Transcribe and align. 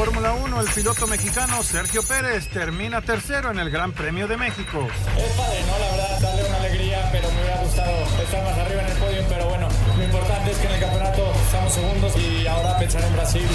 Fórmula 0.00 0.32
1, 0.32 0.60
el 0.62 0.68
piloto 0.68 1.06
mexicano 1.06 1.62
Sergio 1.62 2.02
Pérez 2.02 2.48
termina 2.48 3.02
tercero 3.02 3.50
en 3.50 3.58
el 3.58 3.70
Gran 3.70 3.92
Premio 3.92 4.26
de 4.26 4.38
México. 4.38 4.88
Es 5.14 5.32
padre, 5.32 5.60
¿no? 5.66 5.78
La 5.78 5.90
verdad, 5.90 6.20
darle 6.22 6.48
una 6.48 6.56
alegría, 6.56 7.06
pero 7.12 7.30
me 7.30 7.42
hubiera 7.42 7.62
gustado 7.62 7.92
estar 8.22 8.42
más 8.42 8.58
arriba 8.60 8.80
en 8.80 8.88
el 8.92 8.96
podio, 8.96 9.22
pero 9.28 9.48
bueno, 9.50 9.68
lo 9.98 10.02
importante 10.02 10.52
es 10.52 10.56
que 10.56 10.66
en 10.68 10.72
el 10.72 10.80
campeonato 10.80 11.32
estamos 11.44 11.74
segundos 11.74 12.16
y 12.16 12.46
ahora 12.46 12.78
pensar 12.78 13.04
en 13.04 13.12
Brasil. 13.12 13.46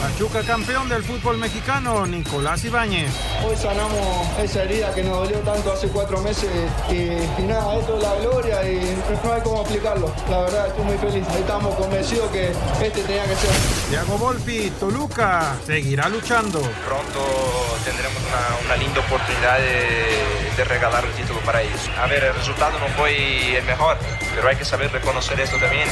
Pachuca 0.00 0.42
campeón 0.42 0.88
del 0.88 1.02
fútbol 1.02 1.36
mexicano, 1.38 2.06
Nicolás 2.06 2.64
Ibáñez. 2.64 3.10
Hoy 3.44 3.56
sanamos 3.56 4.38
esa 4.40 4.62
herida 4.62 4.94
que 4.94 5.02
nos 5.02 5.16
dolió 5.18 5.40
tanto 5.40 5.72
hace 5.72 5.88
cuatro 5.88 6.22
meses 6.22 6.48
y, 6.92 7.42
y 7.42 7.44
nada, 7.48 7.76
esto 7.76 7.96
es 7.96 8.02
la 8.04 8.14
gloria 8.20 8.70
y 8.70 8.96
no 9.24 9.32
hay 9.32 9.40
cómo 9.42 9.62
aplicarlo. 9.62 10.14
La 10.30 10.42
verdad, 10.42 10.68
estoy 10.68 10.84
muy 10.84 10.98
feliz. 10.98 11.26
Estamos 11.36 11.74
convencidos 11.74 12.30
que 12.30 12.52
este 12.86 13.02
tenía 13.02 13.24
que 13.24 13.34
ser. 13.34 13.77
Thiago 13.88 14.18
Volpi, 14.18 14.70
Toluca, 14.78 15.56
seguirá 15.64 16.10
luchando. 16.10 16.60
Pronto 16.86 17.78
tendremos 17.86 18.18
una, 18.28 18.66
una 18.66 18.76
linda 18.76 19.00
oportunidad 19.00 19.58
de, 19.58 20.54
de, 20.54 20.64
regalar 20.64 21.06
el 21.06 21.12
título 21.12 21.40
para 21.40 21.62
ellos. 21.62 21.88
A 21.98 22.06
ver, 22.06 22.22
el 22.24 22.34
resultado 22.34 22.78
no 22.78 22.88
fue 22.88 23.56
el 23.56 23.64
mejor, 23.64 23.96
pero 24.34 24.46
hay 24.46 24.56
que 24.56 24.66
saber 24.66 24.92
reconocer 24.92 25.40
esto 25.40 25.56
también. 25.58 25.88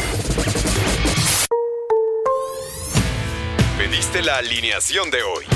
Pediste 3.79 4.21
la 4.21 4.37
alineación 4.37 5.11
de 5.11 5.23
hoy. 5.23 5.56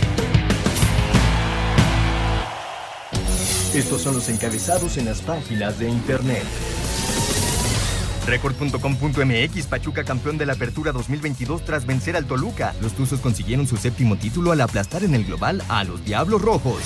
Estos 3.73 4.01
son 4.01 4.15
los 4.15 4.27
encabezados 4.27 4.97
en 4.97 5.05
las 5.05 5.21
páginas 5.21 5.79
de 5.79 5.87
internet. 5.87 6.43
Record.com.mx 8.27 9.65
Pachuca 9.67 10.03
campeón 10.03 10.37
de 10.37 10.45
la 10.45 10.53
Apertura 10.53 10.91
2022 10.91 11.63
tras 11.63 11.85
vencer 11.85 12.17
al 12.17 12.25
Toluca. 12.25 12.75
Los 12.81 12.93
Tuzos 12.93 13.21
consiguieron 13.21 13.67
su 13.67 13.77
séptimo 13.77 14.17
título 14.17 14.51
al 14.51 14.59
aplastar 14.59 15.05
en 15.05 15.15
el 15.15 15.23
global 15.23 15.63
a 15.69 15.85
los 15.85 16.03
Diablos 16.03 16.41
Rojos. 16.41 16.81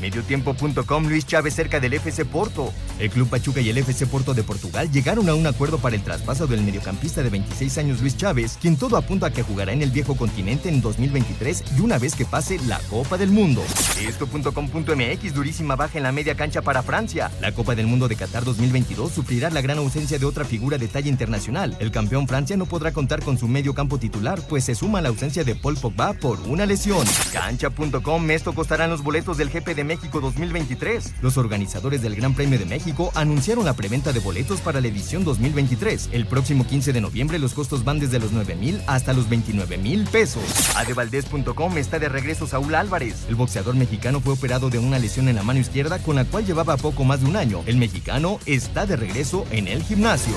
Mediotiempo.com 0.00 1.08
Luis 1.08 1.26
Chávez 1.26 1.54
cerca 1.54 1.80
del 1.80 1.94
FC 1.94 2.24
Porto. 2.24 2.72
El 2.98 3.10
Club 3.10 3.28
Pachuca 3.28 3.60
y 3.60 3.70
el 3.70 3.78
FC 3.78 4.06
Porto 4.06 4.34
de 4.34 4.42
Portugal 4.42 4.90
llegaron 4.90 5.28
a 5.28 5.34
un 5.34 5.46
acuerdo 5.46 5.78
para 5.78 5.94
el 5.94 6.02
traspaso 6.02 6.46
del 6.46 6.62
mediocampista 6.62 7.22
de 7.22 7.30
26 7.30 7.78
años 7.78 8.00
Luis 8.00 8.16
Chávez, 8.16 8.58
quien 8.60 8.76
todo 8.76 8.96
apunta 8.96 9.26
a 9.26 9.32
que 9.32 9.44
jugará 9.44 9.72
en 9.72 9.82
el 9.82 9.90
viejo 9.90 10.16
continente 10.16 10.68
en 10.68 10.80
2023 10.80 11.64
y 11.78 11.80
una 11.80 11.98
vez 11.98 12.16
que 12.16 12.24
pase 12.24 12.58
la 12.66 12.78
Copa 12.90 13.16
del 13.16 13.30
Mundo. 13.30 13.62
Esto.com.mx 14.00 15.34
durísima 15.34 15.76
baja 15.76 15.98
en 15.98 16.04
la 16.04 16.12
media 16.12 16.34
cancha 16.34 16.62
para 16.62 16.82
Francia. 16.82 17.30
La 17.40 17.52
Copa 17.52 17.76
del 17.76 17.86
Mundo 17.86 18.08
de 18.08 18.16
Qatar 18.16 18.44
2022 18.44 19.12
sufrirá 19.12 19.50
la 19.50 19.60
gran 19.60 19.78
ausencia 19.78 20.18
de 20.18 20.26
otra 20.26 20.44
figura 20.44 20.76
de 20.76 20.88
talla 20.88 21.08
internacional. 21.08 21.76
El 21.78 21.92
campeón 21.92 22.26
Francia 22.26 22.56
no 22.56 22.66
podrá 22.66 22.92
contar 22.92 23.22
con 23.22 23.38
su 23.38 23.46
medio 23.46 23.74
campo 23.74 23.98
titular, 23.98 24.40
pues 24.48 24.64
se 24.64 24.74
suma 24.74 25.00
la 25.00 25.10
ausencia 25.10 25.44
de 25.44 25.54
Paul 25.54 25.76
Pogba 25.76 26.14
por 26.14 26.40
una 26.40 26.66
lesión. 26.66 27.06
Cancha.com 27.32 28.30
esto 28.30 28.52
costarán 28.54 28.90
los 28.90 29.02
boletos 29.02 29.36
del 29.36 29.50
GP 29.50 29.74
de 29.76 29.84
México 29.84 30.20
2023. 30.20 31.14
Los 31.22 31.36
organizadores 31.36 32.02
del 32.02 32.16
Gran 32.16 32.34
Premio 32.34 32.58
de 32.58 32.66
México 32.66 32.87
anunciaron 33.14 33.64
la 33.64 33.74
preventa 33.74 34.12
de 34.12 34.20
boletos 34.20 34.60
para 34.60 34.80
la 34.80 34.88
edición 34.88 35.24
2023. 35.24 36.10
El 36.12 36.26
próximo 36.26 36.66
15 36.66 36.92
de 36.92 37.00
noviembre 37.00 37.38
los 37.38 37.54
costos 37.54 37.84
van 37.84 37.98
desde 37.98 38.18
los 38.18 38.32
9 38.32 38.54
mil 38.56 38.80
hasta 38.86 39.12
los 39.12 39.28
29 39.28 39.78
mil 39.78 40.04
pesos. 40.04 40.42
Adevaldez.com 40.76 41.78
está 41.78 41.98
de 41.98 42.08
regreso 42.08 42.46
Saúl 42.46 42.74
Álvarez. 42.74 43.26
El 43.28 43.34
boxeador 43.34 43.74
mexicano 43.74 44.20
fue 44.20 44.34
operado 44.34 44.70
de 44.70 44.78
una 44.78 44.98
lesión 44.98 45.28
en 45.28 45.36
la 45.36 45.42
mano 45.42 45.60
izquierda 45.60 45.98
con 45.98 46.16
la 46.16 46.24
cual 46.24 46.46
llevaba 46.46 46.76
poco 46.76 47.04
más 47.04 47.20
de 47.20 47.26
un 47.26 47.36
año. 47.36 47.62
El 47.66 47.76
mexicano 47.76 48.38
está 48.46 48.86
de 48.86 48.96
regreso 48.96 49.44
en 49.50 49.68
el 49.68 49.82
gimnasio. 49.82 50.34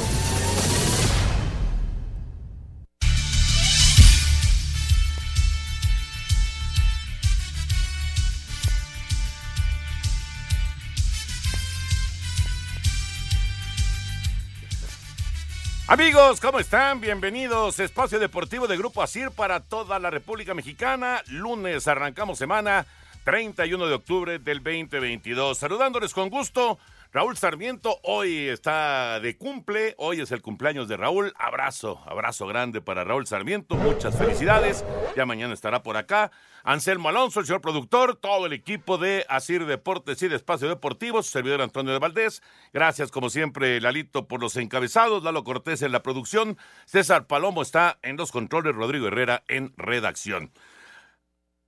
Amigos, 15.91 16.39
¿cómo 16.39 16.57
están? 16.57 17.01
Bienvenidos. 17.01 17.77
Espacio 17.81 18.17
Deportivo 18.17 18.65
de 18.65 18.77
Grupo 18.77 19.03
ASIR 19.03 19.29
para 19.29 19.59
toda 19.59 19.99
la 19.99 20.09
República 20.09 20.53
Mexicana. 20.53 21.21
Lunes 21.27 21.85
arrancamos 21.85 22.37
semana 22.37 22.85
31 23.25 23.87
de 23.87 23.93
octubre 23.95 24.39
del 24.39 24.63
2022. 24.63 25.57
Saludándoles 25.57 26.13
con 26.13 26.29
gusto. 26.29 26.79
Raúl 27.13 27.35
Sarmiento 27.35 27.99
hoy 28.03 28.47
está 28.47 29.19
de 29.19 29.37
cumple, 29.37 29.95
hoy 29.97 30.21
es 30.21 30.31
el 30.31 30.41
cumpleaños 30.41 30.87
de 30.87 30.95
Raúl. 30.95 31.33
Abrazo, 31.37 31.99
abrazo 32.05 32.47
grande 32.47 32.79
para 32.79 33.03
Raúl 33.03 33.27
Sarmiento, 33.27 33.75
muchas 33.75 34.17
felicidades. 34.17 34.85
Ya 35.17 35.25
mañana 35.25 35.53
estará 35.53 35.83
por 35.83 35.97
acá. 35.97 36.31
Anselmo 36.63 37.09
Alonso, 37.09 37.41
el 37.41 37.45
señor 37.45 37.59
productor, 37.59 38.15
todo 38.15 38.45
el 38.45 38.53
equipo 38.53 38.97
de 38.97 39.25
Asir 39.27 39.65
Deportes 39.65 40.21
y 40.21 40.29
de 40.29 40.37
Espacio 40.37 40.69
Deportivo, 40.69 41.21
su 41.21 41.31
servidor 41.31 41.61
Antonio 41.61 41.91
de 41.91 41.99
Valdés. 41.99 42.41
Gracias, 42.71 43.11
como 43.11 43.29
siempre, 43.29 43.81
Lalito, 43.81 44.29
por 44.29 44.39
los 44.39 44.55
encabezados, 44.55 45.21
Lalo 45.21 45.43
Cortés 45.43 45.81
en 45.81 45.91
la 45.91 46.03
producción, 46.03 46.57
César 46.85 47.27
Palomo 47.27 47.61
está 47.61 47.99
en 48.03 48.15
los 48.15 48.31
controles, 48.31 48.73
Rodrigo 48.73 49.07
Herrera 49.07 49.43
en 49.49 49.73
redacción. 49.75 50.53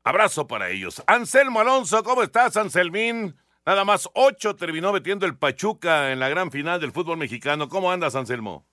Abrazo 0.06 0.48
para 0.48 0.70
ellos. 0.70 1.04
Anselmo 1.06 1.60
Alonso, 1.60 2.02
¿cómo 2.02 2.24
estás, 2.24 2.56
Anselmín? 2.56 3.36
Nada 3.66 3.86
más 3.86 4.10
ocho 4.14 4.58
terminó 4.58 4.92
metiendo 4.92 5.26
el 5.26 5.38
Pachuca 5.38 6.12
en 6.12 6.20
la 6.20 6.28
gran 6.28 6.52
final 6.52 6.82
del 6.82 6.92
fútbol 6.92 7.18
mexicano. 7.18 7.70
¿Cómo 7.70 7.90
andas, 7.90 8.14
Anselmo? 8.14 8.68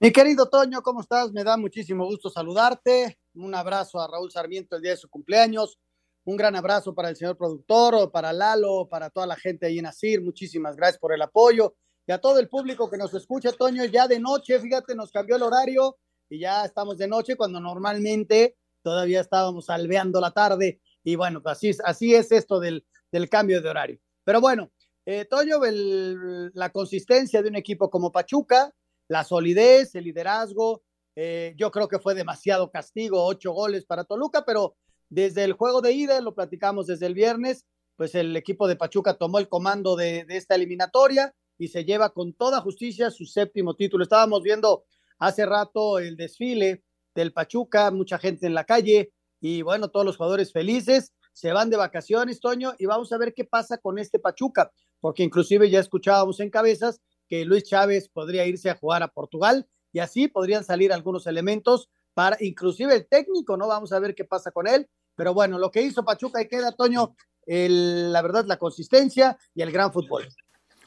Mi 0.00 0.10
querido 0.10 0.48
Toño, 0.48 0.82
¿cómo 0.82 1.02
estás? 1.02 1.30
Me 1.30 1.44
da 1.44 1.56
muchísimo 1.56 2.04
gusto 2.04 2.28
saludarte. 2.28 3.20
Un 3.34 3.54
abrazo 3.54 4.00
a 4.00 4.08
Raúl 4.08 4.32
Sarmiento 4.32 4.74
el 4.74 4.82
día 4.82 4.90
de 4.90 4.96
su 4.96 5.08
cumpleaños. 5.08 5.78
Un 6.24 6.36
gran 6.36 6.56
abrazo 6.56 6.96
para 6.96 7.10
el 7.10 7.16
señor 7.16 7.36
productor, 7.36 8.10
para 8.10 8.32
Lalo, 8.32 8.88
para 8.90 9.08
toda 9.08 9.24
la 9.28 9.36
gente 9.36 9.66
ahí 9.66 9.78
en 9.78 9.86
Asir. 9.86 10.20
Muchísimas 10.20 10.74
gracias 10.74 10.98
por 10.98 11.12
el 11.12 11.22
apoyo. 11.22 11.76
Y 12.04 12.10
a 12.10 12.18
todo 12.18 12.40
el 12.40 12.48
público 12.48 12.90
que 12.90 12.98
nos 12.98 13.14
escucha, 13.14 13.52
Toño, 13.52 13.84
ya 13.84 14.08
de 14.08 14.18
noche, 14.18 14.58
fíjate, 14.58 14.96
nos 14.96 15.12
cambió 15.12 15.36
el 15.36 15.44
horario 15.44 15.96
y 16.28 16.40
ya 16.40 16.64
estamos 16.64 16.98
de 16.98 17.06
noche 17.06 17.36
cuando 17.36 17.60
normalmente 17.60 18.56
todavía 18.82 19.20
estábamos 19.20 19.70
alveando 19.70 20.20
la 20.20 20.32
tarde. 20.32 20.80
Y 21.04 21.14
bueno, 21.14 21.40
pues 21.40 21.58
así, 21.58 21.70
así 21.84 22.14
es 22.16 22.32
esto 22.32 22.58
del, 22.58 22.84
del 23.12 23.28
cambio 23.28 23.62
de 23.62 23.68
horario. 23.68 24.00
Pero 24.28 24.42
bueno, 24.42 24.70
eh, 25.06 25.24
Toño, 25.24 25.64
el, 25.64 26.50
la 26.52 26.68
consistencia 26.68 27.40
de 27.40 27.48
un 27.48 27.56
equipo 27.56 27.88
como 27.88 28.12
Pachuca, 28.12 28.74
la 29.08 29.24
solidez, 29.24 29.94
el 29.94 30.04
liderazgo, 30.04 30.82
eh, 31.16 31.54
yo 31.56 31.70
creo 31.70 31.88
que 31.88 31.98
fue 31.98 32.14
demasiado 32.14 32.70
castigo, 32.70 33.24
ocho 33.24 33.52
goles 33.52 33.86
para 33.86 34.04
Toluca, 34.04 34.44
pero 34.44 34.76
desde 35.08 35.44
el 35.44 35.54
juego 35.54 35.80
de 35.80 35.92
ida, 35.92 36.20
lo 36.20 36.34
platicamos 36.34 36.86
desde 36.86 37.06
el 37.06 37.14
viernes, 37.14 37.64
pues 37.96 38.14
el 38.14 38.36
equipo 38.36 38.68
de 38.68 38.76
Pachuca 38.76 39.14
tomó 39.14 39.38
el 39.38 39.48
comando 39.48 39.96
de, 39.96 40.26
de 40.26 40.36
esta 40.36 40.56
eliminatoria 40.56 41.34
y 41.56 41.68
se 41.68 41.86
lleva 41.86 42.10
con 42.10 42.34
toda 42.34 42.60
justicia 42.60 43.10
su 43.10 43.24
séptimo 43.24 43.76
título. 43.76 44.02
Estábamos 44.02 44.42
viendo 44.42 44.84
hace 45.18 45.46
rato 45.46 45.98
el 46.00 46.18
desfile 46.18 46.84
del 47.14 47.32
Pachuca, 47.32 47.90
mucha 47.90 48.18
gente 48.18 48.46
en 48.46 48.52
la 48.52 48.64
calle 48.64 49.10
y 49.40 49.62
bueno, 49.62 49.88
todos 49.88 50.04
los 50.04 50.18
jugadores 50.18 50.52
felices 50.52 51.14
se 51.38 51.52
van 51.52 51.70
de 51.70 51.76
vacaciones, 51.76 52.40
Toño, 52.40 52.74
y 52.78 52.86
vamos 52.86 53.12
a 53.12 53.16
ver 53.16 53.32
qué 53.32 53.44
pasa 53.44 53.78
con 53.78 54.00
este 54.00 54.18
Pachuca, 54.18 54.72
porque 54.98 55.22
inclusive 55.22 55.70
ya 55.70 55.78
escuchábamos 55.78 56.40
en 56.40 56.50
cabezas 56.50 57.00
que 57.28 57.44
Luis 57.44 57.62
Chávez 57.62 58.08
podría 58.08 58.44
irse 58.44 58.70
a 58.70 58.74
jugar 58.74 59.04
a 59.04 59.08
Portugal 59.08 59.68
y 59.92 60.00
así 60.00 60.26
podrían 60.26 60.64
salir 60.64 60.92
algunos 60.92 61.28
elementos 61.28 61.90
para 62.12 62.36
inclusive 62.40 62.92
el 62.92 63.06
técnico, 63.06 63.56
¿no? 63.56 63.68
Vamos 63.68 63.92
a 63.92 64.00
ver 64.00 64.16
qué 64.16 64.24
pasa 64.24 64.50
con 64.50 64.66
él, 64.66 64.90
pero 65.14 65.32
bueno, 65.32 65.60
lo 65.60 65.70
que 65.70 65.80
hizo 65.80 66.04
Pachuca 66.04 66.42
y 66.42 66.48
queda, 66.48 66.72
Toño, 66.72 67.14
el, 67.46 68.12
la 68.12 68.20
verdad, 68.20 68.44
la 68.46 68.56
consistencia 68.56 69.38
y 69.54 69.62
el 69.62 69.70
gran 69.70 69.92
fútbol. 69.92 70.26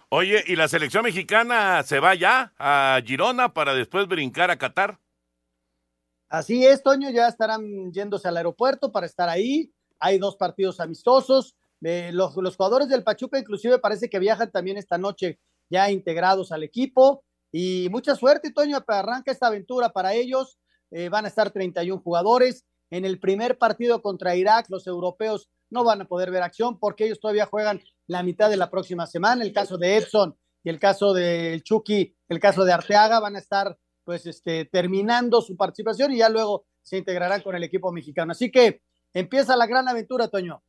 Oye, 0.10 0.44
¿y 0.48 0.58
la 0.58 0.68
selección 0.68 1.06
mexicana 1.06 1.82
se 1.84 2.02
va 2.02 2.14
ya 2.14 2.54
a 2.58 3.00
Girona 3.06 3.54
para 3.54 3.74
después 3.74 4.06
brincar 4.06 4.52
a 4.52 4.58
Qatar? 4.58 5.00
Así 6.28 6.66
es, 6.66 6.84
Toño, 6.84 7.10
ya 7.10 7.30
estarán 7.30 7.94
yéndose 7.94 8.28
al 8.28 8.36
aeropuerto 8.36 8.92
para 8.92 9.06
estar 9.06 9.30
ahí 9.30 9.72
hay 10.02 10.18
dos 10.18 10.36
partidos 10.36 10.80
amistosos. 10.80 11.56
Eh, 11.82 12.12
los, 12.14 12.36
los, 12.36 12.58
jugadores 12.58 12.90
del 12.90 13.04
Pachuca 13.04 13.40
inclusive 13.40 13.80
parece 13.80 14.10
que 14.10 14.20
viajan 14.20 14.52
también 14.52 14.78
esta 14.78 14.98
noche 14.98 15.40
ya 15.70 15.90
integrados 15.90 16.52
al 16.52 16.64
equipo. 16.64 17.24
Y 17.52 17.88
mucha 17.90 18.16
suerte, 18.16 18.52
Toño, 18.52 18.84
arranca 18.86 19.32
esta 19.32 19.48
aventura 19.48 19.90
para 19.90 20.14
ellos. 20.14 20.60
Eh, 20.92 21.08
van 21.08 21.26
a 21.26 21.30
estar 21.30 21.52
31 21.52 22.02
jugadores 22.02 22.66
en 22.92 23.06
el 23.06 23.20
primer 23.20 23.58
partido 23.58 24.02
contra 24.02 24.36
Irak, 24.36 24.66
los 24.70 24.86
europeos 24.86 25.50
no 25.70 25.86
van 25.86 26.02
a 26.02 26.06
poder 26.06 26.30
ver 26.30 26.44
acción 26.44 26.78
porque 26.78 27.06
ellos 27.06 27.22
todavía 27.22 27.46
juegan 27.46 27.82
la 28.06 28.22
mitad 28.22 28.50
de 28.50 28.58
la 28.58 28.70
próxima 28.70 29.08
semana. 29.08 29.44
El 29.44 29.54
caso 29.54 29.78
de 29.78 29.96
Edson 29.96 30.38
y 30.64 30.70
el 30.70 30.78
caso 30.78 31.14
de 31.14 31.62
Chucky, 31.64 32.14
el 32.28 32.40
caso 32.42 32.66
de 32.66 32.74
Arteaga 32.74 33.22
van 33.22 33.38
a 33.38 33.40
estar 33.40 33.78
pues 34.04 34.26
este, 34.26 34.66
terminando 34.66 35.42
su 35.42 35.56
participación 35.56 36.12
y 36.12 36.18
ya 36.18 36.28
luego 36.28 36.66
se 36.82 36.98
integrarán 36.98 37.42
con 37.42 37.56
el 37.56 37.64
equipo 37.64 37.94
mexicano. 37.94 38.34
Así 38.34 38.52
que 38.52 38.82
empieza 39.14 39.56
la 39.56 39.68
gran 39.68 39.88
aventura, 39.88 40.28
Toño. 40.28 40.62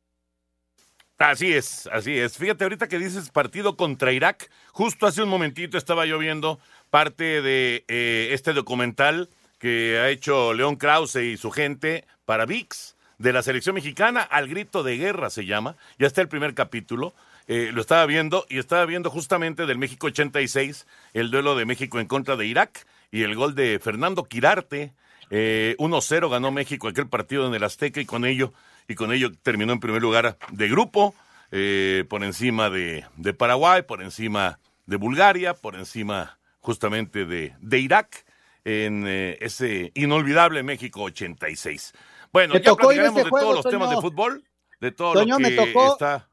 Así 1.17 1.53
es, 1.53 1.87
así 1.91 2.17
es. 2.17 2.37
Fíjate, 2.37 2.65
ahorita 2.65 2.87
que 2.87 2.99
dices 2.99 3.29
partido 3.29 3.77
contra 3.77 4.11
Irak, 4.11 4.49
justo 4.71 5.05
hace 5.05 5.23
un 5.23 5.29
momentito 5.29 5.77
estaba 5.77 6.05
yo 6.05 6.17
viendo 6.17 6.59
parte 6.89 7.41
de 7.41 7.85
eh, 7.87 8.29
este 8.31 8.53
documental 8.53 9.29
que 9.59 9.99
ha 9.99 10.09
hecho 10.09 10.53
León 10.53 10.75
Krause 10.75 11.15
y 11.17 11.37
su 11.37 11.51
gente 11.51 12.05
para 12.25 12.45
VIX 12.45 12.95
de 13.19 13.31
la 13.31 13.41
selección 13.41 13.75
mexicana, 13.75 14.21
Al 14.21 14.49
Grito 14.49 14.83
de 14.83 14.97
Guerra 14.97 15.29
se 15.29 15.45
llama, 15.45 15.77
ya 15.97 16.07
está 16.07 16.21
el 16.21 16.27
primer 16.27 16.53
capítulo. 16.53 17.13
Eh, 17.47 17.71
lo 17.73 17.81
estaba 17.81 18.05
viendo 18.05 18.45
y 18.49 18.57
estaba 18.57 18.85
viendo 18.85 19.09
justamente 19.09 19.65
del 19.65 19.77
México 19.77 20.07
86, 20.07 20.87
el 21.13 21.31
duelo 21.31 21.55
de 21.55 21.65
México 21.65 21.99
en 21.99 22.07
contra 22.07 22.35
de 22.35 22.45
Irak 22.45 22.85
y 23.11 23.23
el 23.23 23.35
gol 23.35 23.55
de 23.55 23.79
Fernando 23.79 24.23
Quirarte. 24.25 24.93
Eh, 25.35 25.75
1-0 25.79 26.29
ganó 26.29 26.51
México 26.51 26.87
aquel 26.87 27.09
partido 27.09 27.47
en 27.47 27.55
el 27.55 27.63
Azteca 27.63 27.99
y 27.99 28.05
con 28.05 28.23
ello, 28.23 28.53
y 28.87 28.93
con 28.93 29.11
ello 29.11 29.31
terminó 29.41 29.73
en 29.73 29.79
primer 29.79 29.99
lugar 29.99 30.37
de 30.51 30.67
grupo, 30.69 31.15
eh, 31.49 32.05
por 32.07 32.23
encima 32.23 32.69
de, 32.69 33.03
de, 33.17 33.33
Paraguay, 33.33 33.81
por 33.81 34.03
encima 34.03 34.59
de 34.85 34.95
Bulgaria, 34.97 35.55
por 35.55 35.73
encima 35.73 36.37
justamente 36.59 37.25
de, 37.25 37.55
de 37.59 37.79
Irak, 37.79 38.27
en 38.63 39.07
eh, 39.07 39.39
ese 39.41 39.91
inolvidable 39.95 40.61
México 40.61 41.01
86. 41.01 41.93
Bueno, 42.31 42.53
ya 42.53 42.75
platicaremos 42.75 43.23
de 43.23 43.29
todos 43.31 43.55
los 43.55 43.65
temas 43.65 43.89
de 43.89 43.95
fútbol, 44.01 44.43
de 44.81 44.91
todo 44.91 45.25
lo 45.25 45.37
que 45.37 45.57
está 45.87 46.29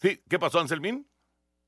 Sí, 0.00 0.22
¿qué 0.26 0.38
pasó, 0.38 0.58
Anselmín? 0.58 1.06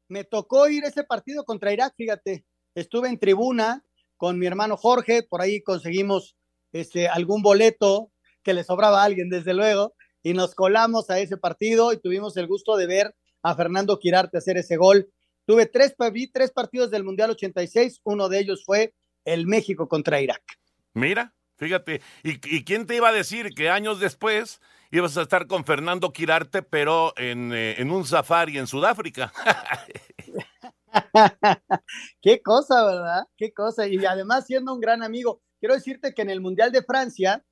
Me 0.09 0.25
tocó 0.25 0.67
ir 0.71 0.85
ese 0.85 1.05
partido 1.05 1.45
contra 1.45 1.75
Irak, 1.75 1.93
fíjate. 1.95 2.47
Estuve 2.75 3.11
en 3.11 3.19
tribuna 3.19 3.85
con 4.17 4.39
mi 4.39 4.47
hermano 4.47 4.79
Jorge, 4.79 5.25
por 5.25 5.43
ahí 5.43 5.61
conseguimos 5.63 6.37
este, 6.75 7.09
algún 7.09 7.41
boleto 7.41 8.11
que 8.43 8.53
le 8.53 8.65
sobraba 8.65 9.01
a 9.01 9.05
alguien, 9.05 9.31
desde 9.31 9.55
luego, 9.55 9.95
y 10.23 10.35
nos 10.35 10.55
colamos 10.55 11.09
a 11.09 11.19
ese 11.19 11.39
partido 11.39 11.93
y 11.93 12.01
tuvimos 12.01 12.37
el 12.37 12.47
gusto 12.47 12.77
de 12.77 12.87
ver 12.87 13.15
a 13.43 13.55
Fernando 13.55 13.99
Quirarte 13.99 14.37
hacer 14.37 14.59
ese 14.59 14.77
gol. 14.77 15.09
Tuve 15.47 15.67
tres, 15.67 15.95
vi 16.13 16.31
tres 16.31 16.51
partidos 16.51 16.91
del 16.91 17.05
Mundial 17.05 17.31
86, 17.31 18.01
uno 18.05 18.29
de 18.29 18.41
ellos 18.41 18.65
fue 18.67 18.95
el 19.25 19.47
México 19.47 19.89
contra 19.89 20.21
Irak. 20.21 20.43
Mira, 20.93 21.35
fíjate, 21.57 22.03
¿y, 22.23 22.33
y 22.55 22.65
quién 22.65 22.87
te 22.87 22.97
iba 22.97 23.09
a 23.09 23.13
decir 23.13 23.55
que 23.55 23.71
años 23.71 24.01
después 24.01 24.61
ibas 24.95 25.17
a 25.17 25.23
estar 25.23 25.47
con 25.47 25.65
Fernando 25.65 26.13
Quirarte, 26.13 26.63
pero 26.63 27.15
en, 27.17 27.53
eh, 27.53 27.75
en 27.79 27.91
un 27.91 28.05
safari 28.05 28.59
en 28.59 28.69
Sudáfrica. 28.69 29.33
Qué 32.23 32.41
cosa, 32.41 32.85
¿verdad? 32.85 33.25
Qué 33.37 33.53
cosa. 33.53 33.89
Y 33.89 34.05
además 34.05 34.47
siendo 34.47 34.73
un 34.73 34.81
gran 34.81 35.03
amigo. 35.03 35.43
Quiero 35.65 35.77
decirte 35.77 36.13
que 36.13 36.21
en 36.21 36.29
el 36.29 36.43
Mundial 36.43 36.73
de 36.73 36.83
Francia, 36.83 37.43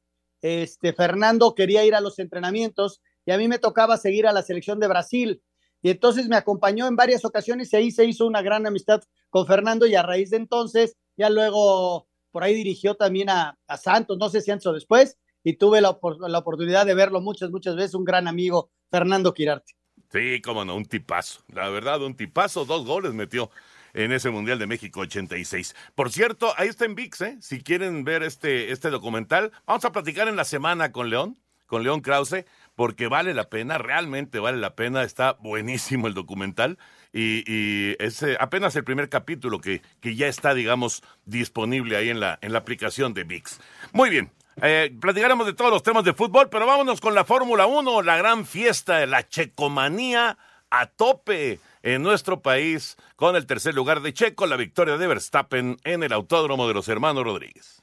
este, 0.42 0.92
Fernando 0.92 1.54
quería 1.54 1.82
ir 1.86 1.94
a 1.94 2.02
los 2.02 2.18
entrenamientos 2.18 3.00
y 3.24 3.30
a 3.30 3.38
mí 3.38 3.48
me 3.48 3.58
tocaba 3.58 3.96
seguir 3.96 4.26
a 4.26 4.34
la 4.34 4.42
selección 4.42 4.78
de 4.80 4.86
Brasil. 4.86 5.42
Y 5.80 5.88
entonces 5.88 6.28
me 6.28 6.36
acompañó 6.36 6.86
en 6.86 6.94
varias 6.94 7.24
ocasiones 7.24 7.72
y 7.72 7.76
ahí 7.76 7.90
se 7.90 8.04
hizo 8.04 8.26
una 8.26 8.42
gran 8.42 8.66
amistad 8.66 9.00
con 9.30 9.46
Fernando 9.46 9.86
y 9.86 9.94
a 9.94 10.02
raíz 10.02 10.28
de 10.28 10.36
entonces, 10.36 10.98
ya 11.16 11.30
luego 11.30 12.06
por 12.32 12.44
ahí 12.44 12.54
dirigió 12.54 12.96
también 12.96 13.30
a, 13.30 13.58
a 13.66 13.76
Santos, 13.78 14.18
no 14.18 14.28
sé 14.28 14.42
si 14.42 14.50
antes 14.50 14.66
o 14.66 14.74
después, 14.74 15.16
y 15.42 15.54
tuve 15.54 15.80
la, 15.80 15.98
la, 16.28 16.38
oportunidad 16.38 16.84
de 16.84 16.92
verlo 16.92 17.22
muchas, 17.22 17.50
muchas 17.50 17.76
veces, 17.76 17.94
un 17.94 18.04
gran 18.04 18.28
amigo, 18.28 18.70
Fernando 18.90 19.32
Quirarte. 19.32 19.72
Sí, 20.12 20.42
cómo 20.42 20.66
no, 20.66 20.76
un 20.76 20.84
tipazo. 20.84 21.40
La 21.48 21.70
verdad, 21.70 22.02
un 22.02 22.14
tipazo, 22.14 22.66
dos 22.66 22.84
goles 22.84 23.14
metió 23.14 23.50
en 23.94 24.12
ese 24.12 24.30
Mundial 24.30 24.58
de 24.58 24.66
México 24.66 25.00
86. 25.00 25.74
Por 25.94 26.10
cierto, 26.10 26.52
ahí 26.56 26.68
está 26.68 26.84
en 26.84 26.94
VIX, 26.94 27.20
¿eh? 27.22 27.38
Si 27.40 27.62
quieren 27.62 28.04
ver 28.04 28.22
este, 28.22 28.72
este 28.72 28.90
documental, 28.90 29.52
vamos 29.66 29.84
a 29.84 29.92
platicar 29.92 30.28
en 30.28 30.36
la 30.36 30.44
semana 30.44 30.92
con 30.92 31.10
León, 31.10 31.38
con 31.66 31.82
León 31.82 32.00
Krause, 32.00 32.44
porque 32.74 33.06
vale 33.06 33.34
la 33.34 33.48
pena, 33.48 33.78
realmente 33.78 34.38
vale 34.38 34.58
la 34.58 34.74
pena, 34.74 35.02
está 35.02 35.34
buenísimo 35.40 36.06
el 36.06 36.14
documental 36.14 36.78
y, 37.12 37.44
y 37.46 37.96
es 37.98 38.22
eh, 38.22 38.36
apenas 38.40 38.76
el 38.76 38.84
primer 38.84 39.08
capítulo 39.08 39.58
que, 39.60 39.82
que 40.00 40.14
ya 40.14 40.26
está, 40.26 40.54
digamos, 40.54 41.02
disponible 41.24 41.96
ahí 41.96 42.10
en 42.10 42.20
la, 42.20 42.38
en 42.42 42.52
la 42.52 42.58
aplicación 42.58 43.14
de 43.14 43.24
VIX. 43.24 43.60
Muy 43.92 44.10
bien, 44.10 44.30
eh, 44.60 44.94
platicaremos 45.00 45.46
de 45.46 45.54
todos 45.54 45.70
los 45.70 45.82
temas 45.82 46.04
de 46.04 46.12
fútbol, 46.12 46.48
pero 46.50 46.66
vámonos 46.66 47.00
con 47.00 47.14
la 47.14 47.24
Fórmula 47.24 47.66
1, 47.66 48.02
la 48.02 48.16
gran 48.16 48.44
fiesta 48.44 48.98
de 48.98 49.06
la 49.06 49.26
checomanía 49.26 50.36
a 50.70 50.86
tope 50.86 51.60
en 51.82 52.02
nuestro 52.02 52.42
país, 52.42 52.96
con 53.16 53.36
el 53.36 53.46
tercer 53.46 53.74
lugar 53.74 54.02
de 54.02 54.12
Checo, 54.12 54.46
la 54.46 54.56
victoria 54.56 54.96
de 54.96 55.06
Verstappen 55.06 55.76
en 55.84 56.02
el 56.02 56.12
Autódromo 56.12 56.68
de 56.68 56.74
los 56.74 56.88
Hermanos 56.88 57.24
Rodríguez. 57.24 57.82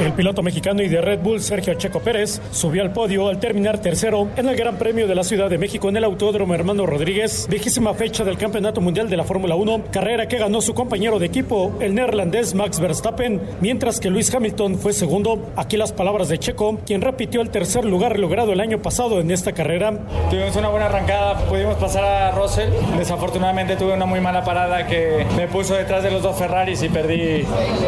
El 0.00 0.12
piloto 0.12 0.42
mexicano 0.42 0.82
y 0.82 0.88
de 0.88 1.00
Red 1.00 1.20
Bull, 1.20 1.40
Sergio 1.40 1.74
Checo 1.74 2.00
Pérez, 2.00 2.40
subió 2.50 2.82
al 2.82 2.92
podio 2.92 3.28
al 3.28 3.38
terminar 3.38 3.78
tercero 3.78 4.28
en 4.36 4.48
el 4.48 4.56
Gran 4.56 4.76
Premio 4.76 5.06
de 5.06 5.14
la 5.14 5.22
Ciudad 5.22 5.48
de 5.48 5.56
México 5.56 5.88
en 5.88 5.96
el 5.96 6.04
Autódromo 6.04 6.52
Hermano 6.52 6.84
Rodríguez, 6.84 7.46
vigésima 7.48 7.94
fecha 7.94 8.24
del 8.24 8.36
Campeonato 8.36 8.80
Mundial 8.80 9.08
de 9.08 9.16
la 9.16 9.22
Fórmula 9.22 9.54
1, 9.54 9.84
carrera 9.92 10.26
que 10.26 10.38
ganó 10.38 10.60
su 10.60 10.74
compañero 10.74 11.20
de 11.20 11.26
equipo, 11.26 11.74
el 11.80 11.94
neerlandés 11.94 12.54
Max 12.54 12.80
Verstappen, 12.80 13.40
mientras 13.60 14.00
que 14.00 14.10
Luis 14.10 14.34
Hamilton 14.34 14.78
fue 14.78 14.92
segundo. 14.92 15.52
Aquí 15.54 15.76
las 15.76 15.92
palabras 15.92 16.28
de 16.28 16.38
Checo, 16.38 16.80
quien 16.84 17.00
repitió 17.00 17.40
el 17.40 17.50
tercer 17.50 17.84
lugar 17.84 18.18
logrado 18.18 18.52
el 18.52 18.60
año 18.60 18.82
pasado 18.82 19.20
en 19.20 19.30
esta 19.30 19.52
carrera. 19.52 20.00
Tuvimos 20.28 20.56
una 20.56 20.70
buena 20.70 20.86
arrancada, 20.86 21.38
pudimos 21.46 21.76
pasar 21.76 22.04
a 22.04 22.30
Russell. 22.32 22.70
Desafortunadamente 22.98 23.76
tuve 23.76 23.94
una 23.94 24.06
muy 24.06 24.20
mala 24.20 24.42
parada 24.42 24.88
que 24.88 25.24
me 25.36 25.46
puso 25.46 25.74
detrás 25.74 26.02
de 26.02 26.10
los 26.10 26.22
dos 26.22 26.36
Ferraris 26.36 26.82
y 26.82 26.88
perdí 26.88 27.44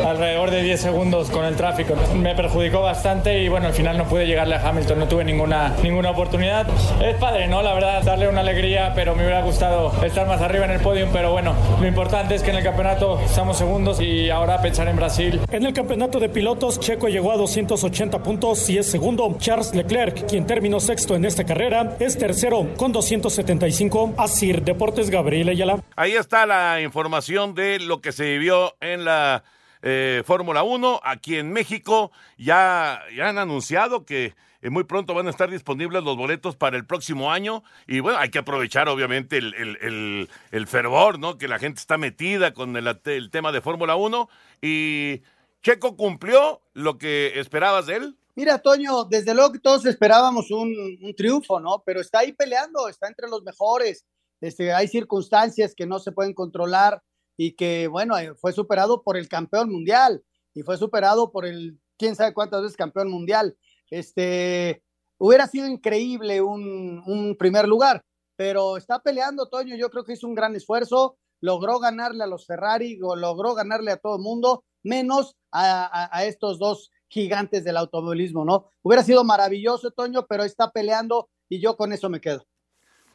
alrededor 0.06 0.52
de 0.52 0.62
10 0.62 0.80
segundos 0.80 1.30
con 1.30 1.44
el 1.44 1.56
tráfico 1.56 1.95
me 2.14 2.34
perjudicó 2.34 2.80
bastante 2.80 3.42
y 3.42 3.48
bueno, 3.48 3.68
al 3.68 3.72
final 3.72 3.96
no 3.98 4.04
pude 4.04 4.26
llegarle 4.26 4.56
a 4.56 4.68
Hamilton, 4.68 4.98
no 4.98 5.08
tuve 5.08 5.24
ninguna, 5.24 5.74
ninguna 5.82 6.10
oportunidad. 6.10 6.66
Es 7.02 7.16
padre, 7.16 7.48
¿no? 7.48 7.62
La 7.62 7.74
verdad, 7.74 8.02
darle 8.02 8.28
una 8.28 8.40
alegría, 8.40 8.92
pero 8.94 9.14
me 9.14 9.22
hubiera 9.22 9.42
gustado 9.42 9.92
estar 10.04 10.26
más 10.26 10.40
arriba 10.40 10.64
en 10.64 10.72
el 10.72 10.80
podio, 10.80 11.08
pero 11.12 11.32
bueno, 11.32 11.54
lo 11.80 11.86
importante 11.86 12.34
es 12.34 12.42
que 12.42 12.50
en 12.50 12.56
el 12.56 12.64
campeonato 12.64 13.20
estamos 13.20 13.56
segundos 13.58 14.00
y 14.00 14.30
ahora 14.30 14.60
pensar 14.60 14.88
en 14.88 14.96
Brasil. 14.96 15.40
En 15.50 15.64
el 15.64 15.72
campeonato 15.72 16.18
de 16.18 16.28
pilotos, 16.28 16.80
Checo 16.80 17.08
llegó 17.08 17.32
a 17.32 17.36
280 17.36 18.22
puntos 18.22 18.68
y 18.68 18.78
es 18.78 18.86
segundo. 18.86 19.36
Charles 19.38 19.74
Leclerc, 19.74 20.26
quien 20.26 20.46
terminó 20.46 20.80
sexto 20.80 21.14
en 21.14 21.24
esta 21.24 21.44
carrera, 21.44 21.96
es 21.98 22.18
tercero 22.18 22.66
con 22.76 22.92
275. 22.92 24.14
Asir 24.16 24.62
Deportes 24.62 25.10
Gabriel 25.10 25.48
Ayala. 25.48 25.80
Ahí 25.96 26.12
está 26.12 26.46
la 26.46 26.80
información 26.80 27.54
de 27.54 27.78
lo 27.78 28.00
que 28.00 28.12
se 28.12 28.24
vivió 28.24 28.74
en 28.80 29.04
la 29.04 29.44
eh, 29.88 30.24
Fórmula 30.24 30.64
1 30.64 31.00
aquí 31.04 31.36
en 31.36 31.52
México. 31.52 32.10
Ya, 32.36 33.04
han 33.22 33.38
anunciado 33.38 34.04
que 34.04 34.34
eh, 34.60 34.68
muy 34.68 34.82
pronto 34.82 35.14
van 35.14 35.28
a 35.28 35.30
estar 35.30 35.48
disponibles 35.48 36.02
los 36.02 36.16
boletos 36.16 36.56
para 36.56 36.76
el 36.76 36.84
próximo 36.84 37.30
año. 37.30 37.62
Y 37.86 38.00
bueno, 38.00 38.18
hay 38.18 38.30
que 38.30 38.40
aprovechar 38.40 38.88
obviamente 38.88 39.38
el, 39.38 40.66
fervor, 40.66 41.20
¿no? 41.20 41.38
Que 41.38 41.46
la 41.46 41.60
gente 41.60 41.78
está 41.78 41.98
metida 41.98 42.52
con 42.52 42.76
el, 42.76 43.00
el 43.04 43.30
tema 43.30 43.52
de 43.52 43.60
Fórmula 43.60 43.94
1. 43.94 44.28
Y 44.60 45.22
Checo 45.62 45.96
cumplió 45.96 46.62
lo 46.72 46.98
que 46.98 47.38
esperabas 47.38 47.86
de 47.86 47.94
él. 47.94 48.16
Mira, 48.34 48.58
Toño, 48.58 49.04
desde 49.04 49.34
luego 49.34 49.52
que 49.52 49.60
todos 49.60 49.86
esperábamos 49.86 50.50
un, 50.50 50.98
un, 51.00 51.14
triunfo, 51.14 51.60
¿no? 51.60 51.84
Pero 51.86 52.00
está 52.00 52.18
ahí 52.18 52.32
peleando, 52.32 52.88
está 52.88 53.06
entre 53.06 53.28
los 53.28 53.44
mejores. 53.44 54.04
Este, 54.40 54.72
hay 54.72 54.88
circunstancias 54.88 55.74
que 55.76 55.86
no 55.86 56.00
se 56.00 56.10
pueden 56.10 56.34
controlar 56.34 57.00
y 57.36 57.52
que, 57.52 57.88
bueno, 57.88 58.16
fue 58.36 58.52
superado 58.52 59.02
por 59.02 59.16
el 59.16 59.28
campeón 59.28 59.70
mundial 59.70 60.22
y 60.54 60.62
fue 60.62 60.78
superado 60.78 61.30
por 61.32 61.46
el, 61.46 61.78
quién 61.98 62.16
sabe 62.16 62.34
cuántas 62.34 62.62
veces 62.62 62.76
campeón 62.76 63.10
mundial. 63.10 63.56
Este, 63.90 64.82
hubiera 65.18 65.46
sido 65.46 65.66
increíble 65.66 66.40
un, 66.40 67.02
un 67.06 67.36
primer 67.36 67.68
lugar, 67.68 68.02
pero 68.36 68.76
está 68.76 69.00
peleando, 69.00 69.48
Toño, 69.48 69.76
yo 69.76 69.90
creo 69.90 70.04
que 70.04 70.14
hizo 70.14 70.26
un 70.26 70.34
gran 70.34 70.54
esfuerzo, 70.54 71.18
logró 71.40 71.78
ganarle 71.78 72.24
a 72.24 72.26
los 72.26 72.46
Ferrari, 72.46 72.96
logró 72.96 73.54
ganarle 73.54 73.92
a 73.92 73.96
todo 73.98 74.16
el 74.16 74.22
mundo, 74.22 74.64
menos 74.82 75.36
a, 75.52 76.08
a, 76.16 76.24
estos 76.24 76.58
dos 76.58 76.90
gigantes 77.08 77.64
del 77.64 77.76
automovilismo, 77.76 78.44
¿no? 78.44 78.70
Hubiera 78.82 79.02
sido 79.02 79.24
maravilloso, 79.24 79.90
Toño, 79.90 80.26
pero 80.26 80.44
está 80.44 80.70
peleando 80.70 81.28
y 81.48 81.60
yo 81.60 81.76
con 81.76 81.92
eso 81.92 82.08
me 82.08 82.20
quedo. 82.20 82.46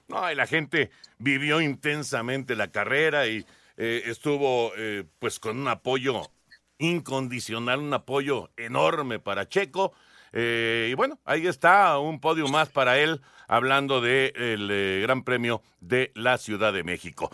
No, 0.07 0.29
y 0.31 0.35
la 0.35 0.45
gente 0.45 0.91
vivió 1.17 1.61
intensamente 1.61 2.55
la 2.55 2.69
carrera 2.69 3.27
y 3.27 3.45
eh, 3.83 4.11
estuvo 4.11 4.73
eh, 4.77 5.05
pues 5.17 5.39
con 5.39 5.59
un 5.59 5.67
apoyo 5.67 6.29
incondicional, 6.77 7.79
un 7.79 7.91
apoyo 7.95 8.51
enorme 8.55 9.17
para 9.17 9.49
Checo. 9.49 9.91
Eh, 10.33 10.89
y 10.91 10.93
bueno, 10.93 11.19
ahí 11.25 11.47
está 11.47 11.97
un 11.97 12.19
podio 12.19 12.47
más 12.47 12.69
para 12.69 12.99
él, 12.99 13.21
hablando 13.47 13.99
del 13.99 14.67
de 14.67 14.99
Gran 15.01 15.23
Premio 15.23 15.63
de 15.79 16.11
la 16.13 16.37
Ciudad 16.37 16.73
de 16.73 16.83
México. 16.83 17.31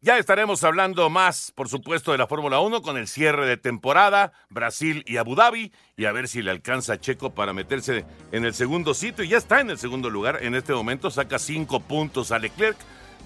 Ya 0.00 0.16
estaremos 0.16 0.64
hablando 0.64 1.10
más, 1.10 1.52
por 1.54 1.68
supuesto, 1.68 2.12
de 2.12 2.18
la 2.18 2.26
Fórmula 2.26 2.60
1 2.60 2.80
con 2.80 2.96
el 2.96 3.06
cierre 3.06 3.46
de 3.46 3.58
temporada, 3.58 4.32
Brasil 4.48 5.04
y 5.06 5.18
Abu 5.18 5.34
Dhabi, 5.34 5.72
y 5.96 6.06
a 6.06 6.12
ver 6.12 6.28
si 6.28 6.40
le 6.40 6.52
alcanza 6.52 6.94
a 6.94 7.00
Checo 7.00 7.34
para 7.34 7.52
meterse 7.52 8.06
en 8.32 8.46
el 8.46 8.54
segundo 8.54 8.94
sitio. 8.94 9.24
Y 9.24 9.28
ya 9.28 9.36
está 9.36 9.60
en 9.60 9.68
el 9.68 9.78
segundo 9.78 10.08
lugar 10.08 10.38
en 10.42 10.54
este 10.54 10.72
momento, 10.72 11.10
saca 11.10 11.38
cinco 11.38 11.80
puntos 11.80 12.32
a 12.32 12.38
Leclerc. 12.38 12.78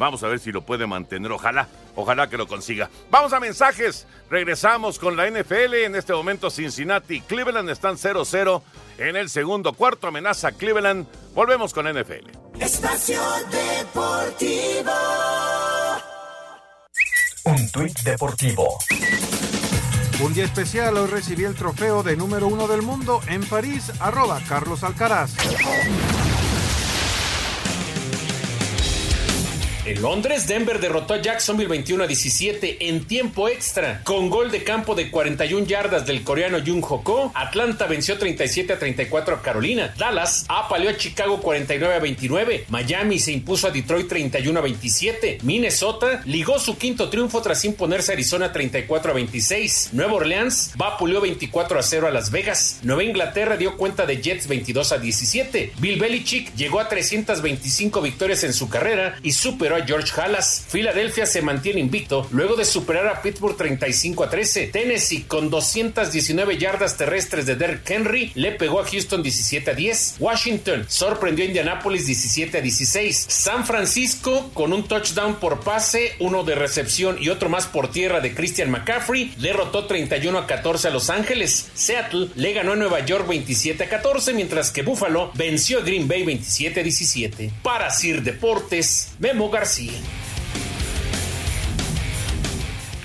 Vamos 0.03 0.25
a 0.25 0.27
ver 0.27 0.41
si 0.41 0.51
lo 0.51 0.63
puede 0.63 0.85
mantener, 0.85 1.31
ojalá, 1.31 1.69
ojalá 1.95 2.29
que 2.29 2.37
lo 2.37 2.49
consiga. 2.49 2.91
Vamos 3.09 3.33
a 3.35 3.39
mensajes, 3.39 4.09
regresamos 4.29 4.99
con 4.99 5.17
la 5.17 5.31
NFL. 5.31 5.75
En 5.75 5.95
este 5.95 6.13
momento 6.13 6.51
Cincinnati 6.51 7.19
y 7.19 7.21
Cleveland 7.21 7.71
están 7.71 7.95
0-0 7.95 8.63
en 8.99 9.15
el 9.15 9.31
segundo 9.31 9.75
cuarto, 9.75 10.09
amenaza 10.09 10.51
Cleveland. 10.51 11.07
Volvemos 11.37 11.73
con 11.73 11.87
NFL. 11.87 12.31
Espacio 12.59 13.23
Deportivo. 13.53 14.93
Un 17.45 17.71
tuit 17.71 17.97
deportivo. 18.01 18.79
Un 20.21 20.35
día 20.35 20.47
especial, 20.47 20.97
hoy 20.97 21.07
recibí 21.07 21.45
el 21.45 21.55
trofeo 21.55 22.03
de 22.03 22.17
número 22.17 22.49
uno 22.49 22.67
del 22.67 22.83
mundo 22.83 23.21
en 23.29 23.45
París, 23.45 23.93
arroba 24.01 24.41
Carlos 24.49 24.83
Alcaraz. 24.83 25.31
En 29.85 30.01
Londres, 30.01 30.47
Denver 30.47 30.79
derrotó 30.79 31.15
a 31.15 31.21
Jacksonville 31.21 31.69
21 31.69 32.05
a 32.05 32.07
17 32.07 32.89
en 32.89 33.05
tiempo 33.05 33.49
extra. 33.49 34.01
Con 34.05 34.31
gol 34.31 34.53
de 34.53 34.63
campo 34.63 34.95
de 34.95 35.11
41 35.11 35.67
yardas 35.67 36.07
del 36.07 36.23
coreano 36.23 36.59
Jung 36.65 36.85
Hoko, 36.89 37.33
Atlanta 37.35 37.87
venció 37.87 38.17
37 38.17 38.75
a 38.75 38.79
34 38.79 39.35
a 39.35 39.43
Carolina. 39.43 39.93
Dallas 39.99 40.45
apaleó 40.49 40.89
a 40.89 40.97
Chicago 40.97 41.41
49 41.41 41.97
a 41.97 41.99
29. 41.99 42.67
Miami 42.69 43.19
se 43.19 43.33
impuso 43.33 43.67
a 43.67 43.73
Detroit 43.73 44.07
31 44.07 44.57
a 44.57 44.63
27. 44.63 45.39
Minnesota 45.43 46.23
ligó 46.27 46.61
su 46.61 46.79
quinto 46.79 47.11
triunfo 47.11 47.43
tras 47.43 47.65
imponerse 47.65 48.13
a 48.13 48.15
Arizona 48.15 48.53
34 48.53 49.11
a 49.11 49.15
26. 49.15 49.91
Nueva 49.95 50.13
Orleans 50.13 50.75
vapuleó 50.77 51.21
24 51.21 51.81
a 51.81 51.83
0 51.83 52.07
a 52.07 52.13
Las 52.13 52.31
Vegas. 52.31 52.79
Nueva 52.85 53.03
Inglaterra 53.03 53.57
dio 53.57 53.77
cuenta 53.77 54.07
de 54.07 54.23
Jets 54.23 54.47
22 54.47 54.93
a 54.93 54.99
17. 54.99 55.73
Bill 55.79 55.99
Belichick 55.99 56.55
llegó 56.55 56.79
a 56.79 56.89
325 56.89 58.01
victorias 58.01 58.45
en 58.45 58.53
su 58.53 58.69
carrera 58.69 59.17
y 59.25 59.33
superó 59.33 59.72
a 59.77 59.87
George 59.87 60.13
Halas. 60.21 60.65
Filadelfia 60.69 61.27
se 61.27 61.43
mantiene 61.43 61.81
invicto 61.81 62.27
luego 62.31 62.57
de 62.57 62.65
superar 62.65 63.07
a 63.07 63.23
Pittsburgh 63.23 63.57
35 63.57 64.25
a 64.25 64.31
13. 64.31 64.69
Tennessee 64.69 65.25
con 65.25 65.51
219 65.51 66.59
yardas 66.59 66.97
terrestres 66.97 67.47
de 67.47 67.57
Derrick 67.57 67.89
Henry 67.91 68.33
le 68.35 68.53
pegó 68.53 68.81
a 68.81 68.85
Houston 68.85 69.23
17 69.23 69.71
a 69.71 69.75
10. 69.75 70.17
Washington 70.21 70.85
sorprendió 70.89 71.45
a 71.45 71.49
Indianapolis 71.49 72.07
17 72.07 72.59
a 72.59 72.61
16. 72.61 73.27
San 73.29 73.65
Francisco 73.67 74.51
con 74.55 74.73
un 74.73 74.85
touchdown 74.85 75.37
por 75.37 75.61
pase, 75.61 76.13
uno 76.19 76.45
de 76.45 76.55
recepción 76.55 77.17
y 77.21 77.29
otro 77.29 77.49
más 77.49 77.67
por 77.67 77.91
tierra 77.91 78.21
de 78.21 78.35
Christian 78.35 78.71
McCaffrey 78.71 79.35
derrotó 79.39 79.87
31 79.87 80.39
a 80.39 80.47
14 80.47 80.89
a 80.89 80.91
Los 80.91 81.11
Ángeles. 81.11 81.71
Seattle 81.75 82.29
le 82.35 82.53
ganó 82.53 82.73
a 82.73 82.77
Nueva 82.77 83.05
York 83.05 83.27
27 83.29 83.85
a 83.85 83.89
14 83.89 84.35
mientras 84.35 84.71
que 84.71 84.83
Buffalo 84.83 85.33
venció 85.35 85.79
a 85.79 85.83
Green 85.83 86.09
Bay 86.09 86.25
27 86.25 86.81
a 86.81 86.83
17. 86.83 87.51
Para 87.63 87.91
Sir 87.91 88.23
Deportes, 88.23 89.13
Memo 89.19 89.51
García. 89.51 89.62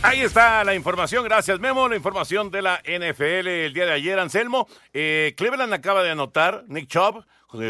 Ahí 0.01 0.21
está 0.21 0.63
la 0.63 0.73
información, 0.73 1.23
gracias 1.23 1.59
Memo, 1.59 1.87
la 1.87 1.95
información 1.95 2.49
de 2.49 2.63
la 2.63 2.81
NFL 2.83 3.47
el 3.47 3.73
día 3.75 3.85
de 3.85 3.91
ayer, 3.91 4.17
Anselmo. 4.17 4.67
Eh, 4.91 5.35
Cleveland 5.37 5.71
acaba 5.71 6.01
de 6.01 6.09
anotar, 6.09 6.63
Nick 6.67 6.87
Chubb, 6.87 7.23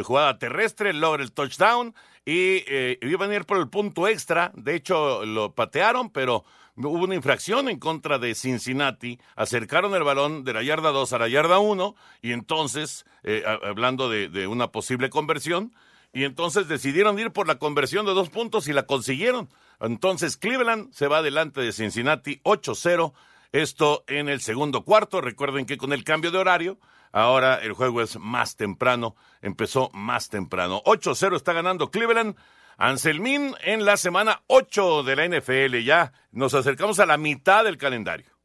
jugada 0.05 0.39
terrestre, 0.39 0.93
logra 0.93 1.21
el 1.21 1.33
touchdown 1.33 1.93
y 2.23 2.63
eh, 2.65 2.97
iba 3.01 3.25
a 3.25 3.27
venir 3.27 3.45
por 3.45 3.57
el 3.57 3.67
punto 3.67 4.07
extra, 4.07 4.53
de 4.55 4.75
hecho 4.75 5.25
lo 5.25 5.53
patearon, 5.53 6.09
pero 6.09 6.45
hubo 6.77 7.03
una 7.03 7.15
infracción 7.15 7.67
en 7.67 7.79
contra 7.79 8.19
de 8.19 8.35
Cincinnati, 8.35 9.19
acercaron 9.35 9.95
el 9.95 10.03
balón 10.03 10.45
de 10.45 10.53
la 10.53 10.63
yarda 10.63 10.91
2 10.91 11.11
a 11.11 11.19
la 11.19 11.27
yarda 11.27 11.59
1 11.59 11.93
y 12.21 12.31
entonces, 12.31 13.05
eh, 13.23 13.43
hablando 13.45 14.09
de, 14.09 14.29
de 14.29 14.47
una 14.47 14.71
posible 14.71 15.09
conversión, 15.09 15.73
y 16.13 16.23
entonces 16.23 16.67
decidieron 16.67 17.19
ir 17.19 17.31
por 17.31 17.47
la 17.47 17.59
conversión 17.59 18.05
de 18.05 18.13
dos 18.13 18.29
puntos 18.29 18.67
y 18.67 18.73
la 18.73 18.85
consiguieron. 18.85 19.49
Entonces 19.79 20.37
Cleveland 20.37 20.91
se 20.93 21.07
va 21.07 21.21
delante 21.21 21.61
de 21.61 21.71
Cincinnati 21.71 22.41
8-0. 22.43 23.13
Esto 23.51 24.03
en 24.07 24.29
el 24.29 24.41
segundo 24.41 24.83
cuarto. 24.83 25.21
Recuerden 25.21 25.65
que 25.65 25.77
con 25.77 25.93
el 25.93 26.03
cambio 26.03 26.31
de 26.31 26.39
horario, 26.39 26.79
ahora 27.11 27.55
el 27.55 27.73
juego 27.73 28.01
es 28.01 28.17
más 28.19 28.55
temprano. 28.55 29.15
Empezó 29.41 29.89
más 29.93 30.29
temprano. 30.29 30.81
8-0 30.85 31.35
está 31.35 31.53
ganando 31.53 31.91
Cleveland. 31.91 32.35
Anselmín 32.77 33.55
en 33.63 33.85
la 33.85 33.97
semana 33.97 34.43
8 34.47 35.03
de 35.03 35.15
la 35.15 35.27
NFL. 35.27 35.83
Ya 35.83 36.13
nos 36.31 36.53
acercamos 36.53 36.99
a 36.99 37.05
la 37.05 37.17
mitad 37.17 37.63
del 37.63 37.77
calendario. 37.77 38.37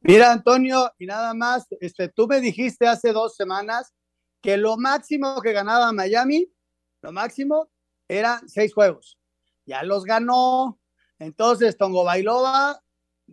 Mira, 0.00 0.32
Antonio, 0.32 0.92
y 0.98 1.06
nada 1.06 1.32
más, 1.34 1.66
este, 1.80 2.08
tú 2.08 2.26
me 2.26 2.40
dijiste 2.40 2.86
hace 2.86 3.12
dos 3.12 3.34
semanas 3.36 3.94
que 4.42 4.58
lo 4.58 4.76
máximo 4.76 5.40
que 5.40 5.52
ganaba 5.52 5.90
Miami, 5.92 6.52
lo 7.04 7.12
máximo, 7.12 7.68
eran 8.08 8.48
seis 8.48 8.72
juegos. 8.74 9.18
Ya 9.66 9.82
los 9.82 10.04
ganó. 10.04 10.80
Entonces, 11.18 11.76
Tongo 11.76 12.02
Bailova, 12.02 12.80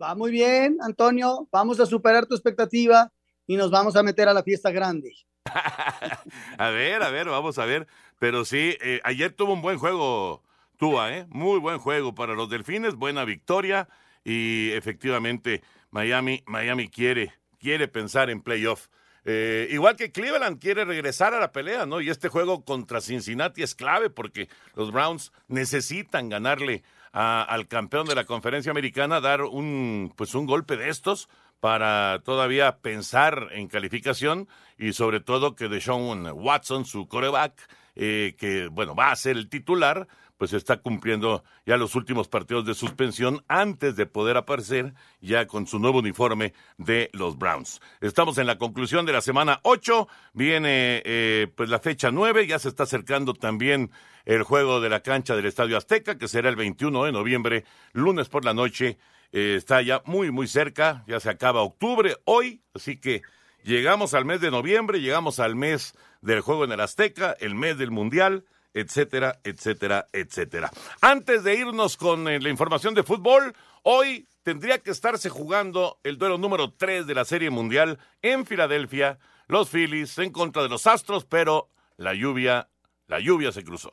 va 0.00 0.14
muy 0.14 0.30
bien, 0.30 0.78
Antonio, 0.82 1.48
vamos 1.50 1.80
a 1.80 1.86
superar 1.86 2.26
tu 2.26 2.34
expectativa 2.34 3.10
y 3.46 3.56
nos 3.56 3.70
vamos 3.70 3.96
a 3.96 4.02
meter 4.02 4.28
a 4.28 4.34
la 4.34 4.42
fiesta 4.42 4.70
grande. 4.70 5.12
a 6.58 6.70
ver, 6.70 7.02
a 7.02 7.10
ver, 7.10 7.28
vamos 7.28 7.58
a 7.58 7.64
ver. 7.64 7.88
Pero 8.18 8.44
sí, 8.44 8.76
eh, 8.80 9.00
ayer 9.04 9.32
tuvo 9.32 9.54
un 9.54 9.62
buen 9.62 9.78
juego 9.78 10.42
Tua, 10.76 11.16
¿eh? 11.16 11.26
Muy 11.30 11.58
buen 11.58 11.78
juego 11.78 12.14
para 12.14 12.34
los 12.34 12.48
Delfines, 12.50 12.94
buena 12.94 13.24
victoria 13.24 13.88
y 14.22 14.70
efectivamente 14.72 15.62
Miami, 15.90 16.42
Miami 16.46 16.88
quiere, 16.88 17.32
quiere 17.58 17.88
pensar 17.88 18.30
en 18.30 18.42
playoff. 18.42 18.88
Eh, 19.24 19.68
igual 19.70 19.96
que 19.96 20.10
Cleveland 20.10 20.60
quiere 20.60 20.84
regresar 20.84 21.34
a 21.34 21.40
la 21.40 21.52
pelea, 21.52 21.86
¿no? 21.86 22.00
Y 22.00 22.10
este 22.10 22.28
juego 22.28 22.64
contra 22.64 23.00
Cincinnati 23.00 23.62
es 23.62 23.74
clave 23.74 24.10
porque 24.10 24.48
los 24.74 24.90
Browns 24.90 25.32
necesitan 25.48 26.28
ganarle 26.28 26.82
al 27.12 27.68
campeón 27.68 28.06
de 28.06 28.14
la 28.14 28.24
conferencia 28.24 28.70
americana, 28.70 29.20
dar 29.20 29.42
un, 29.42 30.14
pues 30.16 30.34
un 30.34 30.46
golpe 30.46 30.78
de 30.78 30.88
estos 30.88 31.28
para 31.60 32.22
todavía 32.24 32.78
pensar 32.78 33.48
en 33.52 33.68
calificación 33.68 34.48
y 34.78 34.94
sobre 34.94 35.20
todo 35.20 35.54
que 35.54 35.68
Deshaun 35.68 36.26
Watson, 36.32 36.86
su 36.86 37.06
coreback, 37.06 37.68
eh, 37.94 38.34
que 38.38 38.68
bueno, 38.68 38.94
va 38.94 39.12
a 39.12 39.16
ser 39.16 39.36
el 39.36 39.48
titular, 39.48 40.08
pues 40.42 40.54
está 40.54 40.78
cumpliendo 40.78 41.44
ya 41.66 41.76
los 41.76 41.94
últimos 41.94 42.26
partidos 42.26 42.66
de 42.66 42.74
suspensión 42.74 43.44
antes 43.46 43.94
de 43.94 44.06
poder 44.06 44.36
aparecer 44.36 44.92
ya 45.20 45.46
con 45.46 45.68
su 45.68 45.78
nuevo 45.78 46.00
uniforme 46.00 46.52
de 46.78 47.10
los 47.12 47.38
Browns. 47.38 47.80
Estamos 48.00 48.38
en 48.38 48.48
la 48.48 48.58
conclusión 48.58 49.06
de 49.06 49.12
la 49.12 49.20
semana 49.20 49.60
8, 49.62 50.08
viene 50.32 51.00
eh, 51.04 51.46
pues 51.54 51.68
la 51.68 51.78
fecha 51.78 52.10
9, 52.10 52.48
ya 52.48 52.58
se 52.58 52.70
está 52.70 52.82
acercando 52.82 53.34
también 53.34 53.92
el 54.24 54.42
juego 54.42 54.80
de 54.80 54.88
la 54.88 54.98
cancha 54.98 55.36
del 55.36 55.46
Estadio 55.46 55.76
Azteca, 55.76 56.18
que 56.18 56.26
será 56.26 56.48
el 56.48 56.56
21 56.56 57.04
de 57.04 57.12
noviembre, 57.12 57.64
lunes 57.92 58.28
por 58.28 58.44
la 58.44 58.52
noche, 58.52 58.98
eh, 59.30 59.54
está 59.56 59.80
ya 59.80 60.02
muy, 60.06 60.32
muy 60.32 60.48
cerca, 60.48 61.04
ya 61.06 61.20
se 61.20 61.30
acaba 61.30 61.62
octubre 61.62 62.16
hoy, 62.24 62.62
así 62.74 62.96
que 62.96 63.22
llegamos 63.62 64.12
al 64.12 64.24
mes 64.24 64.40
de 64.40 64.50
noviembre, 64.50 65.00
llegamos 65.00 65.38
al 65.38 65.54
mes 65.54 65.94
del 66.20 66.40
juego 66.40 66.64
en 66.64 66.72
el 66.72 66.80
Azteca, 66.80 67.36
el 67.38 67.54
mes 67.54 67.78
del 67.78 67.92
Mundial, 67.92 68.44
etcétera, 68.74 69.38
etcétera, 69.44 70.08
etcétera. 70.12 70.70
Antes 71.00 71.44
de 71.44 71.54
irnos 71.54 71.96
con 71.96 72.28
eh, 72.28 72.40
la 72.40 72.48
información 72.48 72.94
de 72.94 73.02
fútbol, 73.02 73.54
hoy 73.82 74.26
tendría 74.42 74.78
que 74.78 74.90
estarse 74.90 75.28
jugando 75.28 75.98
el 76.02 76.18
duelo 76.18 76.38
número 76.38 76.72
3 76.72 77.06
de 77.06 77.14
la 77.14 77.24
Serie 77.24 77.50
Mundial 77.50 77.98
en 78.22 78.46
Filadelfia, 78.46 79.18
los 79.46 79.68
Phillies 79.68 80.18
en 80.18 80.32
contra 80.32 80.62
de 80.62 80.68
los 80.68 80.86
Astros, 80.86 81.24
pero 81.24 81.68
la 81.96 82.14
lluvia, 82.14 82.68
la 83.06 83.20
lluvia 83.20 83.52
se 83.52 83.64
cruzó. 83.64 83.92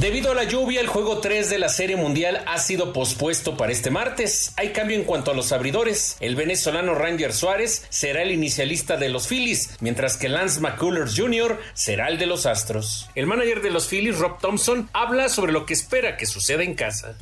Debido 0.00 0.32
a 0.32 0.34
la 0.34 0.42
lluvia, 0.42 0.80
el 0.80 0.88
juego 0.88 1.18
3 1.18 1.50
de 1.50 1.58
la 1.60 1.68
Serie 1.68 1.94
Mundial 1.94 2.40
ha 2.48 2.58
sido 2.58 2.92
pospuesto 2.92 3.56
para 3.56 3.70
este 3.70 3.92
martes. 3.92 4.52
Hay 4.56 4.70
cambio 4.70 4.96
en 4.96 5.04
cuanto 5.04 5.30
a 5.30 5.34
los 5.34 5.52
abridores. 5.52 6.16
El 6.18 6.34
venezolano 6.34 6.96
Ranger 6.96 7.32
Suárez 7.32 7.84
será 7.90 8.22
el 8.22 8.32
inicialista 8.32 8.96
de 8.96 9.08
los 9.08 9.28
Phillies, 9.28 9.70
mientras 9.80 10.16
que 10.16 10.28
Lance 10.28 10.60
McCullers 10.60 11.16
Jr. 11.16 11.60
será 11.74 12.08
el 12.08 12.18
de 12.18 12.26
los 12.26 12.44
Astros. 12.44 13.08
El 13.14 13.28
manager 13.28 13.62
de 13.62 13.70
los 13.70 13.86
Phillies, 13.86 14.18
Rob 14.18 14.40
Thompson, 14.40 14.88
habla 14.92 15.28
sobre 15.28 15.52
lo 15.52 15.64
que 15.64 15.74
espera 15.74 16.16
que 16.16 16.26
suceda 16.26 16.64
en 16.64 16.74
casa. 16.74 17.16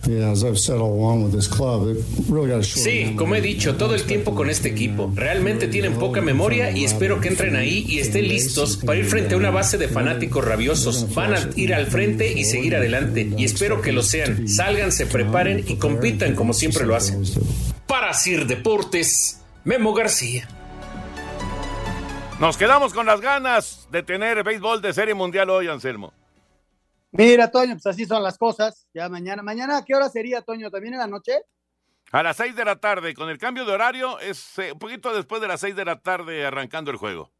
Sí, 2.80 3.12
como 3.16 3.34
he 3.34 3.42
dicho, 3.42 3.76
todo 3.76 3.94
el 3.94 4.04
tiempo 4.04 4.34
con 4.34 4.48
este 4.48 4.70
equipo. 4.70 5.12
Realmente 5.14 5.68
tienen 5.68 5.98
poca 5.98 6.22
memoria 6.22 6.70
y 6.70 6.86
espero 6.86 7.20
que 7.20 7.28
entren 7.28 7.54
ahí 7.54 7.84
y 7.86 7.98
estén 7.98 8.26
listos 8.28 8.78
para 8.78 8.98
ir 8.98 9.04
frente 9.04 9.34
a 9.34 9.36
una 9.36 9.50
base 9.50 9.76
de 9.76 9.88
fanáticos 9.88 10.42
rabiosos. 10.42 11.14
Van 11.14 11.34
a 11.34 11.50
ir 11.56 11.74
al 11.74 11.88
frente 11.88 12.32
y 12.32 12.44
seguir 12.44 12.61
seguir 12.62 12.76
adelante 12.76 13.28
y 13.36 13.44
espero 13.44 13.82
que 13.82 13.90
lo 13.90 14.02
sean. 14.04 14.46
Salgan, 14.46 14.92
se 14.92 15.06
preparen 15.06 15.64
y 15.66 15.78
compitan 15.78 16.36
como 16.36 16.52
siempre 16.52 16.86
lo 16.86 16.94
hacen. 16.94 17.24
Para 17.88 18.14
Sir 18.14 18.46
Deportes, 18.46 19.42
Memo 19.64 19.92
García. 19.92 20.46
Nos 22.38 22.56
quedamos 22.56 22.94
con 22.94 23.04
las 23.04 23.20
ganas 23.20 23.88
de 23.90 24.04
tener 24.04 24.44
béisbol 24.44 24.80
de 24.80 24.92
serie 24.92 25.12
mundial 25.12 25.50
hoy, 25.50 25.66
Anselmo. 25.66 26.12
Mira, 27.10 27.50
Toño, 27.50 27.72
pues 27.72 27.86
así 27.86 28.06
son 28.06 28.22
las 28.22 28.38
cosas. 28.38 28.86
Ya 28.94 29.08
mañana, 29.08 29.42
mañana, 29.42 29.78
¿a 29.78 29.84
qué 29.84 29.96
hora 29.96 30.08
sería, 30.08 30.40
Toño? 30.42 30.70
¿También 30.70 30.94
en 30.94 31.00
la 31.00 31.08
noche? 31.08 31.32
A 32.12 32.22
las 32.22 32.36
seis 32.36 32.54
de 32.54 32.64
la 32.64 32.76
tarde, 32.76 33.12
con 33.14 33.28
el 33.28 33.38
cambio 33.38 33.64
de 33.64 33.72
horario, 33.72 34.20
es 34.20 34.56
eh, 34.60 34.70
un 34.70 34.78
poquito 34.78 35.12
después 35.12 35.42
de 35.42 35.48
las 35.48 35.60
seis 35.60 35.74
de 35.74 35.84
la 35.84 35.98
tarde 35.98 36.46
arrancando 36.46 36.92
el 36.92 36.96
juego. 36.96 37.32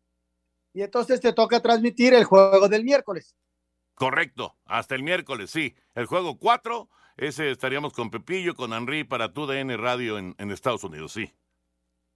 Y 0.74 0.82
entonces 0.82 1.20
te 1.20 1.32
toca 1.32 1.60
transmitir 1.60 2.12
el 2.12 2.24
juego 2.24 2.68
del 2.68 2.82
miércoles. 2.82 3.36
Correcto, 3.94 4.56
hasta 4.64 4.94
el 4.94 5.02
miércoles, 5.02 5.50
sí. 5.50 5.74
El 5.94 6.06
juego 6.06 6.38
4, 6.38 6.88
ese 7.16 7.50
estaríamos 7.50 7.92
con 7.92 8.10
Pepillo, 8.10 8.54
con 8.54 8.72
Henry 8.72 9.04
para 9.04 9.32
tu 9.32 9.46
DN 9.46 9.76
Radio 9.76 10.18
en, 10.18 10.50
Estados 10.50 10.84
Unidos, 10.84 11.12
sí. 11.12 11.32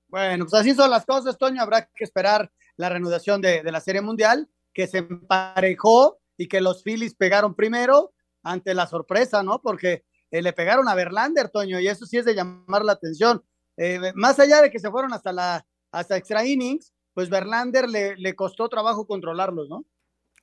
Bueno, 0.09 0.47
pues 0.47 0.55
así 0.55 0.75
son 0.75 0.91
las 0.91 1.05
cosas, 1.05 1.37
Toño. 1.37 1.61
Habrá 1.61 1.87
que 1.87 2.05
esperar 2.05 2.51
la 2.77 2.89
reanudación 2.89 3.41
de, 3.41 3.63
de 3.63 3.73
la 3.73 3.81
Serie 3.81 4.01
Mundial, 4.01 4.49
que 4.73 4.87
se 4.87 4.99
emparejó 4.99 6.19
y 6.37 6.49
que 6.49 6.61
los 6.61 6.83
Phillies 6.83 7.15
pegaron 7.15 7.55
primero 7.55 8.13
ante 8.43 8.75
la 8.75 8.87
sorpresa, 8.87 9.43
¿no? 9.43 9.61
Porque 9.61 10.05
eh, 10.31 10.43
le 10.43 10.53
pegaron 10.53 10.89
a 10.89 10.95
Verlander, 10.95 11.49
Toño, 11.49 11.81
y 11.81 11.89
eso 11.89 12.07
sí 12.07 12.19
es 12.19 12.25
de 12.25 12.35
llamar 12.35 12.85
la 12.85 12.93
atención. 12.93 13.45
Eh, 13.77 14.13
más 14.15 14.39
allá 14.39 14.63
de 14.63 14.71
que 14.71 14.79
se 14.79 14.91
fueron 14.91 15.13
hasta 15.13 15.33
la 15.33 15.67
hasta 15.91 16.17
extra 16.17 16.45
innings, 16.45 16.93
pues 17.15 17.31
Verlander 17.31 17.89
le, 17.89 18.17
le 18.17 18.35
costó 18.35 18.69
trabajo 18.69 19.07
controlarlos, 19.07 19.69
¿no? 19.69 19.85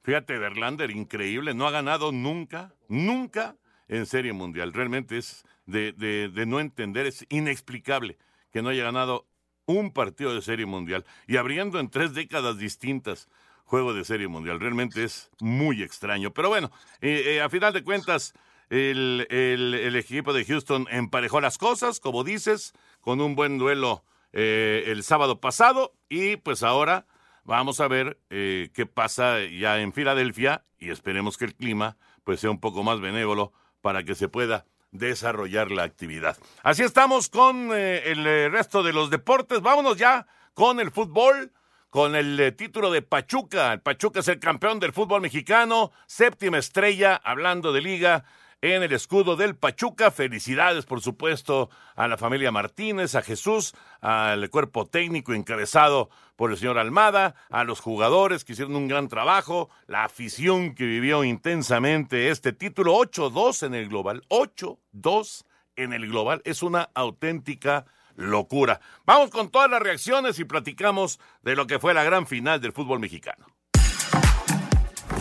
Fíjate, 0.03 0.37
Verlander, 0.37 0.91
increíble, 0.91 1.53
no 1.53 1.65
ha 1.65 1.71
ganado 1.71 2.11
nunca, 2.11 2.73
nunca 2.87 3.55
en 3.87 4.05
Serie 4.05 4.33
Mundial. 4.33 4.73
Realmente 4.73 5.17
es 5.17 5.45
de, 5.65 5.93
de, 5.93 6.29
de 6.29 6.45
no 6.45 6.59
entender, 6.59 7.05
es 7.05 7.25
inexplicable 7.29 8.17
que 8.51 8.61
no 8.61 8.69
haya 8.69 8.83
ganado 8.83 9.27
un 9.65 9.91
partido 9.93 10.35
de 10.35 10.41
Serie 10.41 10.65
Mundial 10.65 11.05
y 11.27 11.37
abriendo 11.37 11.79
en 11.79 11.89
tres 11.89 12.13
décadas 12.13 12.57
distintas 12.57 13.29
juego 13.65 13.93
de 13.93 14.03
Serie 14.03 14.27
Mundial. 14.27 14.59
Realmente 14.59 15.03
es 15.03 15.31
muy 15.39 15.81
extraño. 15.81 16.33
Pero 16.33 16.49
bueno, 16.49 16.71
eh, 17.01 17.35
eh, 17.35 17.41
a 17.41 17.49
final 17.49 17.73
de 17.73 17.83
cuentas, 17.83 18.33
el, 18.69 19.25
el, 19.29 19.95
equipo 19.95 20.33
de 20.33 20.45
Houston 20.45 20.87
emparejó 20.91 21.41
las 21.41 21.57
cosas, 21.57 21.99
como 21.99 22.23
dices, 22.23 22.73
con 23.01 23.21
un 23.21 23.35
buen 23.35 23.57
duelo 23.57 24.03
eh, 24.31 24.83
el 24.87 25.03
sábado 25.03 25.39
pasado 25.39 25.93
y 26.09 26.37
pues 26.37 26.63
ahora 26.63 27.05
vamos 27.43 27.79
a 27.79 27.87
ver 27.87 28.19
eh, 28.29 28.69
qué 28.73 28.85
pasa 28.85 29.39
ya 29.41 29.79
en 29.79 29.93
Filadelfia 29.93 30.65
y 30.79 30.89
esperemos 30.89 31.37
que 31.37 31.45
el 31.45 31.55
clima 31.55 31.97
pues 32.23 32.39
sea 32.39 32.51
un 32.51 32.59
poco 32.59 32.83
más 32.83 32.99
benévolo 32.99 33.53
para 33.81 34.03
que 34.03 34.15
se 34.15 34.29
pueda 34.29 34.65
desarrollar 34.91 35.71
la 35.71 35.83
actividad. 35.83 36.37
Así 36.61 36.83
estamos 36.83 37.29
con 37.29 37.71
eh, 37.73 38.11
el 38.11 38.25
eh, 38.25 38.49
resto 38.49 38.83
de 38.83 38.93
los 38.93 39.09
deportes. 39.09 39.61
Vámonos 39.61 39.97
ya 39.97 40.27
con 40.53 40.79
el 40.79 40.91
fútbol, 40.91 41.51
con 41.89 42.15
el 42.15 42.55
título 42.55 42.91
de 42.91 43.01
Pachuca. 43.01 43.73
El 43.73 43.81
Pachuca 43.81 44.21
es 44.21 44.27
el 44.27 44.39
campeón 44.39 44.79
del 44.79 44.93
fútbol 44.93 45.21
mexicano, 45.21 45.91
séptima 46.05 46.59
estrella, 46.59 47.19
hablando 47.23 47.73
de 47.73 47.81
liga 47.81 48.23
en 48.63 48.81
el 48.81 48.93
escudo 48.93 49.35
del 49.35 49.57
Pachuca. 49.57 50.09
Felicidades, 50.09 50.85
por 50.85 51.01
supuesto, 51.01 51.69
a 51.97 52.07
la 52.07 52.17
familia 52.17 52.49
Martínez, 52.49 53.13
a 53.13 53.21
Jesús, 53.21 53.75
al 53.99 54.49
cuerpo 54.49 54.87
técnico 54.87 55.33
encabezado 55.33 56.09
por 56.37 56.49
el 56.49 56.57
señor 56.57 56.77
Almada, 56.79 57.35
a 57.49 57.65
los 57.65 57.81
jugadores 57.81 58.45
que 58.45 58.53
hicieron 58.53 58.77
un 58.77 58.87
gran 58.87 59.09
trabajo, 59.09 59.69
la 59.85 60.05
afición 60.05 60.75
que 60.75 60.85
vivió 60.85 61.25
intensamente 61.25 62.29
este 62.29 62.53
título. 62.53 62.95
8-2 62.95 63.67
en 63.67 63.75
el 63.75 63.89
global. 63.89 64.23
8-2 64.29 65.43
en 65.75 65.91
el 65.91 66.07
global. 66.07 66.41
Es 66.45 66.63
una 66.63 66.89
auténtica 66.93 67.85
locura. 68.15 68.79
Vamos 69.05 69.29
con 69.29 69.49
todas 69.49 69.69
las 69.69 69.81
reacciones 69.81 70.39
y 70.39 70.45
platicamos 70.45 71.19
de 71.41 71.57
lo 71.57 71.67
que 71.67 71.79
fue 71.79 71.93
la 71.93 72.05
gran 72.05 72.27
final 72.27 72.61
del 72.61 72.71
fútbol 72.71 73.01
mexicano. 73.01 73.45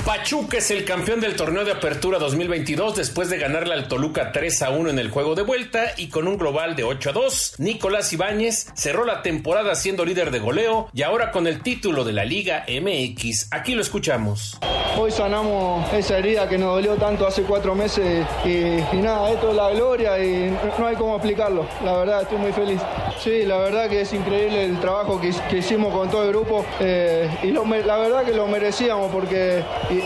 Pachuca 0.05 0.59
es 0.59 0.73
el 0.73 0.85
campeón 0.85 1.21
del 1.21 1.37
torneo 1.37 1.65
de 1.65 1.71
apertura 1.71 2.19
2022 2.19 2.97
después 2.97 3.31
de 3.31 3.39
ganarle 3.39 3.73
al 3.73 3.87
Toluca 3.87 4.33
3 4.33 4.63
a 4.63 4.71
1 4.71 4.91
en 4.91 4.99
el 4.99 5.11
juego 5.11 5.37
de 5.37 5.43
vuelta 5.43 5.93
y 5.97 6.09
con 6.09 6.27
un 6.27 6.39
global 6.39 6.75
de 6.75 6.83
8 6.83 7.11
a 7.11 7.13
2. 7.13 7.55
Nicolás 7.59 8.13
Ibáñez 8.13 8.67
cerró 8.75 9.05
la 9.05 9.23
temporada 9.23 9.77
siendo 9.77 10.05
líder 10.05 10.33
de 10.33 10.41
goleo 10.41 10.89
y 10.93 11.03
ahora 11.03 11.31
con 11.31 11.47
el 11.47 11.63
título 11.63 12.03
de 12.03 12.15
la 12.15 12.25
Liga 12.25 12.65
MX. 12.69 13.47
Aquí 13.53 13.77
lo 13.77 13.83
escuchamos. 13.83 14.59
Hoy 14.99 15.13
sanamos 15.13 15.91
esa 15.95 16.19
herida 16.19 16.49
que 16.49 16.59
nos 16.59 16.75
dolió 16.75 16.97
tanto 16.97 17.27
hace 17.27 17.43
cuatro 17.43 17.75
meses 17.75 18.27
y, 18.45 18.97
nada, 18.97 19.31
esto 19.31 19.51
es 19.51 19.57
la 19.57 19.71
gloria 19.71 20.23
y 20.23 20.51
no 20.79 20.87
hay 20.87 20.97
cómo 20.97 21.15
explicarlo. 21.15 21.67
La 21.85 21.97
verdad, 21.97 22.23
estoy 22.23 22.39
muy 22.39 22.53
feliz. 22.53 22.81
Sí, 23.23 23.45
la 23.45 23.57
verdad 23.57 23.89
que 23.89 24.01
es 24.01 24.13
increíble 24.13 24.65
el 24.65 24.81
trabajo 24.81 25.21
que, 25.21 25.33
hicimos 25.57 25.95
con 25.95 26.11
todo 26.11 26.25
el 26.25 26.31
grupo 26.31 26.67
eh, 26.81 27.31
y 27.43 27.53
la 27.53 27.97
verdad 27.97 28.25
que 28.25 28.33
lo 28.33 28.49
merecíamos 28.49 29.11
porque 29.13 29.63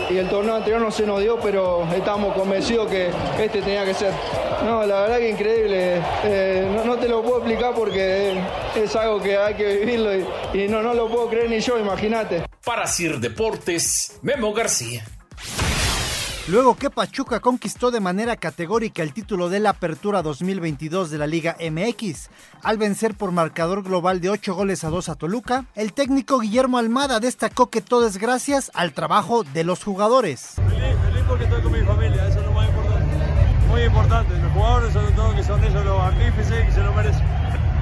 y, 0.09 0.17
el 0.17 0.29
torneo 0.29 0.55
anterior 0.55 0.81
no 0.81 0.91
se 0.91 1.05
nos 1.05 1.21
dio, 1.21 1.39
pero 1.39 1.87
estamos 1.93 2.33
convencidos 2.35 2.89
que 2.89 3.09
este 3.39 3.61
tenía 3.61 3.85
que 3.85 3.93
ser. 3.93 4.11
No, 4.63 4.85
la 4.85 5.01
verdad 5.01 5.17
que 5.17 5.29
increíble. 5.29 6.01
Eh, 6.23 6.81
no, 6.85 6.97
te 6.97 7.07
lo 7.07 7.21
puedo 7.21 7.37
explicar 7.37 7.73
porque 7.75 8.37
es 8.75 8.95
algo 8.95 9.21
que 9.21 9.37
hay 9.37 9.53
que 9.55 9.77
vivirlo 9.77 10.11
y, 10.53 10.67
no, 10.67 10.81
no 10.81 10.93
lo 10.93 11.07
puedo 11.07 11.29
creer 11.29 11.49
ni 11.49 11.59
yo, 11.59 11.77
imagínate. 11.79 12.43
Para 12.63 12.87
Sir 12.87 13.19
Deportes, 13.19 14.19
Memo 14.21 14.53
García. 14.53 15.05
Luego 16.49 16.77
que 16.77 16.89
Pachuca 16.89 17.41
conquistó 17.41 17.91
de 17.91 17.99
manera 17.99 18.37
categórica 18.37 19.03
el 19.03 19.11
título 19.11 19.49
de 19.49 19.59
la 19.59 19.71
Apertura 19.71 20.21
2022 20.21 21.09
de 21.09 21.17
la 21.17 21.27
Liga 21.27 21.57
MX, 21.59 22.29
al 22.63 22.77
vencer 22.77 23.15
por 23.15 23.33
marcador 23.33 23.83
global 23.83 24.21
de 24.21 24.29
8 24.29 24.55
goles 24.55 24.85
a 24.85 24.89
2 24.89 25.09
a 25.09 25.15
Toluca, 25.15 25.65
el 25.75 25.91
técnico 25.91 26.39
Guillermo 26.39 26.77
Almada 26.77 27.19
destacó 27.19 27.69
que 27.69 27.81
todo 27.81 28.07
es 28.07 28.17
gracias 28.17 28.71
al 28.75 28.93
trabajo 28.93 29.43
de 29.43 29.65
los 29.65 29.83
jugadores. 29.83 30.53
Feliz, 30.55 30.95
feliz 31.05 31.23
porque 31.27 31.43
estoy 31.43 31.61
con 31.61 31.71
mi 31.73 31.81
familia, 31.81 32.29
eso 32.29 32.39
es 32.39 32.45
lo 32.45 32.53
más 32.53 32.69
importante. 32.69 33.15
Muy 33.67 33.81
importante, 33.81 34.41
los 34.41 34.51
jugadores 34.53 34.93
sobre 34.93 35.11
todo 35.11 35.35
que 35.35 35.43
son 35.43 35.61
ellos 35.65 35.83
los 35.83 35.99
artífices 35.99 36.65
que 36.65 36.71
se 36.71 36.81
lo 36.81 36.93
merecen. 36.93 37.27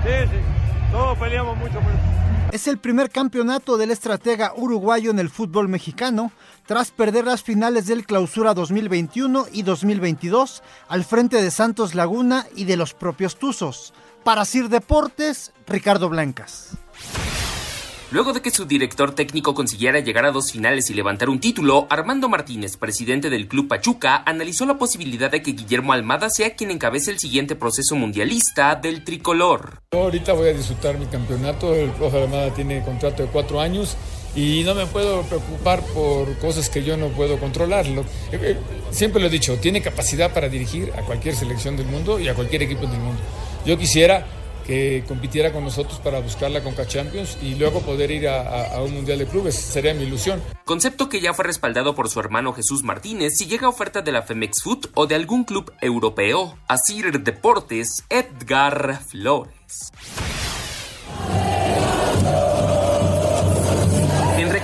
Sí, 0.03 0.27
sí, 0.31 0.91
todos 0.91 1.15
peleamos 1.19 1.55
mucho 1.57 1.73
por 1.73 1.91
eso. 1.91 2.25
Es 2.51 2.67
el 2.67 2.77
primer 2.77 3.09
campeonato 3.09 3.75
del 3.75 3.91
estratega 3.91 4.53
uruguayo 4.55 5.11
en 5.11 5.19
el 5.19 5.29
fútbol 5.29 5.67
mexicano, 5.67 6.31
tras 6.65 6.91
perder 6.91 7.25
las 7.25 7.43
finales 7.43 7.87
del 7.87 8.05
Clausura 8.05 8.53
2021 8.53 9.47
y 9.51 9.63
2022 9.63 10.63
al 10.87 11.03
frente 11.03 11.41
de 11.41 11.51
Santos 11.51 11.95
Laguna 11.95 12.47
y 12.55 12.65
de 12.65 12.77
los 12.77 12.93
propios 12.93 13.37
Tuzos. 13.37 13.93
Para 14.23 14.45
Sir 14.45 14.69
Deportes, 14.69 15.53
Ricardo 15.67 16.09
Blancas. 16.09 16.77
Luego 18.11 18.33
de 18.33 18.41
que 18.41 18.51
su 18.51 18.65
director 18.65 19.13
técnico 19.13 19.53
consiguiera 19.53 19.99
llegar 19.99 20.25
a 20.25 20.31
dos 20.31 20.51
finales 20.51 20.89
y 20.89 20.93
levantar 20.93 21.27
un 21.27 21.39
título, 21.39 21.85
Armando 21.89 22.29
Martínez, 22.29 22.77
presidente 22.77 23.29
del 23.29 23.47
Club 23.47 23.67
Pachuca, 23.67 24.23
analizó 24.25 24.65
la 24.65 24.77
posibilidad 24.77 25.29
de 25.29 25.41
que 25.41 25.51
Guillermo 25.51 25.91
Almada 25.91 26.29
sea 26.29 26.55
quien 26.55 26.71
encabece 26.71 27.11
el 27.11 27.19
siguiente 27.19 27.55
proceso 27.55 27.95
mundialista 27.95 28.75
del 28.75 29.03
tricolor. 29.03 29.81
Yo 29.91 30.03
ahorita 30.03 30.33
voy 30.33 30.49
a 30.49 30.53
disfrutar 30.53 30.97
mi 30.97 31.07
campeonato, 31.07 31.73
el 31.75 31.89
profe 31.91 32.23
Almada 32.23 32.53
tiene 32.53 32.83
contrato 32.83 33.23
de 33.23 33.29
cuatro 33.29 33.59
años 33.59 33.97
y 34.35 34.63
no 34.63 34.75
me 34.75 34.85
puedo 34.85 35.23
preocupar 35.23 35.81
por 35.93 36.37
cosas 36.39 36.69
que 36.69 36.83
yo 36.83 36.97
no 36.97 37.07
puedo 37.09 37.39
controlar. 37.39 37.85
Siempre 38.91 39.21
lo 39.21 39.27
he 39.27 39.31
dicho, 39.31 39.57
tiene 39.57 39.81
capacidad 39.81 40.33
para 40.33 40.49
dirigir 40.49 40.91
a 40.97 41.01
cualquier 41.01 41.35
selección 41.35 41.77
del 41.77 41.87
mundo 41.87 42.19
y 42.19 42.27
a 42.27 42.33
cualquier 42.33 42.63
equipo 42.63 42.85
del 42.87 42.99
mundo. 42.99 43.21
Yo 43.65 43.77
quisiera 43.77 44.25
que 44.65 45.03
compitiera 45.07 45.53
con 45.53 45.63
nosotros 45.63 45.99
para 45.99 46.19
buscar 46.19 46.49
la 46.51 46.63
Conca 46.63 46.87
Champions 46.87 47.37
y 47.41 47.55
luego 47.55 47.81
poder 47.81 48.11
ir 48.11 48.27
a, 48.27 48.41
a, 48.41 48.75
a, 48.77 48.81
un 48.81 48.93
Mundial 48.93 49.19
de 49.19 49.27
Clubes. 49.27 49.55
Sería 49.55 49.93
mi 49.93 50.03
ilusión. 50.03 50.41
Concepto 50.65 51.07
que 51.07 51.21
ya 51.21 51.33
fue 51.33 51.45
respaldado 51.45 51.93
por 51.93 52.09
su 52.09 52.19
hermano 52.19 52.53
Jesús 52.53 52.83
Martínez 52.83 53.33
si 53.37 53.45
llega 53.45 53.69
oferta 53.69 54.01
de 54.01 54.11
la 54.11 54.23
Femex 54.23 54.63
Food 54.63 54.87
o 54.95 55.05
de 55.05 55.15
algún 55.15 55.43
club 55.43 55.71
europeo. 55.81 56.57
Asir 56.67 57.21
Deportes, 57.21 58.03
Edgar 58.09 59.01
Flores. 59.07 59.91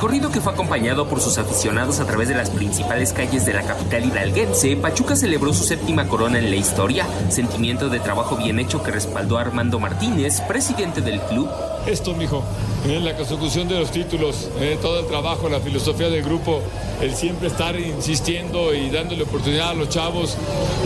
Recorrido 0.02 0.32
que 0.32 0.42
fue 0.42 0.52
acompañado 0.52 1.08
por 1.08 1.22
sus 1.22 1.38
aficionados 1.38 2.00
a 2.00 2.08
través 2.08 2.28
de 2.28 2.34
las 2.34 2.50
principales 2.50 3.14
calles 3.14 3.46
de 3.46 3.54
la 3.54 3.62
capital 3.62 4.04
hidalguense, 4.04 4.76
Pachuca 4.76 5.16
celebró 5.16 5.54
su 5.54 5.64
séptima 5.64 6.08
corona 6.08 6.40
en 6.40 6.50
la 6.50 6.56
historia, 6.56 7.06
sentimiento 7.30 7.88
de 7.88 8.00
trabajo 8.00 8.36
bien 8.36 8.58
hecho 8.58 8.82
que 8.82 8.90
respaldó 8.90 9.38
a 9.38 9.42
Armando 9.42 9.80
Martínez, 9.80 10.42
presidente 10.42 11.02
del 11.02 11.22
club. 11.22 11.48
Esto, 11.88 12.14
mijo, 12.14 12.44
en 12.86 13.04
la 13.04 13.16
consecución 13.16 13.68
de 13.68 13.80
los 13.80 13.92
títulos, 13.92 14.50
eh, 14.60 14.78
todo 14.82 15.00
el 15.00 15.08
trabajo, 15.08 15.50
la 15.50 15.60
filosofía 15.60 16.10
del 16.10 16.24
grupo, 16.24 16.62
el 17.02 17.16
siempre 17.16 17.48
estar 17.48 17.80
insistiendo 17.80 18.74
y 18.74 18.90
dándole 18.90 19.24
oportunidad 19.24 19.70
a 19.70 19.74
los 19.74 19.90
chavos. 19.90 20.38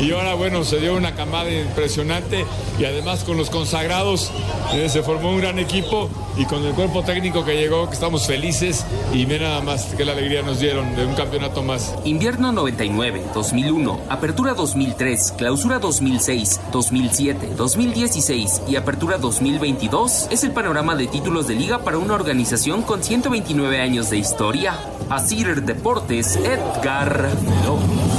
Y 0.01 0.11
ahora, 0.11 0.35
bueno, 0.35 0.63
se 0.63 0.79
dio 0.79 0.95
una 0.95 1.15
camada 1.15 1.51
impresionante 1.51 2.45
y 2.79 2.85
además 2.85 3.23
con 3.23 3.37
los 3.37 3.49
consagrados 3.49 4.31
eh, 4.73 4.89
se 4.89 5.03
formó 5.03 5.31
un 5.31 5.41
gran 5.41 5.59
equipo 5.59 6.09
y 6.37 6.45
con 6.45 6.65
el 6.65 6.73
cuerpo 6.73 7.03
técnico 7.03 7.45
que 7.45 7.55
llegó, 7.55 7.87
que 7.87 7.93
estamos 7.93 8.27
felices 8.27 8.85
y 9.13 9.25
ve 9.25 9.39
nada 9.39 9.61
más 9.61 9.95
que 9.95 10.03
la 10.03 10.11
alegría 10.11 10.41
nos 10.41 10.59
dieron 10.59 10.95
de 10.95 11.05
un 11.05 11.15
campeonato 11.15 11.63
más. 11.63 11.95
Invierno 12.03 12.51
99, 12.51 13.23
2001, 13.33 14.01
Apertura 14.09 14.53
2003, 14.53 15.33
Clausura 15.37 15.79
2006, 15.79 16.59
2007, 16.71 17.51
2016 17.55 18.63
y 18.67 18.75
Apertura 18.75 19.17
2022 19.17 20.27
es 20.29 20.43
el 20.43 20.51
panorama 20.51 20.84
de 20.93 21.07
títulos 21.07 21.47
de 21.47 21.55
liga 21.55 21.79
para 21.79 21.97
una 21.97 22.13
organización 22.13 22.83
con 22.83 23.01
129 23.01 23.81
años 23.81 24.11
de 24.11 24.17
historia. 24.17 24.75
Asir 25.09 25.63
Deportes, 25.63 26.35
Edgar 26.35 27.27
Flores. 27.31 28.15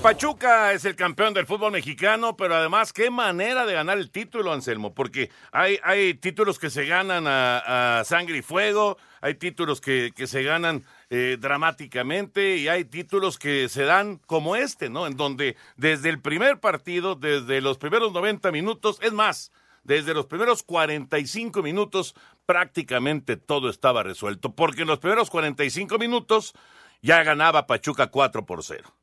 Pachuca 0.00 0.72
es 0.72 0.86
el 0.86 0.96
campeón 0.96 1.34
del 1.34 1.44
fútbol 1.44 1.72
mexicano, 1.72 2.34
pero 2.34 2.54
además 2.54 2.90
qué 2.90 3.10
manera 3.10 3.66
de 3.66 3.74
ganar 3.74 3.98
el 3.98 4.10
título, 4.10 4.50
Anselmo, 4.50 4.94
porque 4.94 5.30
hay, 5.52 5.78
hay 5.82 6.14
títulos 6.14 6.58
que 6.58 6.70
se 6.70 6.86
ganan 6.86 7.24
a, 7.26 8.02
sangre 8.06 8.38
y 8.38 8.42
fuego, 8.42 8.96
hay 9.20 9.34
títulos 9.34 9.82
que, 9.82 10.12
que 10.16 10.26
se 10.26 10.42
ganan 10.42 10.84
eh, 11.10 11.36
dramáticamente 11.38 12.56
y 12.56 12.68
hay 12.68 12.86
títulos 12.86 13.38
que 13.38 13.68
se 13.68 13.84
dan 13.84 14.16
como 14.26 14.56
este, 14.56 14.88
¿no? 14.88 15.06
En 15.06 15.18
donde 15.18 15.56
desde 15.76 16.08
el 16.08 16.18
primer 16.18 16.60
partido, 16.60 17.14
desde 17.14 17.60
los 17.60 17.76
primeros 17.76 18.10
90 18.12 18.50
minutos, 18.52 18.98
es 19.02 19.12
más, 19.12 19.52
desde 19.82 20.14
los 20.14 20.26
primeros 20.26 20.62
45 20.62 21.62
minutos 21.62 22.14
prácticamente 22.46 23.36
todo 23.36 23.70
estaba 23.70 24.02
resuelto, 24.02 24.54
porque 24.54 24.82
en 24.82 24.88
los 24.88 24.98
primeros 24.98 25.30
45 25.30 25.98
minutos 25.98 26.54
ya 27.02 27.22
ganaba 27.22 27.66
Pachuca 27.66 28.10
4 28.10 28.46
por 28.46 28.62
0. 28.62 28.94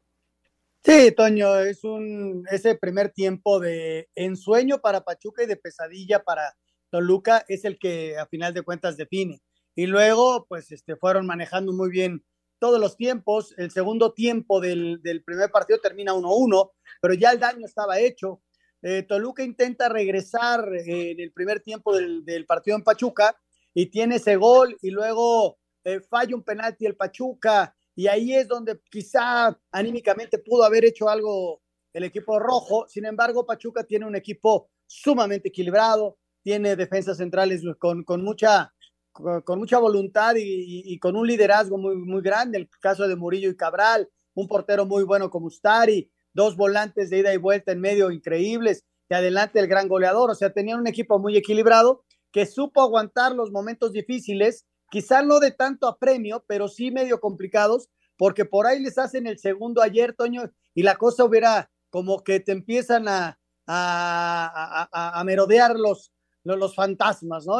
Sí, 0.84 1.12
Toño, 1.12 1.58
es 1.58 1.84
un 1.84 2.46
ese 2.52 2.76
primer 2.76 3.10
tiempo 3.10 3.60
de 3.60 4.10
ensueño 4.16 4.80
para 4.80 5.02
Pachuca 5.02 5.44
y 5.44 5.48
de 5.48 5.58
pesadilla 5.58 6.24
para 6.24 6.56
Toluca 6.90 7.44
es 7.48 7.66
el 7.66 7.78
que 7.78 8.18
a 8.18 8.26
final 8.28 8.54
de 8.54 8.62
cuentas 8.62 8.98
define. 8.98 9.42
Y 9.76 9.86
luego, 9.86 10.46
pues, 10.48 10.72
este, 10.72 10.96
fueron 10.96 11.26
manejando 11.26 11.74
muy 11.74 11.90
bien 11.90 12.24
todos 12.60 12.80
los 12.80 12.98
tiempos. 12.98 13.54
El 13.58 13.72
segundo 13.72 14.13
tiempo 14.13 14.60
del, 14.60 15.00
primer 15.26 15.52
partido 15.52 15.80
termina 15.80 16.13
1-1, 16.13 16.72
pero 17.02 17.13
ya 17.13 17.32
el 17.32 17.40
daño 17.40 17.66
estaba 17.66 18.00
hecho. 18.00 18.42
Eh, 18.82 19.04
Toluca 19.04 19.44
intenta 19.44 19.90
regresar 19.90 20.72
eh, 20.74 21.12
en 21.12 21.20
el 21.20 21.32
primer 21.32 21.62
tiempo 21.62 21.96
del, 21.96 22.46
partido 22.46 22.78
en 22.78 22.84
Pachuca 22.84 23.36
y 23.74 23.88
tiene 23.88 24.18
ese 24.18 24.36
gol 24.36 24.78
y 24.82 24.92
luego 24.92 25.58
eh, 25.84 26.00
falla 26.02 26.36
un 26.36 26.44
penalti 26.44 26.86
el 26.86 26.96
Pachuca 26.96 27.76
y 27.96 28.08
ahí 28.08 28.36
es 28.36 28.48
donde 28.48 28.80
quizá 28.92 29.58
anímicamente 29.72 30.38
pudo 30.38 30.63
haber 30.63 30.86
hecho 30.86 31.10
algo 31.10 31.62
el 31.94 32.04
equipo 32.04 32.38
rojo. 32.38 32.86
Sin 32.88 33.06
embargo, 33.06 33.46
Pachuca 33.46 33.84
tiene 33.84 34.06
un 34.06 34.16
equipo 34.16 34.70
sumamente 34.86 35.50
equilibrado, 35.50 36.20
tiene 36.44 36.76
defensas 36.76 37.18
centrales 37.18 37.63
con, 37.80 38.06
mucha, 38.24 38.72
con, 39.12 39.58
mucha 39.58 39.80
voluntad 39.80 40.36
y, 40.38 41.00
con 41.00 41.16
un 41.16 41.26
liderazgo 41.26 41.80
muy, 41.80 41.96
muy 41.96 42.22
grande. 42.22 42.60
El 42.60 42.70
caso 42.80 43.08
de 43.08 43.16
Murillo 43.16 43.50
y 43.50 43.58
Cabral, 43.58 44.08
un 44.36 44.48
portero 44.48 44.86
muy 44.86 45.04
bueno 45.04 45.32
como 45.32 45.48
Ustari, 45.48 46.12
dos 46.38 46.56
volantes 46.56 47.10
de 47.10 47.17
ida 47.17 47.34
y 47.34 47.38
vuelta 47.38 47.71
en 47.71 47.82
medio 47.82 48.12
increíbles, 48.12 48.86
y 49.10 49.15
adelante 49.15 49.60
el 49.60 49.67
gran 49.67 49.88
goleador. 49.88 50.30
O 50.30 50.36
sea, 50.36 50.54
tenían 50.54 50.80
un 50.80 50.88
equipo 50.88 51.17
muy 51.17 51.36
equilibrado 51.36 52.04
que 52.32 52.45
supo 52.45 52.82
aguantar 52.82 53.34
los 53.34 53.52
momentos 53.52 53.91
difíciles 53.91 54.65
quizá 54.89 55.23
no 55.23 55.39
de 55.39 55.52
tanto 55.52 55.88
apremio, 55.88 56.45
pero 56.47 56.67
sí 56.67 56.91
medio 56.91 57.19
complicados, 57.19 57.89
porque 58.17 58.45
por 58.45 58.67
ahí 58.67 58.80
les 58.80 58.97
hacen 59.00 59.26
el 59.26 59.39
segundo 59.39 59.82
ayer, 59.82 60.13
Toño, 60.13 60.43
y 60.76 60.84
la 60.84 60.95
cosa 60.95 61.26
hubiera 61.26 61.71
como 61.89 62.23
que 62.23 62.39
te 62.39 62.52
empiezan 62.52 63.08
a, 63.08 63.39
a, 63.65 65.19
a, 65.19 65.23
merodear 65.23 65.76
los, 65.76 66.13
los, 66.43 66.76
fantasmas, 66.76 67.47
¿no? 67.47 67.58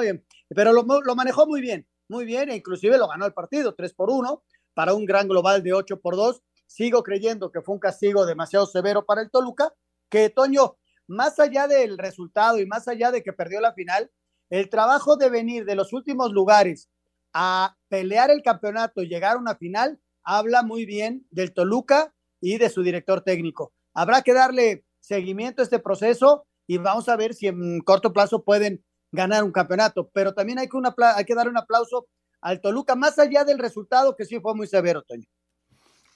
Pero 0.50 0.72
lo, 0.72 0.86
lo, 1.04 1.16
manejó 1.16 1.48
muy 1.48 1.62
bien, 1.62 1.88
muy 2.08 2.26
bien, 2.26 2.50
e 2.50 2.56
inclusive 2.56 2.98
lo 2.98 3.08
ganó 3.08 3.26
el 3.26 3.34
partido, 3.34 3.74
3 3.74 3.94
por 3.94 4.10
1, 4.12 4.44
para 4.74 4.94
un 4.94 5.06
gran 5.06 5.28
global 5.28 5.64
de 5.64 5.74
8 5.74 6.00
por 6.00 6.16
2. 6.16 6.42
Sigo 6.68 7.02
creyendo 7.02 7.52
que 7.52 7.62
fue 7.62 7.74
un 7.74 7.80
castigo 7.80 8.26
demasiado 8.26 8.66
severo 8.68 9.06
para 9.06 9.22
el 9.22 9.32
Toluca, 9.32 9.74
que 10.10 10.30
Toño, 10.30 10.78
más 11.08 11.40
allá 11.40 11.68
del 11.68 11.98
resultado 11.98 12.60
y 12.60 12.66
más 12.66 12.88
allá 12.88 13.12
de 13.12 13.24
que 13.24 13.34
perdió 13.34 13.60
la 13.62 13.74
final, 13.74 14.12
el 14.50 14.70
trabajo 14.70 15.18
de 15.18 15.30
venir 15.30 15.66
de 15.66 15.76
los 15.76 15.94
últimos 15.94 16.32
lugares 16.32 16.90
a 17.34 17.76
pelear 17.90 18.32
el 18.32 18.42
campeonato 18.42 19.02
y 19.02 19.08
llegar 19.08 19.36
a 19.36 19.40
una 19.40 19.56
final, 19.56 20.00
habla 20.24 20.64
muy 20.64 20.86
bien 20.86 21.26
del 21.32 21.54
Toluca 21.54 22.14
y 22.42 22.58
de 22.58 22.70
su 22.70 22.84
director 22.84 23.22
técnico. 23.22 23.74
Habrá 23.94 24.22
que 24.22 24.34
darle 24.34 24.86
seguimiento 25.00 25.62
a 25.62 25.64
este 25.64 25.80
proceso 25.80 26.46
y 26.68 26.78
vamos 26.78 27.08
a 27.10 27.16
ver 27.16 27.34
si 27.34 27.48
en 27.48 27.80
corto 27.82 28.12
plazo 28.14 28.44
pueden 28.44 28.84
ganar 29.12 29.44
un 29.44 29.52
campeonato, 29.52 30.10
pero 30.14 30.34
también 30.34 30.60
hay 30.60 30.68
que, 30.68 30.78
una, 30.78 30.94
hay 31.16 31.26
que 31.26 31.36
dar 31.36 31.48
un 31.48 31.58
aplauso 31.58 32.08
al 32.42 32.62
Toluca, 32.62 32.96
más 32.96 33.18
allá 33.18 33.44
del 33.46 33.58
resultado 33.58 34.16
que 34.16 34.26
sí 34.26 34.40
fue 34.40 34.54
muy 34.54 34.68
severo, 34.68 35.02
Toño. 35.02 35.28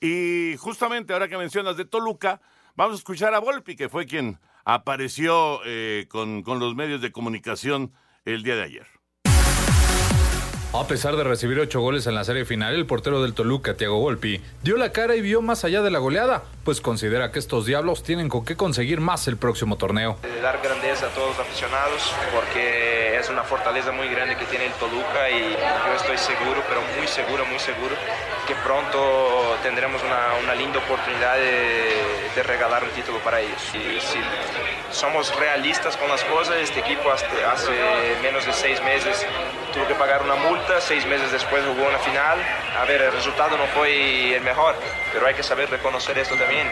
Y 0.02 0.56
justamente 0.58 1.14
ahora 1.14 1.28
que 1.28 1.38
mencionas 1.38 1.78
de 1.78 1.86
Toluca, 1.86 2.42
vamos 2.76 2.96
a 2.96 2.98
escuchar 2.98 3.36
a 3.36 3.40
Volpi, 3.40 3.76
que 3.76 3.88
fue 3.88 4.08
quien 4.08 4.40
apareció 4.66 5.62
eh, 5.64 6.08
con, 6.10 6.42
con 6.42 6.60
los 6.60 6.76
medios 6.76 7.02
de 7.02 7.12
comunicación 7.12 7.94
el 8.26 8.42
día 8.42 8.56
de 8.56 8.64
ayer. 8.64 8.88
A 10.74 10.88
pesar 10.88 11.18
de 11.18 11.26
recibir 11.26 11.60
ocho 11.60 11.82
goles 11.82 12.08
en 12.08 12.16
la 12.16 12.24
serie 12.24 12.46
final, 12.46 12.74
el 12.74 12.86
portero 12.86 13.22
del 13.22 13.34
Toluca, 13.34 13.76
Thiago 13.76 14.00
Volpi, 14.00 14.42
dio 14.64 14.78
la 14.78 14.94
cara 14.94 15.18
y 15.18 15.22
vio 15.22 15.42
más 15.42 15.66
allá 15.66 15.82
de 15.82 15.92
la 15.92 16.00
goleada, 16.00 16.46
pues 16.64 16.80
considera 16.80 17.34
que 17.34 17.40
estos 17.40 17.66
diablos 17.66 18.04
tienen 18.04 18.30
con 18.30 18.46
qué 18.46 18.56
conseguir 18.56 19.02
más 19.02 19.28
el 19.28 19.36
próximo 19.36 19.76
torneo. 19.76 20.18
Dar 20.42 20.62
grandeza 20.64 21.08
a 21.08 21.10
todos 21.10 21.32
los 21.32 21.40
aficionados, 21.40 22.14
porque 22.34 23.01
una 23.32 23.44
fortaleza 23.44 23.92
muy 23.92 24.10
grande 24.10 24.36
que 24.36 24.46
tiene 24.46 24.66
el 24.66 24.74
Toluca 24.74 25.30
y 25.30 25.52
yo 25.52 25.94
estoy 25.96 26.18
seguro, 26.18 26.62
pero 26.68 26.82
muy 26.98 27.08
seguro, 27.08 27.46
muy 27.46 27.60
seguro, 27.60 27.96
que 28.46 28.56
pronto 28.56 29.58
tendremos 29.64 30.02
una, 30.04 30.54
linda 30.56 30.80
oportunidad 30.80 31.01
de, 31.20 32.44
regalar 32.44 32.84
un 32.84 32.90
título 32.92 33.20
para 33.20 33.40
ellos. 33.40 33.62
Y 33.74 34.00
si 34.00 34.20
somos 34.92 35.34
realistas 35.36 35.96
con 35.98 36.10
las 36.10 36.24
cosas, 36.24 36.56
este 36.58 36.80
equipo 36.80 37.12
hace 37.12 37.72
menos 38.22 38.46
de 38.46 38.54
seis 38.54 38.82
meses 38.84 39.26
tuvo 39.74 39.88
que 39.88 39.96
pagar 39.96 40.24
una 40.24 40.36
multa, 40.36 40.82
seis 40.82 41.06
meses 41.06 41.32
después 41.32 41.64
jugó 41.66 41.88
una 41.88 42.00
final. 42.00 42.40
A 42.78 42.86
ver, 42.86 43.02
el 43.02 43.12
resultado 43.12 43.58
no 43.58 43.66
fue 43.68 44.36
el 44.36 44.44
mejor, 44.44 44.76
pero 45.14 45.28
hay 45.28 45.34
que 45.34 45.44
saber 45.44 45.70
reconocer 45.70 46.18
esto 46.18 46.36
también 46.36 46.68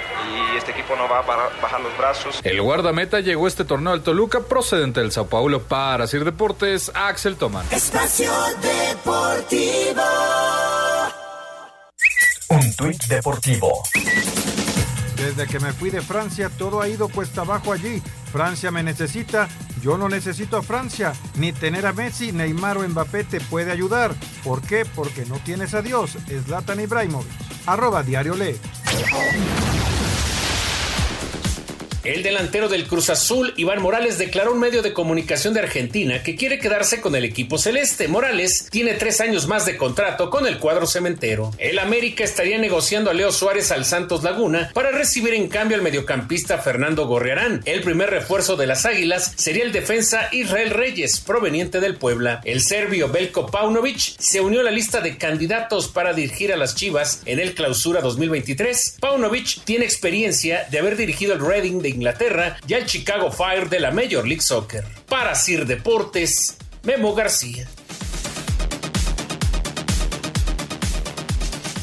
y 0.53 0.57
este 0.57 0.71
equipo 0.71 0.95
no 0.95 1.07
va 1.07 1.19
a 1.19 1.49
bajar 1.61 1.81
los 1.81 1.95
brazos. 1.97 2.39
El 2.43 2.61
guardameta 2.61 3.19
llegó 3.19 3.47
este 3.47 3.65
torneo 3.65 3.93
al 3.93 4.01
Toluca 4.01 4.41
procedente 4.41 5.01
del 5.01 5.11
Sao 5.11 5.27
Paulo 5.27 5.61
para 5.61 6.07
Sir 6.07 6.25
Deportes, 6.25 6.91
Axel 6.93 7.37
Toman. 7.37 7.65
Espacio 7.71 8.31
Deportivo. 8.61 10.01
Tuit 12.79 13.07
deportivo. 13.07 13.83
Desde 15.17 15.47
que 15.47 15.59
me 15.59 15.73
fui 15.73 15.89
de 15.89 15.99
Francia 15.99 16.49
todo 16.49 16.79
ha 16.79 16.87
ido 16.87 17.09
cuesta 17.09 17.41
abajo 17.41 17.73
allí. 17.73 18.01
Francia 18.31 18.71
me 18.71 18.83
necesita, 18.83 19.49
yo 19.81 19.97
no 19.97 20.07
necesito 20.07 20.55
a 20.55 20.63
Francia. 20.63 21.11
Ni 21.35 21.51
tener 21.51 21.85
a 21.85 21.91
Messi, 21.91 22.31
Neymar 22.31 22.77
o 22.77 22.87
Mbappé 22.87 23.25
te 23.25 23.41
puede 23.41 23.73
ayudar. 23.73 24.15
¿Por 24.45 24.61
qué? 24.61 24.85
Porque 24.85 25.25
no 25.25 25.39
tienes 25.39 25.73
a 25.73 25.81
Dios. 25.81 26.17
Zlatan 26.45 26.79
Ibrahimovic. 26.79 27.27
Arroba 27.65 28.01
Diario 28.01 28.35
Lee. 28.35 28.57
El 32.03 32.23
delantero 32.23 32.69
del 32.69 32.87
Cruz 32.87 33.09
Azul, 33.09 33.53
Iván 33.57 33.81
Morales, 33.81 34.17
declaró 34.17 34.53
un 34.53 34.59
medio 34.59 34.81
de 34.81 34.93
comunicación 34.93 35.53
de 35.53 35.59
Argentina 35.59 36.23
que 36.23 36.37
quiere 36.37 36.57
quedarse 36.57 37.01
con 37.01 37.13
el 37.13 37.25
equipo 37.25 37.57
celeste. 37.57 38.07
Morales 38.07 38.67
tiene 38.71 38.93
tres 38.93 39.19
años 39.19 39.47
más 39.47 39.65
de 39.65 39.75
contrato 39.75 40.29
con 40.29 40.47
el 40.47 40.59
cuadro 40.59 40.87
cementero. 40.87 41.51
El 41.57 41.77
América 41.77 42.23
estaría 42.23 42.57
negociando 42.57 43.09
a 43.09 43.13
Leo 43.13 43.33
Suárez 43.33 43.71
al 43.71 43.83
Santos 43.83 44.23
Laguna 44.23 44.71
para 44.73 44.91
recibir 44.91 45.33
en 45.33 45.49
cambio 45.49 45.75
al 45.75 45.83
mediocampista 45.83 46.59
Fernando 46.59 47.05
Gorriarán. 47.05 47.61
El 47.65 47.81
primer 47.81 48.09
refuerzo 48.09 48.55
de 48.55 48.67
las 48.67 48.85
Águilas 48.85 49.33
sería 49.35 49.65
el 49.65 49.73
defensa 49.73 50.29
Israel 50.31 50.69
Reyes, 50.69 51.19
proveniente 51.19 51.81
del 51.81 51.95
Puebla. 51.95 52.39
El 52.45 52.61
serbio 52.61 53.09
Belko 53.09 53.47
Paunovic 53.47 53.99
se 54.19 54.39
unió 54.39 54.61
a 54.61 54.63
la 54.63 54.71
lista 54.71 55.01
de 55.01 55.17
candidatos 55.17 55.89
para 55.89 56.13
dirigir 56.13 56.53
a 56.53 56.57
las 56.57 56.75
Chivas 56.75 57.21
en 57.25 57.39
el 57.39 57.55
Clausura 57.55 57.99
2023. 57.99 58.97
Paunovic 59.01 59.65
tiene 59.65 59.83
experiencia 59.83 60.65
de 60.71 60.79
haber 60.79 60.95
dirigido 60.95 61.33
el 61.33 61.45
Reading 61.45 61.88
Inglaterra 61.89 62.57
y 62.67 62.73
al 62.73 62.85
Chicago 62.85 63.31
Fire 63.31 63.69
de 63.69 63.79
la 63.79 63.91
Major 63.91 64.27
League 64.27 64.41
Soccer. 64.41 64.85
Para 65.07 65.35
Sir 65.35 65.65
Deportes, 65.65 66.57
Memo 66.83 67.13
García. 67.13 67.67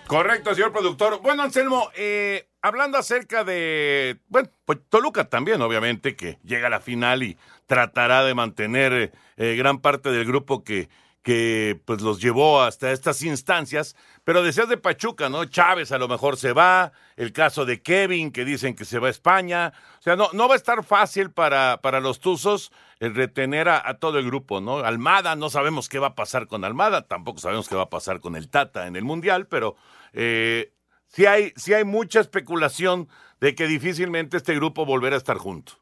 Correcto, 0.08 0.52
señor 0.52 0.72
productor. 0.72 1.22
Bueno, 1.22 1.44
Anselmo, 1.44 1.90
eh, 1.94 2.48
hablando 2.60 2.98
acerca 2.98 3.44
de, 3.44 4.18
bueno, 4.26 4.48
pues 4.64 4.80
Toluca 4.88 5.28
también, 5.28 5.62
obviamente, 5.62 6.16
que 6.16 6.40
llega 6.42 6.66
a 6.66 6.70
la 6.70 6.80
final 6.80 7.22
y 7.22 7.38
tratará 7.66 8.24
de 8.24 8.34
mantener 8.34 9.12
eh, 9.36 9.54
gran 9.54 9.78
parte 9.78 10.10
del 10.10 10.24
grupo 10.24 10.64
que, 10.64 10.88
que 11.22 11.80
pues 11.84 12.02
los 12.02 12.20
llevó 12.20 12.62
hasta 12.62 12.90
estas 12.90 13.22
instancias, 13.22 13.94
pero 14.24 14.42
decías 14.42 14.68
de 14.68 14.76
Pachuca, 14.76 15.28
¿no? 15.28 15.44
Chávez 15.44 15.90
a 15.92 15.98
lo 15.98 16.08
mejor 16.08 16.36
se 16.36 16.52
va, 16.52 16.92
el 17.16 17.32
caso 17.32 17.64
de 17.64 17.82
Kevin, 17.82 18.30
que 18.30 18.44
dicen 18.44 18.74
que 18.74 18.84
se 18.84 18.98
va 18.98 19.08
a 19.08 19.10
España, 19.10 19.72
o 19.98 20.02
sea, 20.02 20.16
no, 20.16 20.28
no 20.32 20.48
va 20.48 20.54
a 20.54 20.56
estar 20.56 20.84
fácil 20.84 21.30
para, 21.30 21.80
para 21.82 22.00
los 22.00 22.20
Tuzos 22.20 22.70
el 23.00 23.14
retener 23.14 23.68
a, 23.68 23.98
todo 23.98 24.18
el 24.18 24.26
grupo, 24.26 24.60
¿no? 24.60 24.78
Almada, 24.78 25.34
no 25.34 25.50
sabemos 25.50 25.88
qué 25.88 25.98
va 25.98 26.08
a 26.08 26.14
pasar 26.14 26.46
con 26.46 26.64
Almada, 26.64 27.08
tampoco 27.08 27.40
sabemos 27.40 27.68
qué 27.68 27.74
va 27.74 27.82
a 27.82 27.90
pasar 27.90 28.20
con 28.20 28.36
el 28.36 28.48
Tata 28.48 28.86
en 28.86 28.94
el 28.94 29.04
Mundial, 29.04 29.48
pero 29.48 29.76
eh, 30.12 30.72
sí, 31.08 31.26
hay, 31.26 31.52
sí 31.56 31.74
hay 31.74 31.84
mucha 31.84 32.20
especulación 32.20 33.08
de 33.40 33.56
que 33.56 33.66
difícilmente 33.66 34.36
este 34.36 34.54
grupo 34.54 34.86
volverá 34.86 35.16
a 35.16 35.18
estar 35.18 35.38
junto. 35.38 35.72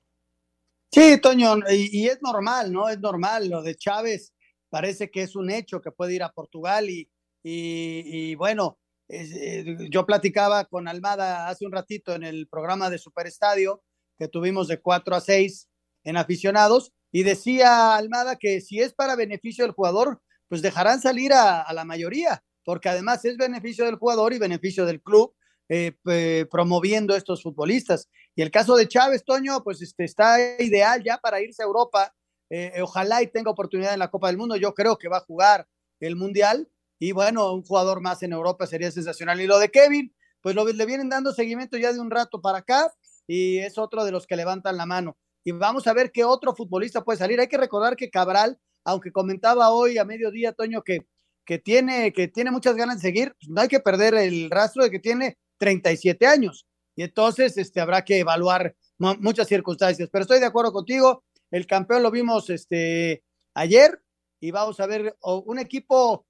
Sí, 0.90 1.20
Toño, 1.20 1.57
y, 1.70 2.00
y 2.00 2.09
es 2.09 2.20
normal, 2.22 2.72
¿no? 2.72 2.88
Es 2.88 2.98
normal 2.98 3.48
lo 3.48 3.62
de 3.62 3.76
Chávez 3.76 4.33
parece 4.70 5.11
que 5.11 5.22
es 5.22 5.37
un 5.37 5.50
hecho 5.50 5.83
que 5.83 5.90
puede 5.90 6.14
ir 6.14 6.22
a 6.22 6.33
Portugal 6.33 6.88
y, 6.88 7.11
y, 7.42 8.35
bueno, 8.35 8.79
eh, 9.09 9.88
yo 9.90 10.07
platicaba 10.07 10.64
con 10.66 10.88
Almada 10.88 11.48
hace 11.48 11.66
un 11.66 11.72
ratito 11.72 12.14
en 12.14 12.22
el 12.22 12.48
programa 12.48 12.90
de 12.90 12.98
Superestadio 12.98 13.83
que 14.18 14.29
tuvimos 14.29 14.68
de 14.68 14.81
4 14.81 15.16
a 15.16 15.20
6 15.20 15.68
en 16.05 16.16
aficionados 16.16 16.92
y 17.11 17.22
decía 17.22 17.96
Almada 17.96 18.37
que 18.37 18.61
si 18.61 18.81
es 18.81 18.92
para 18.92 19.16
beneficio 19.16 19.64
del 19.64 19.72
jugador, 19.72 20.20
pues 20.48 20.62
dejarán 20.62 21.00
salir 21.00 21.33
a, 21.33 21.72
la 21.72 21.85
mayoría, 21.85 22.44
porque 22.64 22.88
además 22.88 23.24
es 23.24 23.37
beneficio 23.37 23.85
del 23.85 23.96
jugador 23.96 24.33
y 24.33 24.38
beneficio 24.38 24.85
del 24.85 25.00
club 25.00 25.35
eh, 25.68 26.46
promoviendo 26.50 27.16
estos 27.16 27.42
futbolistas. 27.42 28.09
Y 28.35 28.42
el 28.42 28.50
caso 28.50 28.76
de 28.76 28.88
Chávez, 28.88 29.24
Toño, 29.24 29.62
pues 29.64 29.81
este, 29.81 30.05
está 30.05 30.38
ideal 30.61 31.03
ya 31.03 31.18
para 31.18 31.40
irse 31.40 31.62
a 31.62 31.66
Europa 31.66 32.12
eh, 32.50 32.83
ojalá 32.83 33.22
y 33.22 33.29
tenga 33.29 33.53
oportunidad 33.53 33.92
en 33.92 34.00
la 34.00 34.11
Copa 34.11 34.26
del 34.26 34.37
Mundo. 34.37 34.57
Yo 34.57 34.74
creo 34.74 34.98
que 34.98 35.09
va 35.09 35.18
a 35.18 35.24
jugar 35.24 35.66
el 36.00 36.16
Mundial. 36.16 36.68
Y 37.00 37.12
bueno, 37.12 37.54
un 37.54 37.62
jugador 37.62 38.02
más 38.02 38.22
en 38.22 38.32
Europa 38.32 38.66
sería 38.66 38.90
sensacional. 38.90 39.40
Y 39.40 39.46
lo 39.46 39.58
de 39.58 39.70
Kevin, 39.70 40.14
pues 40.42 40.54
lo, 40.54 40.66
le 40.66 40.86
vienen 40.86 41.08
dando 41.08 41.32
seguimiento 41.32 41.78
ya 41.78 41.92
de 41.92 41.98
un 41.98 42.10
rato 42.10 42.42
para 42.42 42.58
acá 42.58 42.92
y 43.26 43.58
es 43.58 43.78
otro 43.78 44.04
de 44.04 44.12
los 44.12 44.26
que 44.26 44.36
levantan 44.36 44.76
la 44.76 44.84
mano. 44.84 45.16
Y 45.42 45.52
vamos 45.52 45.86
a 45.86 45.94
ver 45.94 46.12
qué 46.12 46.24
otro 46.24 46.54
futbolista 46.54 47.02
puede 47.02 47.18
salir. 47.18 47.40
Hay 47.40 47.48
que 47.48 47.56
recordar 47.56 47.96
que 47.96 48.10
Cabral, 48.10 48.60
aunque 48.84 49.12
comentaba 49.12 49.70
hoy 49.70 49.96
a 49.96 50.04
mediodía, 50.04 50.52
Toño, 50.52 50.82
que, 50.82 51.06
que, 51.46 51.58
tiene, 51.58 52.12
que 52.12 52.28
tiene 52.28 52.50
muchas 52.50 52.76
ganas 52.76 52.96
de 52.96 53.08
seguir, 53.08 53.34
pues 53.40 53.48
no 53.48 53.62
hay 53.62 53.68
que 53.68 53.80
perder 53.80 54.14
el 54.14 54.50
rastro 54.50 54.84
de 54.84 54.90
que 54.90 54.98
tiene 54.98 55.38
37 55.56 56.26
años. 56.26 56.66
Y 56.94 57.02
entonces 57.02 57.56
este, 57.56 57.80
habrá 57.80 58.04
que 58.04 58.18
evaluar 58.18 58.76
muchas 58.98 59.48
circunstancias. 59.48 60.10
Pero 60.12 60.22
estoy 60.22 60.38
de 60.38 60.46
acuerdo 60.46 60.70
contigo, 60.70 61.24
el 61.50 61.66
campeón 61.66 62.02
lo 62.02 62.10
vimos 62.10 62.50
este, 62.50 63.24
ayer 63.54 64.02
y 64.38 64.50
vamos 64.50 64.80
a 64.80 64.86
ver 64.86 65.16
un 65.22 65.58
equipo 65.58 66.26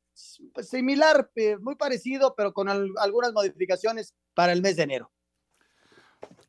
similar, 0.63 1.31
eh, 1.37 1.57
muy 1.59 1.77
parecido, 1.77 2.35
pero 2.37 2.53
con 2.53 2.69
algunas 2.69 3.33
modificaciones 3.33 4.15
para 4.35 4.53
el 4.53 4.63
mes 4.63 4.77
de 4.77 4.83
enero. 4.83 5.11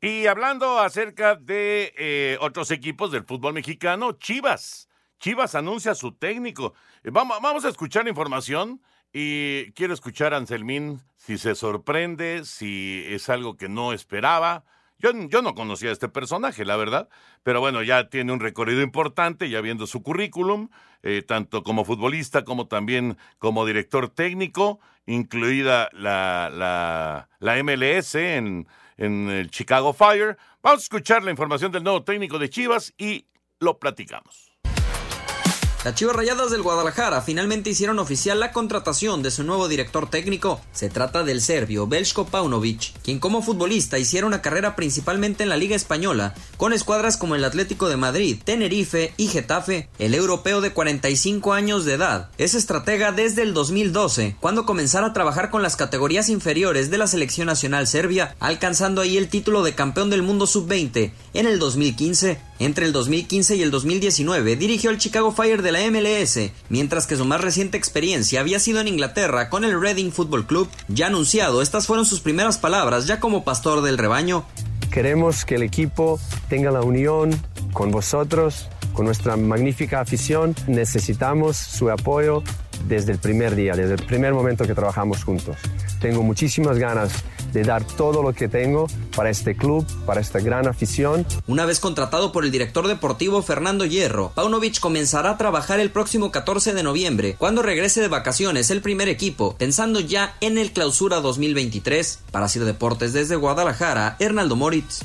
Y 0.00 0.26
hablando 0.26 0.78
acerca 0.78 1.36
de 1.36 1.94
eh, 1.96 2.38
otros 2.40 2.70
equipos 2.70 3.12
del 3.12 3.24
fútbol 3.24 3.54
mexicano, 3.54 4.12
Chivas. 4.12 4.88
Chivas 5.18 5.54
anuncia 5.54 5.94
su 5.94 6.12
técnico. 6.12 6.74
Vamos, 7.04 7.38
vamos 7.40 7.64
a 7.64 7.68
escuchar 7.68 8.08
información 8.08 8.82
y 9.12 9.70
quiero 9.72 9.94
escuchar 9.94 10.34
a 10.34 10.38
Anselmín 10.38 11.00
si 11.16 11.38
se 11.38 11.54
sorprende, 11.54 12.44
si 12.44 13.04
es 13.06 13.28
algo 13.28 13.56
que 13.56 13.68
no 13.68 13.92
esperaba. 13.92 14.64
Yo, 15.02 15.42
no 15.42 15.56
conocía 15.56 15.90
a 15.90 15.92
este 15.92 16.08
personaje, 16.08 16.64
la 16.64 16.76
verdad, 16.76 17.08
pero 17.42 17.58
bueno, 17.58 17.82
ya 17.82 18.08
tiene 18.08 18.32
un 18.32 18.38
recorrido 18.38 18.82
importante, 18.82 19.50
ya 19.50 19.60
viendo 19.60 19.88
su 19.88 20.00
currículum, 20.00 20.68
eh, 21.02 21.22
tanto 21.26 21.64
como 21.64 21.84
futbolista 21.84 22.44
como 22.44 22.68
también 22.68 23.18
como 23.38 23.66
director 23.66 24.08
técnico, 24.08 24.78
incluida 25.06 25.88
la, 25.92 27.28
la, 27.40 27.62
MLS 27.64 28.14
en, 28.14 28.68
en 28.96 29.28
el 29.28 29.50
Chicago 29.50 29.92
Fire. 29.92 30.36
Vamos 30.62 30.82
a 30.82 30.84
escuchar 30.84 31.24
la 31.24 31.32
información 31.32 31.72
del 31.72 31.82
nuevo 31.82 32.04
técnico 32.04 32.38
de 32.38 32.48
Chivas 32.48 32.94
y 32.96 33.26
lo 33.58 33.80
platicamos. 33.80 34.51
Las 35.84 35.96
Chivas 35.96 36.14
Rayadas 36.14 36.52
del 36.52 36.62
Guadalajara 36.62 37.22
finalmente 37.22 37.70
hicieron 37.70 37.98
oficial 37.98 38.38
la 38.38 38.52
contratación 38.52 39.20
de 39.20 39.32
su 39.32 39.42
nuevo 39.42 39.66
director 39.66 40.08
técnico. 40.08 40.60
Se 40.72 40.88
trata 40.88 41.24
del 41.24 41.40
serbio 41.40 41.88
Belsko 41.88 42.24
Paunovic, 42.24 42.92
quien 43.02 43.18
como 43.18 43.42
futbolista 43.42 43.98
hiciera 43.98 44.28
una 44.28 44.42
carrera 44.42 44.76
principalmente 44.76 45.42
en 45.42 45.48
la 45.48 45.56
Liga 45.56 45.74
Española, 45.74 46.34
con 46.56 46.72
escuadras 46.72 47.16
como 47.16 47.34
el 47.34 47.44
Atlético 47.44 47.88
de 47.88 47.96
Madrid, 47.96 48.38
Tenerife 48.44 49.12
y 49.16 49.26
Getafe. 49.26 49.88
El 49.98 50.14
europeo 50.14 50.60
de 50.60 50.72
45 50.72 51.52
años 51.52 51.84
de 51.84 51.94
edad 51.94 52.30
es 52.38 52.54
estratega 52.54 53.10
desde 53.10 53.42
el 53.42 53.52
2012, 53.52 54.36
cuando 54.38 54.64
comenzara 54.64 55.08
a 55.08 55.12
trabajar 55.12 55.50
con 55.50 55.62
las 55.62 55.74
categorías 55.74 56.28
inferiores 56.28 56.92
de 56.92 56.98
la 56.98 57.08
selección 57.08 57.48
nacional 57.48 57.88
serbia, 57.88 58.36
alcanzando 58.38 59.00
ahí 59.00 59.16
el 59.16 59.28
título 59.28 59.64
de 59.64 59.74
campeón 59.74 60.10
del 60.10 60.22
mundo 60.22 60.46
sub-20 60.46 61.10
en 61.34 61.46
el 61.48 61.58
2015. 61.58 62.51
Entre 62.62 62.86
el 62.86 62.92
2015 62.92 63.56
y 63.56 63.62
el 63.62 63.72
2019 63.72 64.54
dirigió 64.54 64.90
el 64.90 64.98
Chicago 64.98 65.32
Fire 65.32 65.62
de 65.62 65.72
la 65.72 65.80
MLS, 65.90 66.52
mientras 66.68 67.08
que 67.08 67.16
su 67.16 67.24
más 67.24 67.40
reciente 67.40 67.76
experiencia 67.76 68.38
había 68.38 68.60
sido 68.60 68.78
en 68.78 68.86
Inglaterra 68.86 69.50
con 69.50 69.64
el 69.64 69.80
Reading 69.80 70.12
Football 70.12 70.46
Club. 70.46 70.68
Ya 70.86 71.08
anunciado, 71.08 71.60
estas 71.60 71.88
fueron 71.88 72.06
sus 72.06 72.20
primeras 72.20 72.58
palabras 72.58 73.08
ya 73.08 73.18
como 73.18 73.42
pastor 73.42 73.82
del 73.82 73.98
rebaño. 73.98 74.44
Queremos 74.92 75.44
que 75.44 75.56
el 75.56 75.64
equipo 75.64 76.20
tenga 76.48 76.70
la 76.70 76.82
unión 76.82 77.36
con 77.72 77.90
vosotros, 77.90 78.68
con 78.92 79.06
nuestra 79.06 79.36
magnífica 79.36 80.00
afición. 80.00 80.54
Necesitamos 80.66 81.56
su 81.56 81.90
apoyo 81.90 82.42
desde 82.86 83.12
el 83.12 83.18
primer 83.18 83.54
día, 83.54 83.74
desde 83.74 83.94
el 83.94 84.04
primer 84.04 84.34
momento 84.34 84.66
que 84.66 84.74
trabajamos 84.74 85.24
juntos. 85.24 85.56
Tengo 86.00 86.22
muchísimas 86.22 86.78
ganas 86.78 87.24
de 87.52 87.62
dar 87.64 87.84
todo 87.84 88.22
lo 88.22 88.32
que 88.32 88.48
tengo 88.48 88.86
para 89.14 89.30
este 89.30 89.54
club, 89.54 89.86
para 90.06 90.20
esta 90.20 90.40
gran 90.40 90.66
afición. 90.66 91.26
Una 91.46 91.66
vez 91.66 91.80
contratado 91.80 92.32
por 92.32 92.44
el 92.44 92.50
director 92.50 92.88
deportivo 92.88 93.42
Fernando 93.42 93.84
Hierro, 93.84 94.32
Paunovic 94.34 94.80
comenzará 94.80 95.32
a 95.32 95.38
trabajar 95.38 95.78
el 95.80 95.90
próximo 95.90 96.32
14 96.32 96.72
de 96.72 96.82
noviembre, 96.82 97.36
cuando 97.38 97.62
regrese 97.62 98.00
de 98.00 98.08
vacaciones 98.08 98.70
el 98.70 98.80
primer 98.80 99.08
equipo, 99.08 99.54
pensando 99.56 100.00
ya 100.00 100.34
en 100.40 100.58
el 100.58 100.72
clausura 100.72 101.20
2023. 101.20 102.20
Para 102.30 102.48
Sir 102.48 102.64
Deportes 102.64 103.12
desde 103.12 103.36
Guadalajara, 103.36 104.16
Hernaldo 104.18 104.56
Moritz. 104.56 105.02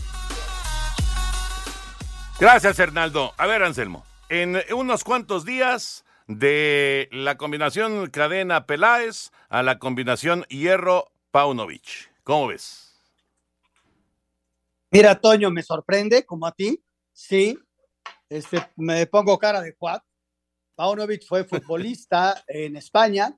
Gracias, 2.40 2.78
Hernaldo. 2.78 3.34
A 3.38 3.48
ver, 3.48 3.64
Anselmo, 3.64 4.06
en 4.30 4.58
unos 4.72 5.04
cuantos 5.04 5.44
días 5.44 6.06
de 6.28 7.10
la 7.12 7.36
combinación 7.36 8.12
cadena 8.12 8.68
Peláez 8.68 9.32
a 9.50 9.64
la 9.64 9.80
combinación 9.80 10.44
Hierro 10.44 11.12
Paunovic. 11.32 12.12
¿Cómo 12.24 12.46
ves? 12.46 13.02
Mira, 14.92 15.20
Toño, 15.20 15.50
me 15.50 15.64
sorprende, 15.64 16.28
como 16.28 16.46
a 16.46 16.52
ti, 16.52 16.84
sí. 17.12 17.58
Este, 18.30 18.62
me 18.76 19.08
pongo 19.08 19.40
cara 19.40 19.60
de 19.60 19.76
Juan. 19.80 20.00
Paunovic 20.76 21.26
fue 21.28 21.44
futbolista 21.44 22.44
en 22.48 22.76
España 22.76 23.36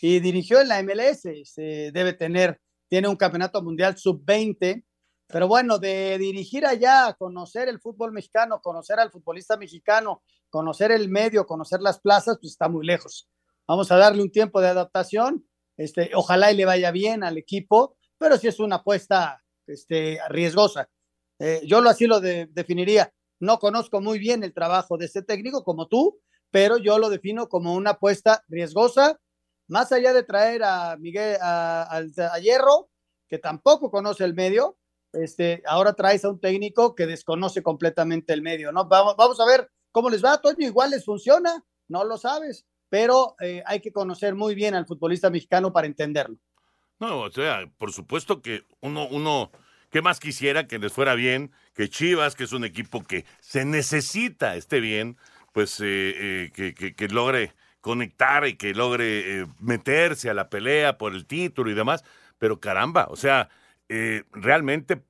y 0.00 0.20
dirigió 0.20 0.62
en 0.62 0.68
la 0.68 0.82
MLS. 0.82 1.28
Se 1.44 1.90
debe 1.92 2.14
tener, 2.14 2.58
tiene 2.88 3.08
un 3.08 3.16
campeonato 3.16 3.62
mundial 3.62 3.98
sub-20. 3.98 4.86
Pero 5.28 5.46
bueno, 5.46 5.78
de 5.78 6.18
dirigir 6.18 6.66
allá, 6.66 7.14
conocer 7.18 7.68
el 7.68 7.80
fútbol 7.80 8.12
mexicano, 8.12 8.60
conocer 8.60 8.98
al 8.98 9.10
futbolista 9.10 9.56
mexicano, 9.56 10.22
conocer 10.50 10.90
el 10.90 11.08
medio, 11.08 11.46
conocer 11.46 11.80
las 11.80 12.00
plazas, 12.00 12.38
pues 12.40 12.52
está 12.52 12.68
muy 12.68 12.84
lejos. 12.84 13.28
Vamos 13.66 13.92
a 13.92 13.96
darle 13.96 14.22
un 14.22 14.32
tiempo 14.32 14.60
de 14.60 14.68
adaptación. 14.68 15.46
Este, 15.76 16.10
ojalá 16.14 16.50
y 16.50 16.56
le 16.56 16.64
vaya 16.64 16.90
bien 16.90 17.22
al 17.22 17.38
equipo 17.38 17.98
pero 18.18 18.36
sí 18.36 18.48
es 18.48 18.58
una 18.60 18.76
apuesta 18.76 19.42
este, 19.66 20.18
riesgosa. 20.28 20.90
Eh, 21.38 21.62
yo 21.64 21.80
lo 21.80 21.88
así 21.88 22.06
lo 22.06 22.20
definiría. 22.20 23.12
No 23.40 23.58
conozco 23.58 24.00
muy 24.00 24.18
bien 24.18 24.42
el 24.42 24.52
trabajo 24.52 24.98
de 24.98 25.06
este 25.06 25.22
técnico 25.22 25.62
como 25.62 25.86
tú, 25.86 26.20
pero 26.50 26.76
yo 26.78 26.98
lo 26.98 27.08
defino 27.08 27.48
como 27.48 27.74
una 27.74 27.90
apuesta 27.90 28.44
riesgosa, 28.48 29.20
más 29.68 29.92
allá 29.92 30.12
de 30.12 30.24
traer 30.24 30.64
a 30.64 30.96
Miguel 30.96 31.36
a, 31.40 32.02
Hierro, 32.42 32.90
que 33.28 33.38
tampoco 33.38 33.90
conoce 33.90 34.24
el 34.24 34.34
medio, 34.34 34.76
este, 35.12 35.62
ahora 35.66 35.94
traes 35.94 36.24
a 36.24 36.30
un 36.30 36.40
técnico 36.40 36.94
que 36.94 37.06
desconoce 37.06 37.62
completamente 37.62 38.32
el 38.32 38.42
medio, 38.42 38.72
¿no? 38.72 38.86
Vamos, 38.86 39.14
vamos 39.16 39.40
a 39.40 39.46
ver 39.46 39.70
cómo 39.90 40.10
les 40.10 40.24
va, 40.24 40.40
Toño, 40.40 40.66
igual 40.66 40.90
les 40.90 41.04
funciona, 41.04 41.64
no 41.88 42.04
lo 42.04 42.18
sabes, 42.18 42.66
pero 42.88 43.36
eh, 43.40 43.62
hay 43.66 43.80
que 43.80 43.92
conocer 43.92 44.34
muy 44.34 44.54
bien 44.54 44.74
al 44.74 44.86
futbolista 44.86 45.30
mexicano 45.30 45.72
para 45.72 45.86
entenderlo. 45.86 46.36
No, 47.00 47.20
o 47.20 47.30
sea, 47.30 47.70
por 47.78 47.92
supuesto 47.92 48.42
que 48.42 48.64
uno, 48.80 49.06
uno 49.10 49.50
¿Qué 49.90 50.02
más 50.02 50.20
quisiera 50.20 50.66
que 50.66 50.78
les 50.78 50.92
fuera 50.92 51.14
bien? 51.14 51.50
Que 51.74 51.88
Chivas, 51.88 52.34
que 52.34 52.44
es 52.44 52.52
un 52.52 52.64
equipo 52.64 53.02
que 53.04 53.24
se 53.40 53.64
necesita 53.64 54.54
esté 54.56 54.80
bien, 54.80 55.16
pues 55.52 55.80
eh, 55.80 56.46
eh, 56.46 56.74
que, 56.74 56.94
que, 56.94 57.08
logre 57.08 57.54
conectar 57.80 58.46
y 58.46 58.56
que 58.56 58.74
logre 58.74 59.40
eh, 59.40 59.46
meterse 59.60 60.28
a 60.28 60.34
la 60.34 60.50
pelea 60.50 60.98
por 60.98 61.14
el 61.14 61.26
título 61.26 61.70
y 61.70 61.74
demás. 61.74 62.04
Pero 62.38 62.60
caramba, 62.60 63.06
o 63.08 63.16
sea, 63.16 63.48
realmente 64.32 65.02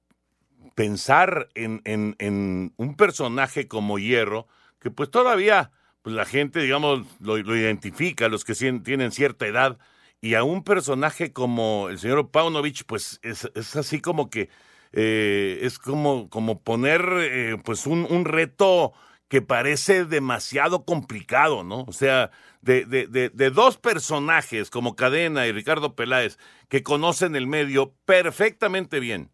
pensar 0.75 1.49
en, 1.55 1.83
en, 1.85 2.14
en, 2.19 2.73
un 2.77 2.97
personaje 2.97 3.67
como 3.67 3.99
Hierro, 3.99 4.47
que 4.79 4.91
pues 4.91 5.11
todavía 5.11 5.73
pues 6.03 6.14
la 6.14 6.25
gente, 6.25 6.61
digamos, 6.61 7.07
lo, 7.21 7.37
lo 7.38 7.57
identifica, 7.57 8.29
los 8.29 8.45
que 8.45 8.55
tienen 8.55 9.11
cierta 9.11 9.47
edad, 9.47 9.79
y 10.21 10.35
a 10.35 10.43
un 10.43 10.64
personaje 10.64 11.33
como 11.33 11.88
el 11.88 11.99
señor 11.99 12.31
Paunovic, 12.31 12.85
pues 12.87 13.21
es, 13.23 13.51
es 13.55 13.77
así 13.77 14.01
como 14.01 14.31
que 14.31 14.49
eh, 14.93 15.61
es 15.62 15.79
como, 15.79 16.29
como 16.29 16.62
poner 16.62 17.03
eh, 17.21 17.57
pues 17.62 17.87
un, 17.87 18.07
un, 18.09 18.25
reto 18.25 18.93
que 19.29 19.43
parece 19.43 20.05
demasiado 20.05 20.85
complicado, 20.85 21.62
¿no? 21.62 21.85
O 21.87 21.93
sea, 21.93 22.31
de, 22.62 22.85
de, 22.85 23.07
de, 23.07 23.51
dos 23.51 23.77
personajes 23.77 24.71
como 24.71 24.97
Cadena 24.97 25.47
y 25.47 25.53
Ricardo 25.53 25.95
Peláez 25.95 26.38
que 26.69 26.83
conocen 26.83 27.37
el 27.37 27.47
medio 27.47 27.95
perfectamente 28.05 29.01
bien, 29.01 29.31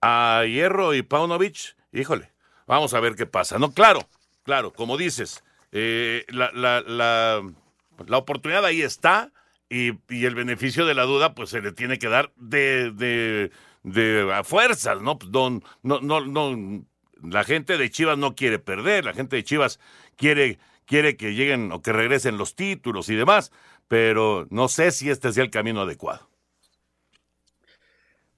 a 0.00 0.42
Hierro 0.46 0.94
y 0.94 1.02
Paunovic, 1.02 1.76
híjole, 1.92 2.32
vamos 2.66 2.94
a 2.94 3.00
ver 3.00 3.14
qué 3.14 3.26
pasa. 3.26 3.58
No, 3.58 3.72
claro, 3.72 4.08
claro, 4.42 4.72
como 4.72 4.96
dices, 4.96 5.42
eh, 5.72 6.24
la, 6.28 6.50
la, 6.52 6.82
la, 6.82 8.18
oportunidad 8.18 8.64
ahí 8.64 8.82
está, 8.82 9.32
y, 9.68 9.90
el 10.08 10.34
beneficio 10.34 10.86
de 10.86 10.94
la 10.94 11.02
duda 11.02 11.34
pues 11.34 11.50
se 11.50 11.60
le 11.60 11.72
tiene 11.72 11.98
que 11.98 12.08
dar 12.08 12.32
de, 12.36 12.90
de, 12.92 13.50
de 13.82 14.32
a 14.32 14.44
fuerzas, 14.44 15.00
¿no? 15.02 15.18
Pues, 15.18 15.30
no, 15.30 15.60
no, 15.82 16.00
no, 16.00 16.84
la 17.22 17.44
gente 17.44 17.76
de 17.78 17.90
Chivas 17.90 18.18
no 18.18 18.34
quiere 18.34 18.58
perder, 18.58 19.04
la 19.04 19.14
gente 19.14 19.36
de 19.36 19.44
Chivas 19.44 19.80
quiere, 20.16 20.58
quiere 20.86 21.16
que 21.16 21.34
lleguen 21.34 21.72
o 21.72 21.82
que 21.82 21.92
regresen 21.92 22.38
los 22.38 22.54
títulos 22.54 23.08
y 23.08 23.16
demás, 23.16 23.52
pero 23.88 24.46
no 24.50 24.68
sé 24.68 24.90
si 24.90 25.10
este 25.10 25.32
sea 25.32 25.44
el 25.44 25.50
camino 25.50 25.82
adecuado. 25.82 26.28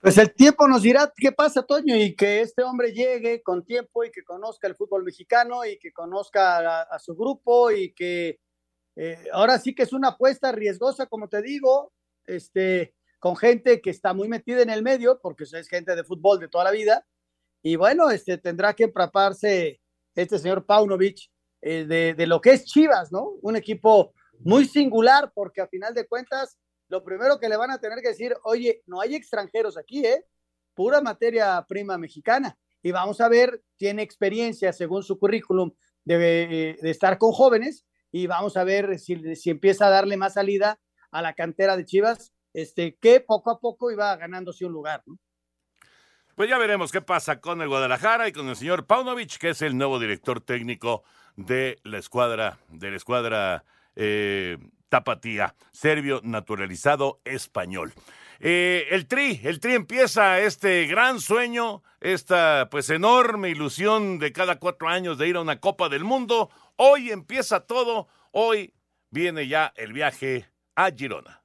Pues 0.01 0.17
el 0.17 0.33
tiempo 0.33 0.67
nos 0.67 0.83
dirá 0.83 1.13
qué 1.15 1.31
pasa, 1.31 1.63
Toño, 1.63 1.95
y 1.95 2.15
que 2.17 2.41
este 2.41 2.63
hombre 2.63 2.93
llegue 2.93 3.43
con 3.43 3.65
tiempo 3.67 4.03
y 4.03 4.11
que 4.11 4.23
conozca 4.23 4.67
el 4.67 4.75
fútbol 4.75 5.05
mexicano 5.05 5.65
y 5.67 5.79
que 5.79 5.93
conozca 5.93 6.83
a 6.83 6.99
su 6.99 7.15
grupo 7.15 7.71
y 7.71 7.93
que 7.93 8.41
eh, 8.97 9.29
ahora 9.33 9.59
sí 9.59 9.75
que 9.75 9.83
es 9.83 9.93
una 9.93 10.09
apuesta 10.09 10.53
riesgosa, 10.53 11.07
como 11.07 11.29
te 11.29 11.43
digo, 11.43 11.93
este, 12.27 12.95
con 13.19 13.37
gente 13.37 13.81
que 13.81 13.91
está 13.91 14.15
muy 14.15 14.29
metida 14.29 14.63
en 14.63 14.71
el 14.71 14.83
medio, 14.83 15.21
porque 15.23 15.45
es 15.45 15.69
gente 15.69 15.95
de 15.95 16.05
fútbol 16.05 16.41
de 16.41 16.49
toda 16.49 16.65
la 16.65 16.71
vida. 16.71 17.07
Y 17.63 17.77
bueno, 17.77 18.11
este, 18.11 18.39
tendrá 18.39 18.75
que 18.75 18.85
empaparse 18.85 19.81
este 20.15 20.39
señor 20.39 20.65
Paunovic 20.65 21.31
eh, 21.63 22.15
de, 22.17 22.27
lo 22.27 22.41
que 22.41 22.53
es 22.53 22.65
Chivas, 22.65 23.13
¿no? 23.13 23.33
Un 23.43 23.57
equipo 23.57 24.13
muy 24.41 24.65
singular, 24.65 25.31
porque 25.35 25.61
a 25.61 25.69
final 25.69 25.93
de 25.93 26.07
cuentas, 26.07 26.59
lo 26.89 27.05
primero 27.05 27.39
que 27.39 27.49
le 27.49 27.57
van 27.57 27.71
a 27.71 27.79
tener 27.79 28.01
que 28.01 28.09
decir, 28.09 28.35
oye, 28.45 28.83
no 28.87 29.01
hay 29.01 29.15
extranjeros 29.15 29.77
aquí, 29.77 30.05
¿eh? 30.05 30.25
Pura 30.75 31.01
materia 31.01 31.65
prima 31.69 31.99
mexicana. 31.99 32.57
Y 32.83 32.93
vamos 32.93 33.21
a 33.21 33.29
ver, 33.29 33.63
tiene 33.77 34.03
experiencia, 34.03 34.73
según 34.73 35.03
su 35.03 35.19
currículum, 35.19 35.73
de, 36.05 36.79
de 36.81 36.91
estar 36.91 37.19
con 37.19 37.33
jóvenes 37.33 37.85
y 38.11 38.27
vamos 38.27 38.57
a 38.57 38.65
ver 38.65 38.99
si, 38.99 39.37
si 39.37 39.51
empieza 39.51 39.87
a 39.87 39.91
darle 39.91 40.17
más 40.17 40.35
salida 40.35 40.81
a 41.11 41.23
la 41.23 41.35
cantera 41.35 41.77
de 41.77 41.85
Chivas, 41.85 42.33
este, 42.53 42.97
que 42.97 43.21
poco 43.21 43.51
a 43.51 43.61
poco 43.61 43.91
iba 43.91 44.17
ganándose 44.17 44.65
un 44.65 44.73
lugar. 44.73 45.03
¿no? 45.07 45.19
Pues 46.41 46.49
ya 46.49 46.57
veremos 46.57 46.91
qué 46.91 47.03
pasa 47.03 47.39
con 47.39 47.61
el 47.61 47.69
Guadalajara 47.69 48.27
y 48.27 48.33
con 48.33 48.49
el 48.49 48.57
señor 48.57 48.87
Paunovic, 48.87 49.37
que 49.37 49.51
es 49.51 49.61
el 49.61 49.77
nuevo 49.77 49.99
director 49.99 50.41
técnico 50.41 51.05
de 51.37 51.79
la 51.83 51.99
escuadra, 51.99 52.59
de 52.71 52.91
la 52.91 52.97
escuadra 52.97 53.65
eh, 53.95 54.57
Tapatía, 54.89 55.55
serbio 55.71 56.23
naturalizado 56.25 57.21
español. 57.27 57.93
Eh, 58.39 58.87
el 58.91 59.07
Tri, 59.07 59.43
el 59.45 59.61
Tri 59.61 59.75
empieza 59.75 60.41
este 60.41 60.87
gran 60.87 61.21
sueño, 61.21 61.83
esta 62.01 62.69
pues 62.71 62.89
enorme 62.89 63.51
ilusión 63.51 64.19
de 64.19 64.33
cada 64.33 64.59
cuatro 64.59 64.89
años 64.89 65.19
de 65.19 65.29
ir 65.29 65.37
a 65.37 65.43
una 65.43 65.61
Copa 65.61 65.91
del 65.91 66.05
Mundo. 66.05 66.49
Hoy 66.77 67.11
empieza 67.11 67.67
todo, 67.67 68.09
hoy 68.31 68.73
viene 69.11 69.47
ya 69.47 69.75
el 69.77 69.93
viaje 69.93 70.49
a 70.75 70.91
Girona. 70.91 71.43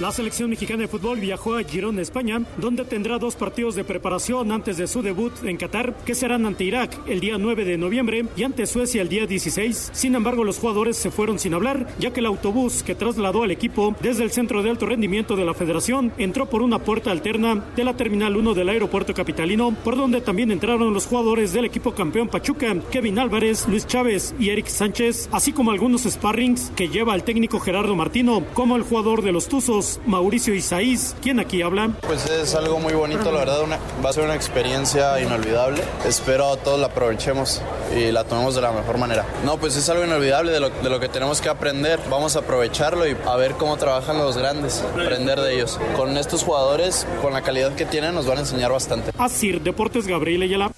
La 0.00 0.10
selección 0.10 0.50
mexicana 0.50 0.82
de 0.82 0.88
fútbol 0.88 1.20
viajó 1.20 1.54
a 1.54 1.62
Girona, 1.62 2.02
España, 2.02 2.42
donde 2.56 2.84
tendrá 2.84 3.20
dos 3.20 3.36
partidos 3.36 3.76
de 3.76 3.84
preparación 3.84 4.50
antes 4.50 4.76
de 4.76 4.88
su 4.88 5.02
debut 5.02 5.32
en 5.44 5.56
Qatar, 5.56 5.94
que 6.04 6.16
serán 6.16 6.46
ante 6.46 6.64
Irak 6.64 6.98
el 7.06 7.20
día 7.20 7.38
9 7.38 7.64
de 7.64 7.78
noviembre 7.78 8.26
y 8.36 8.42
ante 8.42 8.66
Suecia 8.66 9.02
el 9.02 9.08
día 9.08 9.28
16. 9.28 9.90
Sin 9.92 10.16
embargo, 10.16 10.42
los 10.42 10.58
jugadores 10.58 10.96
se 10.96 11.12
fueron 11.12 11.38
sin 11.38 11.54
hablar, 11.54 11.86
ya 12.00 12.12
que 12.12 12.18
el 12.18 12.26
autobús 12.26 12.82
que 12.82 12.96
trasladó 12.96 13.44
al 13.44 13.52
equipo 13.52 13.94
desde 14.02 14.24
el 14.24 14.32
centro 14.32 14.64
de 14.64 14.70
alto 14.70 14.84
rendimiento 14.84 15.36
de 15.36 15.44
la 15.44 15.54
federación 15.54 16.12
entró 16.18 16.46
por 16.46 16.62
una 16.62 16.80
puerta 16.80 17.12
alterna 17.12 17.64
de 17.76 17.84
la 17.84 17.96
Terminal 17.96 18.36
1 18.36 18.52
del 18.54 18.70
aeropuerto 18.70 19.14
capitalino, 19.14 19.76
por 19.84 19.96
donde 19.96 20.20
también 20.20 20.50
entraron 20.50 20.92
los 20.92 21.06
jugadores 21.06 21.52
del 21.52 21.66
equipo 21.66 21.94
campeón 21.94 22.26
Pachuca, 22.26 22.74
Kevin 22.90 23.20
Álvarez, 23.20 23.68
Luis 23.68 23.86
Chávez 23.86 24.34
y 24.40 24.50
Eric 24.50 24.66
Sánchez, 24.66 25.28
así 25.30 25.52
como 25.52 25.70
algunos 25.70 26.02
sparrings 26.02 26.72
que 26.74 26.88
lleva 26.88 27.14
el 27.14 27.22
técnico 27.22 27.60
Gerardo 27.60 27.94
Martino, 27.94 28.42
como 28.54 28.74
el 28.74 28.82
jugador 28.82 29.22
de 29.22 29.30
los 29.30 29.46
Tuzos 29.46 29.83
Mauricio 30.06 30.54
Isaís, 30.54 31.14
quien 31.22 31.40
aquí 31.40 31.62
habla. 31.62 31.90
Pues 32.02 32.26
es 32.26 32.54
algo 32.54 32.78
muy 32.78 32.92
bonito, 32.94 33.30
la 33.32 33.40
verdad, 33.40 33.60
va 34.04 34.10
a 34.10 34.12
ser 34.12 34.24
una 34.24 34.34
experiencia 34.34 35.20
inolvidable. 35.20 35.82
Espero 36.06 36.56
todos 36.56 36.78
la 36.78 36.86
aprovechemos 36.86 37.60
y 37.96 38.10
la 38.12 38.24
tomemos 38.24 38.54
de 38.54 38.62
la 38.62 38.72
mejor 38.72 38.98
manera. 38.98 39.24
No, 39.44 39.56
pues 39.58 39.76
es 39.76 39.88
algo 39.88 40.04
inolvidable 40.04 40.52
de 40.52 40.60
lo, 40.60 40.70
de 40.70 40.90
lo 40.90 41.00
que 41.00 41.08
tenemos 41.08 41.40
que 41.40 41.48
aprender. 41.48 42.00
Vamos 42.10 42.36
a 42.36 42.40
aprovecharlo 42.40 43.06
y 43.06 43.16
a 43.26 43.36
ver 43.36 43.52
cómo 43.52 43.76
trabajan 43.76 44.18
los 44.18 44.36
grandes, 44.36 44.82
aprender 44.82 45.40
de 45.40 45.54
ellos. 45.54 45.78
Con 45.96 46.16
estos 46.16 46.42
jugadores, 46.42 47.06
con 47.22 47.32
la 47.32 47.42
calidad 47.42 47.74
que 47.74 47.84
tienen, 47.84 48.14
nos 48.14 48.26
van 48.26 48.38
a 48.38 48.40
enseñar 48.40 48.72
bastante. 48.72 49.12
Así, 49.18 49.52
Deportes 49.52 50.06
Gabriel 50.06 50.42
Ayala. 50.42 50.72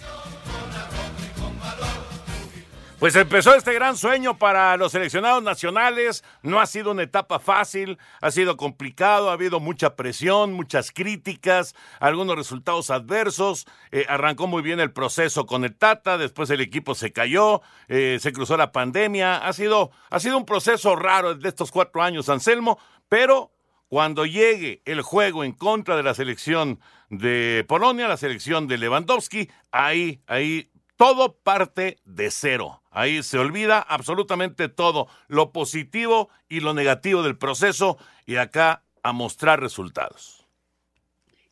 Pues 2.99 3.15
empezó 3.15 3.55
este 3.55 3.75
gran 3.75 3.95
sueño 3.99 4.39
para 4.39 4.75
los 4.79 4.93
seleccionados 4.93 5.43
nacionales. 5.43 6.25
No 6.43 6.61
ha 6.61 6.67
sido 6.67 6.93
una 6.93 7.03
etapa 7.03 7.39
fácil, 7.39 7.99
ha 8.23 8.31
sido 8.31 8.57
complicado, 8.57 9.29
ha 9.29 9.35
habido 9.35 9.61
mucha 9.61 9.97
presión, 9.97 10.55
muchas 10.55 10.93
críticas, 10.93 11.75
algunos 12.01 12.37
resultados 12.37 12.89
adversos. 12.89 13.67
Eh, 13.93 14.07
arrancó 14.09 14.47
muy 14.47 14.63
bien 14.63 14.81
el 14.81 14.93
proceso 14.93 15.45
con 15.45 15.65
el 15.65 15.77
Tata, 15.77 16.17
después 16.17 16.49
el 16.49 16.63
equipo 16.63 16.95
se 16.95 17.13
cayó, 17.13 17.61
eh, 17.89 18.17
se 18.19 18.33
cruzó 18.33 18.57
la 18.57 18.73
pandemia. 18.73 19.47
Ha 19.47 19.53
sido, 19.53 19.91
ha 20.09 20.19
sido 20.19 20.39
un 20.39 20.47
proceso 20.47 20.97
raro 20.97 21.35
de 21.35 21.49
estos 21.51 21.71
cuatro 21.71 22.03
años, 22.03 22.31
Anselmo, 22.31 22.79
pero 23.11 23.53
cuando 23.89 24.25
llegue 24.25 24.81
el 24.87 25.03
juego 25.03 25.45
en 25.45 25.53
contra 25.53 25.99
de 25.99 26.03
la 26.03 26.15
selección 26.15 26.81
de 27.11 27.63
Polonia, 27.69 28.09
la 28.09 28.17
selección 28.17 28.67
de 28.67 28.79
Lewandowski, 28.79 29.51
ahí, 29.71 30.23
ahí 30.27 30.71
todo 30.97 31.37
parte 31.37 31.99
de 32.05 32.31
cero. 32.31 32.83
Ahí 32.91 33.23
se 33.23 33.39
olvida 33.39 33.81
absolutamente 33.81 34.69
todo, 34.69 35.09
lo 35.29 35.53
positivo 35.53 36.31
y 36.49 36.61
lo 36.61 36.75
negativo 36.75 37.23
del 37.23 37.39
proceso 37.39 37.99
y 38.25 38.37
acá 38.37 38.83
a 39.03 39.13
mostrar 39.13 39.61
resultados. 39.61 40.47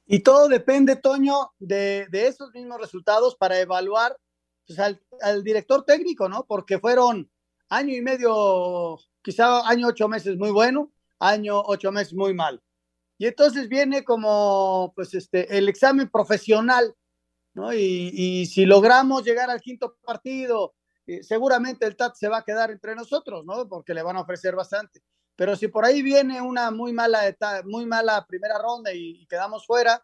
Y 0.06 0.20
todo 0.20 0.48
depende, 0.48 0.96
Toño, 0.96 1.52
de, 1.58 2.08
esos 2.12 2.52
mismos 2.52 2.80
resultados 2.80 3.36
para 3.36 3.58
evaluar 3.60 4.16
pues, 4.66 4.78
al, 4.78 5.44
director 5.44 5.84
técnico, 5.84 6.28
¿no? 6.28 6.44
Porque 6.46 6.78
fueron 6.78 7.30
año 7.68 7.94
y 7.94 8.02
medio, 8.02 8.98
quizá 9.22 9.66
año 9.68 9.88
ocho 9.88 10.08
meses 10.08 10.36
muy 10.36 10.50
bueno, 10.50 10.92
año 11.18 11.60
ocho 11.64 11.90
meses 11.90 12.12
muy 12.12 12.34
mal. 12.34 12.62
Y 13.16 13.26
entonces 13.26 13.68
viene 13.68 14.04
como, 14.04 14.92
pues, 14.94 15.14
este, 15.14 15.56
el 15.56 15.68
examen 15.68 16.10
profesional 16.10 16.94
¿no? 17.54 17.72
Y, 17.72 18.46
si 18.46 18.66
logramos 18.66 19.24
llegar 19.24 19.50
al 19.50 19.60
quinto 19.60 19.96
partido, 20.04 20.74
eh, 21.06 21.22
seguramente 21.22 21.86
el 21.86 21.96
TAT 21.96 22.14
se 22.16 22.28
va 22.28 22.38
a 22.38 22.44
quedar 22.44 22.70
entre 22.70 22.94
nosotros, 22.94 23.44
¿no? 23.44 23.68
Porque 23.68 23.94
le 23.94 24.02
van 24.02 24.16
a 24.16 24.20
ofrecer 24.20 24.54
bastante. 24.54 25.00
Pero 25.36 25.56
si 25.56 25.68
por 25.68 25.84
ahí 25.84 26.02
viene 26.02 26.40
una 26.40 26.70
muy 26.70 26.92
mala, 26.92 27.34
muy 27.64 27.86
mala 27.86 28.24
primera 28.26 28.58
ronda 28.58 28.92
y, 28.92 29.26
quedamos 29.26 29.66
fuera, 29.66 30.02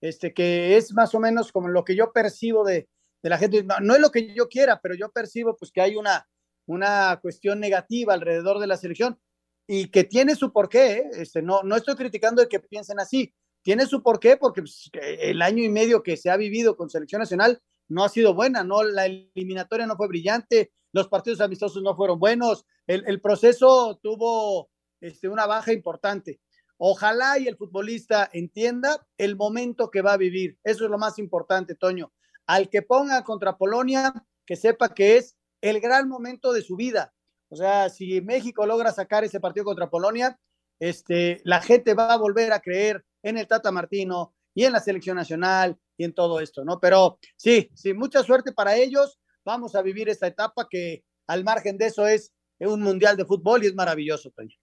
este, 0.00 0.32
que 0.32 0.76
es 0.76 0.92
más 0.92 1.14
o 1.14 1.20
menos 1.20 1.52
como 1.52 1.68
lo 1.68 1.84
que 1.84 1.94
yo 1.94 2.12
percibo 2.12 2.64
de, 2.64 2.88
de 3.22 3.30
la 3.30 3.38
gente, 3.38 3.64
no, 3.64 3.94
es 3.94 4.00
lo 4.00 4.10
que 4.10 4.34
yo 4.34 4.48
quiera, 4.48 4.80
pero 4.80 4.94
yo 4.94 5.10
percibo 5.10 5.56
pues 5.56 5.70
que 5.70 5.80
hay 5.80 5.96
una, 5.96 6.28
una 6.66 7.18
cuestión 7.22 7.60
negativa 7.60 8.14
alrededor 8.14 8.58
de 8.58 8.66
la 8.66 8.76
selección 8.76 9.20
y 9.68 9.90
que 9.90 10.02
tiene 10.02 10.34
su 10.34 10.52
porqué, 10.52 10.92
¿eh? 10.92 11.10
este, 11.18 11.40
no, 11.40 11.62
no 11.62 11.76
estoy 11.76 11.94
criticando 11.94 12.42
de 12.42 12.48
que 12.48 12.58
piensen 12.58 12.98
así, 12.98 13.32
tiene 13.62 13.86
su 13.86 14.02
porqué 14.02 14.36
porque 14.36 14.62
pues, 14.62 14.90
el 14.92 15.40
año 15.42 15.62
y 15.62 15.68
medio 15.68 16.02
que 16.02 16.16
se 16.16 16.30
ha 16.30 16.36
vivido 16.36 16.76
con 16.76 16.90
selección 16.90 17.20
nacional 17.20 17.60
no 17.88 18.04
ha 18.04 18.08
sido 18.08 18.34
buena, 18.34 18.64
no 18.64 18.82
la 18.82 19.06
eliminatoria 19.06 19.86
no 19.86 19.96
fue 19.96 20.08
brillante, 20.08 20.72
los 20.92 21.08
partidos 21.08 21.40
amistosos 21.40 21.82
no 21.82 21.96
fueron 21.96 22.18
buenos, 22.18 22.66
el, 22.86 23.20
proceso 23.20 23.98
tuvo 24.02 24.70
este, 25.00 25.28
una 25.28 25.46
baja 25.46 25.72
importante. 25.72 26.40
Ojalá 26.76 27.38
y 27.38 27.46
el 27.46 27.56
futbolista 27.56 28.28
entienda 28.32 29.06
el 29.16 29.36
momento 29.36 29.90
que 29.90 30.02
va 30.02 30.14
a 30.14 30.16
vivir. 30.16 30.58
Eso 30.64 30.84
es 30.84 30.90
lo 30.90 30.98
más 30.98 31.18
importante, 31.18 31.76
Toño. 31.76 32.12
Al 32.46 32.68
que 32.68 32.82
ponga 32.82 33.22
contra 33.22 33.56
Polonia, 33.56 34.12
que 34.44 34.56
sepa 34.56 34.92
que 34.92 35.16
es 35.16 35.36
el 35.60 35.80
gran 35.80 36.08
momento 36.08 36.52
de 36.52 36.62
su 36.62 36.76
vida. 36.76 37.14
O 37.48 37.56
sea, 37.56 37.88
si 37.88 38.20
México 38.20 38.66
logra 38.66 38.92
sacar 38.92 39.22
ese 39.22 39.38
partido 39.38 39.64
contra 39.64 39.90
Polonia, 39.90 40.38
este, 40.80 41.40
la 41.44 41.60
gente 41.60 41.94
va 41.94 42.12
a 42.12 42.18
volver 42.18 42.52
a 42.52 42.60
creer 42.60 43.04
en 43.22 43.38
el 43.38 43.46
Tata 43.46 43.70
Martino 43.70 44.34
y 44.54 44.64
en 44.64 44.72
la 44.72 44.80
selección 44.80 45.16
nacional 45.16 45.78
y 45.96 46.04
en 46.04 46.12
todo 46.12 46.40
esto, 46.40 46.64
¿no? 46.64 46.80
Pero 46.80 47.18
sí, 47.36 47.70
sí, 47.74 47.94
mucha 47.94 48.22
suerte 48.22 48.52
para 48.52 48.76
ellos. 48.76 49.18
Vamos 49.44 49.74
a 49.74 49.82
vivir 49.82 50.08
esta 50.08 50.26
etapa 50.26 50.68
que 50.70 51.04
al 51.26 51.44
margen 51.44 51.78
de 51.78 51.86
eso 51.86 52.06
es 52.06 52.32
un 52.58 52.82
mundial 52.82 53.16
de 53.16 53.24
fútbol 53.24 53.64
y 53.64 53.66
es 53.66 53.74
maravilloso, 53.74 54.30
Toño. 54.30 54.56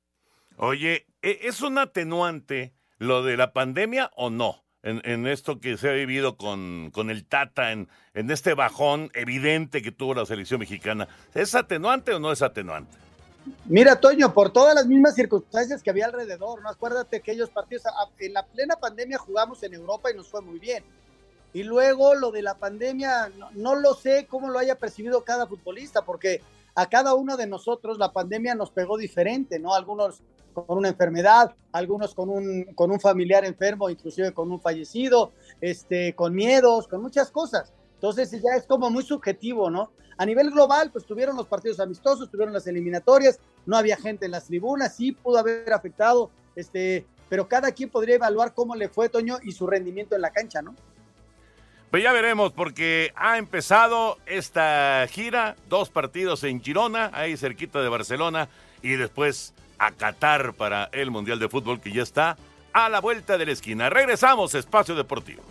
Oye, 0.57 1.07
¿e-, 1.21 1.39
¿es 1.43 1.61
un 1.61 1.77
atenuante 1.77 2.73
lo 2.97 3.23
de 3.23 3.37
la 3.37 3.53
pandemia 3.53 4.11
o 4.15 4.29
no? 4.29 4.65
En, 4.81 5.27
esto 5.27 5.59
que 5.59 5.75
se 5.75 5.89
ha 5.89 5.91
vivido 5.91 6.37
con, 6.37 6.91
con 6.91 7.09
el 7.09 7.25
Tata, 7.25 7.73
en, 7.73 7.89
en 8.13 8.31
este 8.31 8.53
bajón 8.53 9.11
evidente 9.13 9.81
que 9.81 9.91
tuvo 9.91 10.13
la 10.13 10.25
selección 10.25 10.61
mexicana. 10.61 11.09
¿Es 11.33 11.53
atenuante 11.53 12.13
o 12.13 12.19
no 12.19 12.31
es 12.31 12.41
atenuante? 12.41 12.97
Mira, 13.65 13.99
Toño, 13.99 14.33
por 14.33 14.51
todas 14.51 14.75
las 14.75 14.87
mismas 14.87 15.15
circunstancias 15.15 15.83
que 15.83 15.89
había 15.89 16.05
alrededor, 16.05 16.61
¿no? 16.61 16.69
Acuérdate 16.69 17.21
que 17.21 17.31
aquellos 17.31 17.49
partidos, 17.49 17.83
en 18.19 18.33
la 18.33 18.45
plena 18.45 18.75
pandemia 18.75 19.17
jugamos 19.17 19.61
en 19.63 19.73
Europa 19.73 20.11
y 20.11 20.15
nos 20.15 20.27
fue 20.27 20.41
muy 20.41 20.59
bien. 20.59 20.83
Y 21.53 21.63
luego 21.63 22.15
lo 22.15 22.31
de 22.31 22.41
la 22.41 22.55
pandemia, 22.55 23.31
no, 23.55 23.75
lo 23.75 23.93
sé 23.95 24.27
cómo 24.29 24.49
lo 24.49 24.59
haya 24.59 24.75
percibido 24.75 25.23
cada 25.23 25.47
futbolista, 25.47 26.03
porque 26.03 26.41
a 26.75 26.87
cada 26.87 27.15
uno 27.15 27.37
de 27.37 27.47
nosotros 27.47 27.97
la 27.97 28.11
pandemia 28.11 28.55
nos 28.55 28.71
pegó 28.71 28.97
diferente, 28.97 29.59
¿no? 29.59 29.73
Algunos 29.73 30.21
con 30.53 30.77
una 30.77 30.89
enfermedad, 30.89 31.55
algunos 31.71 32.13
con 32.13 32.29
un, 32.29 32.65
con 32.75 32.91
un 32.91 32.99
familiar 32.99 33.45
enfermo, 33.45 33.89
inclusive 33.89 34.33
con 34.33 34.51
un 34.51 34.59
fallecido, 34.59 35.31
este, 35.61 36.13
con 36.15 36.35
miedos, 36.35 36.87
con 36.87 37.01
muchas 37.01 37.31
cosas. 37.31 37.71
Entonces 37.99 38.31
ya 38.31 38.55
es 38.57 38.65
como 38.65 38.89
muy 38.89 39.03
subjetivo, 39.03 39.69
¿no? 39.69 39.91
A 40.17 40.25
nivel 40.25 40.51
global, 40.51 40.89
pues 40.89 41.05
tuvieron 41.05 41.35
los 41.35 41.47
partidos 41.47 41.81
amistosos, 41.81 42.31
tuvieron 42.31 42.53
las 42.53 42.65
eliminatorias, 42.65 43.39
no 43.65 43.75
había 43.75 43.97
gente 43.97 44.25
en 44.25 44.31
las 44.31 44.45
tribunas, 44.45 44.95
sí 44.95 45.11
pudo 45.11 45.37
haber 45.37 45.71
afectado, 45.73 46.31
este, 46.55 47.05
pero 47.27 47.49
cada 47.49 47.73
quien 47.73 47.89
podría 47.89 48.15
evaluar 48.15 48.53
cómo 48.53 48.73
le 48.75 48.87
fue 48.87 49.09
Toño 49.09 49.39
y 49.43 49.51
su 49.51 49.67
rendimiento 49.67 50.15
en 50.15 50.21
la 50.21 50.31
cancha, 50.31 50.61
¿no? 50.61 50.75
Pues 51.91 52.01
ya 52.01 52.13
veremos, 52.13 52.53
porque 52.53 53.11
ha 53.15 53.37
empezado 53.37 54.17
esta 54.25 55.05
gira, 55.09 55.57
dos 55.67 55.89
partidos 55.89 56.45
en 56.45 56.61
Girona, 56.61 57.11
ahí 57.13 57.35
cerquita 57.35 57.81
de 57.81 57.89
Barcelona, 57.89 58.47
y 58.81 58.95
después 58.95 59.53
a 59.77 59.91
Qatar 59.91 60.53
para 60.53 60.85
el 60.93 61.11
Mundial 61.11 61.39
de 61.39 61.49
Fútbol 61.49 61.81
que 61.81 61.91
ya 61.91 62.03
está 62.03 62.37
a 62.71 62.87
la 62.87 63.01
vuelta 63.01 63.37
de 63.37 63.45
la 63.45 63.51
esquina. 63.51 63.89
Regresamos, 63.89 64.53
Espacio 64.55 64.95
Deportivo. 64.95 65.41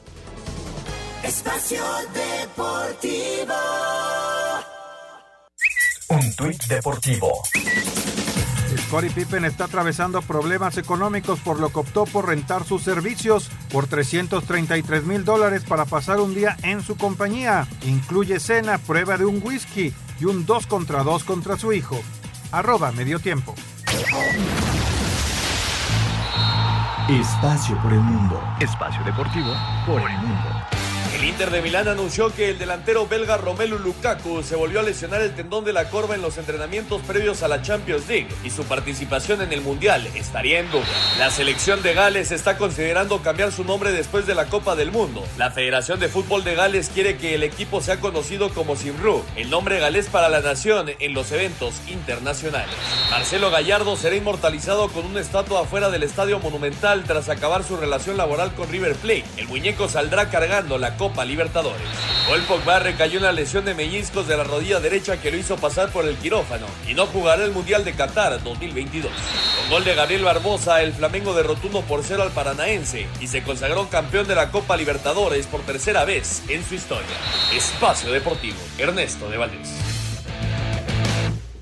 Espacio 1.23 1.83
Deportivo. 2.15 3.55
Un 6.11 6.37
tuit 6.37 6.65
deportivo. 6.67 7.43
Scottie 8.87 9.11
Pippen 9.11 9.45
está 9.45 9.65
atravesando 9.65 10.23
problemas 10.23 10.79
económicos 10.79 11.41
por 11.41 11.61
lo 11.61 11.71
que 11.71 11.81
optó 11.81 12.05
por 12.05 12.29
rentar 12.29 12.65
sus 12.65 12.83
servicios 12.83 13.51
por 13.71 13.87
333 13.87 15.05
mil 15.05 15.25
dólares 15.25 15.65
para 15.65 15.85
pasar 15.85 16.21
un 16.21 16.35
día 16.35 16.57
en 16.63 16.83
su 16.83 16.97
compañía. 16.97 17.67
Incluye 17.83 18.41
cena, 18.41 18.79
prueba 18.79 19.19
de 19.19 19.27
un 19.27 19.43
whisky 19.45 19.93
y 20.21 20.25
un 20.25 20.47
2 20.47 20.67
contra 20.67 21.03
2 21.03 21.25
contra 21.25 21.59
su 21.59 21.73
hijo. 21.73 22.01
Arroba 22.53 22.93
medio 22.93 23.19
tiempo. 23.19 23.55
Espacio 27.09 27.77
por 27.83 27.93
el 27.93 28.01
mundo. 28.01 28.41
Espacio 28.61 29.03
deportivo 29.05 29.53
por 29.87 30.01
el 30.01 30.17
mundo. 30.19 30.78
El 31.19 31.25
Inter 31.25 31.51
de 31.51 31.63
Milán 31.63 31.89
anunció 31.89 32.33
que 32.33 32.51
el 32.51 32.61
delantero 32.61 33.09
belga 33.09 33.37
Romelu 33.37 33.77
Lukaku 33.81 34.45
se 34.45 34.55
volvió 34.55 34.79
a 34.79 34.85
lesionar 34.85 35.21
el 35.21 35.35
tendón 35.35 35.65
de 35.65 35.73
la 35.73 35.91
corva 35.91 36.15
en 36.15 36.23
los 36.23 36.39
entrenamientos 36.39 37.03
previos 37.03 37.43
a 37.43 37.49
la 37.49 37.61
Champions 37.61 38.07
League 38.07 38.29
y 38.45 38.51
su 38.51 38.63
participación 38.63 39.43
en 39.43 39.53
el 39.53 39.61
Mundial 39.61 40.07
estaría 40.15 40.61
en 40.61 40.71
duda. 40.71 40.87
La 41.19 41.31
selección 41.31 41.83
de 41.83 41.93
Gales 41.93 42.31
está 42.31 42.57
considerando 42.57 43.21
cambiar 43.21 43.51
su 43.51 43.65
nombre 43.65 43.91
después 43.91 44.29
de 44.29 44.37
la 44.37 44.45
Copa 44.45 44.77
del 44.77 44.93
Mundo. 44.93 45.27
La 45.37 45.51
Federación 45.51 45.99
de 45.99 46.07
Fútbol 46.07 46.45
de 46.45 46.55
Gales 46.55 46.89
quiere 46.95 47.17
que 47.17 47.35
el 47.35 47.43
equipo 47.43 47.81
sea 47.81 47.99
conocido 47.99 48.51
como 48.51 48.77
Simru, 48.77 49.25
el 49.35 49.51
nombre 49.51 49.81
galés 49.81 50.07
para 50.07 50.29
la 50.29 50.41
nación 50.41 50.89
en 51.01 51.15
los 51.15 51.33
eventos 51.33 51.75
internacionales. 51.89 52.77
Marcelo 53.11 53.51
Gallardo 53.51 53.97
será 53.97 54.15
inmortalizado 54.15 54.89
con 54.91 55.05
una 55.05 55.19
estatua 55.19 55.63
afuera 55.63 55.91
del 55.91 56.05
Estadio 56.05 56.39
Monumental 56.39 57.03
tras 57.03 57.29
acabar 57.29 57.65
su 57.65 57.77
relación 57.77 58.17
laboral 58.17 58.55
con 58.55 58.69
River 58.69 58.95
Plate. 58.95 59.25
El 59.37 59.49
muñeco 59.49 59.89
saldrá 59.89 60.31
cargando 60.31 60.79
la 60.79 60.97
Copa 60.97 61.08
Libertadores. 61.25 61.87
Paul 62.27 62.43
Pogba 62.43 62.79
recayó 62.79 63.19
una 63.19 63.33
lesión 63.33 63.65
de 63.65 63.75
mellizcos 63.75 64.29
de 64.29 64.37
la 64.37 64.45
rodilla 64.45 64.81
derecha 64.81 65.21
que 65.21 65.31
lo 65.31 65.37
hizo 65.37 65.57
pasar 65.57 65.91
por 65.91 66.05
el 66.07 66.17
quirófano 66.17 66.67
y 66.87 66.95
no 66.95 67.07
jugará 67.07 67.45
el 67.45 67.51
Mundial 67.51 67.85
de 67.85 67.95
Qatar 67.95 68.43
2022. 68.43 69.11
Con 69.61 69.71
gol 69.71 69.85
de 69.85 69.95
Gabriel 69.95 70.25
Barbosa, 70.25 70.83
el 70.83 70.93
Flamengo 70.93 71.35
derrotó 71.35 71.69
1 71.69 71.83
por 71.83 72.03
0 72.05 72.23
al 72.23 72.31
Paranaense 72.31 73.07
y 73.21 73.27
se 73.27 73.43
consagró 73.43 73.89
campeón 73.89 74.29
de 74.29 74.35
la 74.35 74.51
Copa 74.51 74.77
Libertadores 74.77 75.47
por 75.47 75.63
tercera 75.63 76.05
vez 76.05 76.43
en 76.49 76.65
su 76.65 76.75
historia. 76.75 77.07
Espacio 77.55 78.13
Deportivo, 78.13 78.59
Ernesto 78.79 79.29
de 79.29 79.37
Valdés. 79.37 79.69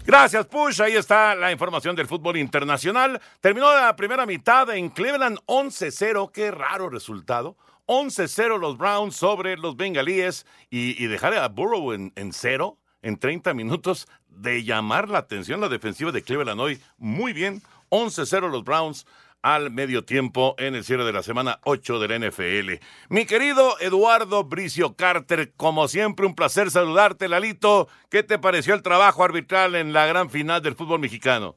Gracias, 0.06 0.46
Push. 0.46 0.82
Ahí 0.82 0.94
está 0.94 1.34
la 1.34 1.50
información 1.50 1.96
del 1.96 2.06
fútbol 2.06 2.36
internacional. 2.36 3.20
Terminó 3.40 3.74
la 3.74 3.96
primera 3.96 4.24
mitad 4.24 4.70
en 4.70 4.88
Cleveland 4.88 5.38
11-0. 5.46 6.30
Qué 6.30 6.52
raro 6.52 6.88
resultado. 6.88 7.56
11-0 7.86 8.58
los 8.58 8.76
Browns 8.76 9.16
sobre 9.16 9.56
los 9.56 9.76
Bengalíes 9.76 10.46
y, 10.70 11.06
dejar 11.06 11.34
a 11.34 11.48
Burrow 11.48 11.92
en, 11.92 12.12
cero 12.32 12.78
en 13.02 13.16
30 13.16 13.54
minutos 13.54 14.08
de 14.28 14.64
llamar 14.64 15.08
la 15.08 15.18
atención 15.18 15.60
la 15.60 15.68
defensiva 15.68 16.12
de 16.12 16.22
Cleveland 16.22 16.60
hoy. 16.60 16.80
Muy 16.98 17.32
bien, 17.32 17.62
11-0 17.90 18.50
los 18.50 18.64
Browns 18.64 19.06
al 19.42 19.70
medio 19.70 20.04
tiempo 20.04 20.56
en 20.58 20.74
el 20.74 20.82
cierre 20.82 21.04
de 21.04 21.12
la 21.12 21.22
semana 21.22 21.60
8 21.62 22.00
del 22.00 22.28
NFL. 22.28 22.84
Mi 23.08 23.26
querido 23.26 23.78
Eduardo 23.78 24.42
Bricio 24.42 24.96
Carter, 24.96 25.52
como 25.56 25.86
siempre 25.86 26.26
un 26.26 26.34
placer 26.34 26.70
saludarte, 26.72 27.28
Lalito. 27.28 27.88
¿Qué 28.10 28.24
te 28.24 28.40
pareció 28.40 28.74
el 28.74 28.82
trabajo 28.82 29.22
arbitral 29.22 29.76
en 29.76 29.92
la 29.92 30.06
gran 30.06 30.30
final 30.30 30.62
del 30.62 30.74
fútbol 30.74 30.98
mexicano? 30.98 31.56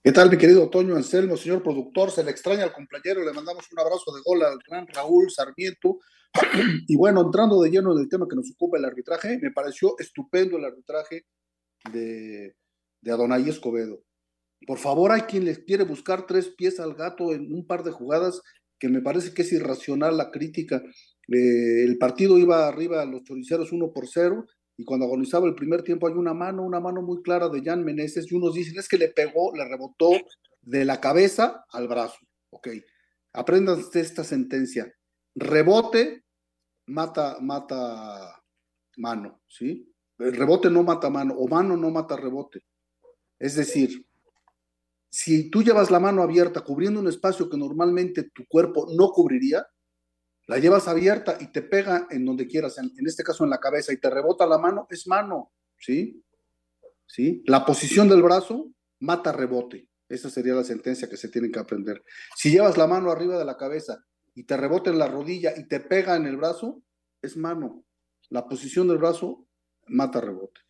¿Qué 0.00 0.12
tal, 0.12 0.30
mi 0.30 0.38
querido 0.38 0.70
Toño 0.70 0.94
Anselmo, 0.94 1.36
señor 1.36 1.60
productor? 1.60 2.12
Se 2.12 2.22
le 2.22 2.30
extraña 2.30 2.62
al 2.62 2.72
compañero, 2.72 3.24
le 3.24 3.32
mandamos 3.32 3.66
un 3.72 3.80
abrazo 3.80 4.14
de 4.14 4.22
gol 4.24 4.44
al 4.44 4.58
gran 4.64 4.86
Raúl 4.86 5.28
Sarmiento. 5.28 5.98
Y 6.86 6.96
bueno, 6.96 7.20
entrando 7.22 7.60
de 7.60 7.70
lleno 7.70 7.92
en 7.92 7.98
el 7.98 8.08
tema 8.08 8.26
que 8.30 8.36
nos 8.36 8.48
ocupa 8.52 8.78
el 8.78 8.84
arbitraje, 8.84 9.40
me 9.42 9.50
pareció 9.50 9.96
estupendo 9.98 10.56
el 10.56 10.66
arbitraje 10.66 11.26
de, 11.92 12.54
de 13.00 13.10
Adonai 13.10 13.48
Escobedo. 13.48 14.00
Por 14.68 14.78
favor, 14.78 15.10
hay 15.10 15.22
quien 15.22 15.44
les 15.44 15.58
quiere 15.58 15.82
buscar 15.82 16.26
tres 16.26 16.48
pies 16.48 16.78
al 16.78 16.94
gato 16.94 17.32
en 17.32 17.52
un 17.52 17.66
par 17.66 17.82
de 17.82 17.90
jugadas 17.90 18.40
que 18.78 18.88
me 18.88 19.02
parece 19.02 19.34
que 19.34 19.42
es 19.42 19.52
irracional 19.52 20.16
la 20.16 20.30
crítica. 20.30 20.80
Eh, 21.26 21.84
el 21.84 21.98
partido 21.98 22.38
iba 22.38 22.68
arriba 22.68 23.02
a 23.02 23.04
los 23.04 23.24
choriceros 23.24 23.72
1 23.72 23.92
por 23.92 24.06
0 24.06 24.46
y 24.78 24.84
cuando 24.84 25.06
agonizaba 25.06 25.48
el 25.48 25.56
primer 25.56 25.82
tiempo 25.82 26.06
hay 26.06 26.14
una 26.14 26.32
mano, 26.32 26.62
una 26.62 26.78
mano 26.78 27.02
muy 27.02 27.20
clara 27.20 27.48
de 27.48 27.62
Jan 27.62 27.84
Meneses 27.84 28.30
y 28.30 28.36
unos 28.36 28.54
dicen 28.54 28.78
es 28.78 28.88
que 28.88 28.96
le 28.96 29.08
pegó, 29.08 29.52
le 29.54 29.64
rebotó 29.64 30.12
de 30.62 30.84
la 30.84 31.00
cabeza 31.00 31.64
al 31.70 31.88
brazo. 31.88 32.18
Ok, 32.50 32.68
aprendan 33.32 33.84
esta 33.92 34.22
sentencia. 34.22 34.94
Rebote 35.34 36.22
mata, 36.86 37.38
mata 37.40 38.40
mano, 38.98 39.40
¿sí? 39.48 39.92
El 40.16 40.36
rebote 40.36 40.70
no 40.70 40.84
mata 40.84 41.10
mano, 41.10 41.34
o 41.36 41.48
mano 41.48 41.76
no 41.76 41.90
mata 41.90 42.16
rebote. 42.16 42.60
Es 43.36 43.56
decir, 43.56 44.06
si 45.10 45.50
tú 45.50 45.64
llevas 45.64 45.90
la 45.90 45.98
mano 45.98 46.22
abierta 46.22 46.60
cubriendo 46.60 47.00
un 47.00 47.08
espacio 47.08 47.50
que 47.50 47.56
normalmente 47.56 48.30
tu 48.30 48.46
cuerpo 48.46 48.86
no 48.96 49.10
cubriría, 49.10 49.66
la 50.48 50.58
llevas 50.58 50.88
abierta 50.88 51.36
y 51.38 51.48
te 51.48 51.60
pega 51.60 52.08
en 52.10 52.24
donde 52.24 52.46
quieras, 52.46 52.78
en, 52.78 52.90
este 53.06 53.22
caso 53.22 53.44
en 53.44 53.50
la 53.50 53.60
cabeza, 53.60 53.92
y 53.92 53.98
te 53.98 54.08
rebota 54.08 54.46
la 54.46 54.56
mano, 54.56 54.86
es 54.90 55.06
mano, 55.06 55.52
¿sí? 55.76 56.24
¿Sí? 57.06 57.42
La 57.46 57.66
posición 57.66 58.08
del 58.08 58.22
brazo 58.22 58.72
mata 59.00 59.30
rebote. 59.30 59.88
Esa 60.08 60.30
sería 60.30 60.54
la 60.54 60.64
sentencia 60.64 61.08
que 61.08 61.18
se 61.18 61.28
tiene 61.28 61.50
que 61.50 61.58
aprender. 61.58 62.02
Si 62.34 62.50
llevas 62.50 62.78
la 62.78 62.86
mano 62.86 63.10
arriba 63.10 63.38
de 63.38 63.44
la 63.44 63.58
cabeza 63.58 64.06
y 64.34 64.44
te 64.44 64.56
rebota 64.56 64.88
en 64.90 64.98
la 64.98 65.06
rodilla 65.06 65.52
y 65.54 65.68
te 65.68 65.80
pega 65.80 66.16
en 66.16 66.24
el 66.26 66.38
brazo, 66.38 66.82
es 67.20 67.36
mano. 67.36 67.84
La 68.30 68.48
posición 68.48 68.88
del 68.88 68.98
brazo 68.98 69.46
mata 69.86 70.22
rebote. 70.22 70.62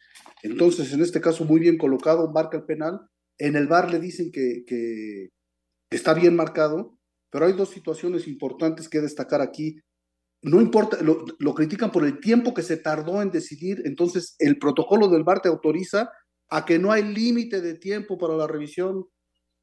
Entonces, 0.43 0.93
en 0.93 1.03
este 1.03 1.20
caso, 1.20 1.45
muy 1.45 1.61
bien 1.61 1.79
colocado, 1.79 2.33
marca 2.33 2.57
el 2.57 2.64
penal. 2.64 3.09
En 3.39 3.55
el 3.55 3.68
bar 3.68 3.93
le 3.93 4.01
dicen 4.01 4.33
que, 4.33 4.64
que 4.66 5.31
está 5.89 6.14
bien 6.14 6.35
marcado, 6.35 6.98
pero 7.31 7.47
hay 7.47 7.53
dos 7.53 7.70
situaciones 7.70 8.26
importantes 8.26 8.89
que 8.89 9.01
destacar 9.01 9.41
aquí. 9.41 9.81
No 10.43 10.61
importa, 10.61 10.99
lo, 11.03 11.55
critican 11.55 11.91
por 11.91 12.05
el 12.05 12.20
tiempo 12.20 12.55
que 12.55 12.62
se 12.62 12.76
tardó 12.76 13.20
en 13.22 13.31
decidir, 13.31 13.83
entonces 13.85 14.37
el 14.39 14.59
protocolo 14.59 15.09
del 15.09 15.24
VAR 15.24 15.41
te 15.41 15.49
autoriza 15.49 16.11
a 16.49 16.64
que 16.64 16.79
no 16.79 16.93
hay 16.93 17.03
límite 17.03 17.61
de 17.61 17.74
tiempo 17.74 18.18
para 18.18 18.37
la 18.37 18.47
revisión. 18.47 19.07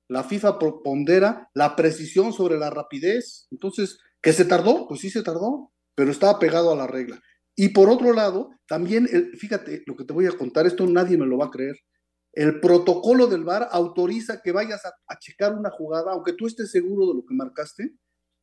la 0.08 0.24
FIFA 0.24 0.60
pondera 0.84 1.50
la 1.56 1.76
precisión 1.76 2.32
sobre 2.32 2.58
la 2.58 2.70
rapidez. 2.70 3.48
Entonces, 3.50 3.98
¿que 4.22 4.34
se 4.34 4.46
tardó? 4.46 4.88
Pues 4.88 5.02
sí 5.02 5.10
se 5.10 5.24
tardó, 5.24 5.72
pero 5.96 6.12
estaba 6.12 6.38
pegado 6.38 6.72
a 6.72 6.76
la 6.76 6.86
regla. 6.86 7.20
Y 7.56 7.70
por 7.70 7.90
otro 7.90 8.14
lado, 8.14 8.52
también, 8.68 9.08
fíjate, 9.38 9.84
lo 9.88 9.96
que 9.96 10.04
te 10.04 10.14
voy 10.14 10.28
a 10.28 10.38
contar, 10.38 10.68
esto 10.68 10.86
nadie 10.86 11.18
me 11.18 11.26
lo 11.26 11.38
va 11.38 11.46
a 11.46 11.52
creer. 11.52 11.76
El 12.36 12.60
protocolo 12.60 13.28
del 13.28 13.46
VAR 13.46 13.70
autoriza 13.72 14.42
que 14.42 14.52
vayas 14.52 14.82
a, 14.86 15.20
checar 15.20 15.56
una 15.56 15.72
jugada, 15.72 16.12
aunque 16.12 16.34
tú 16.34 16.48
estés 16.48 16.70
seguro 16.70 17.08
de 17.08 17.16
lo 17.16 17.26
que 17.26 17.34
marcaste, 17.34 17.96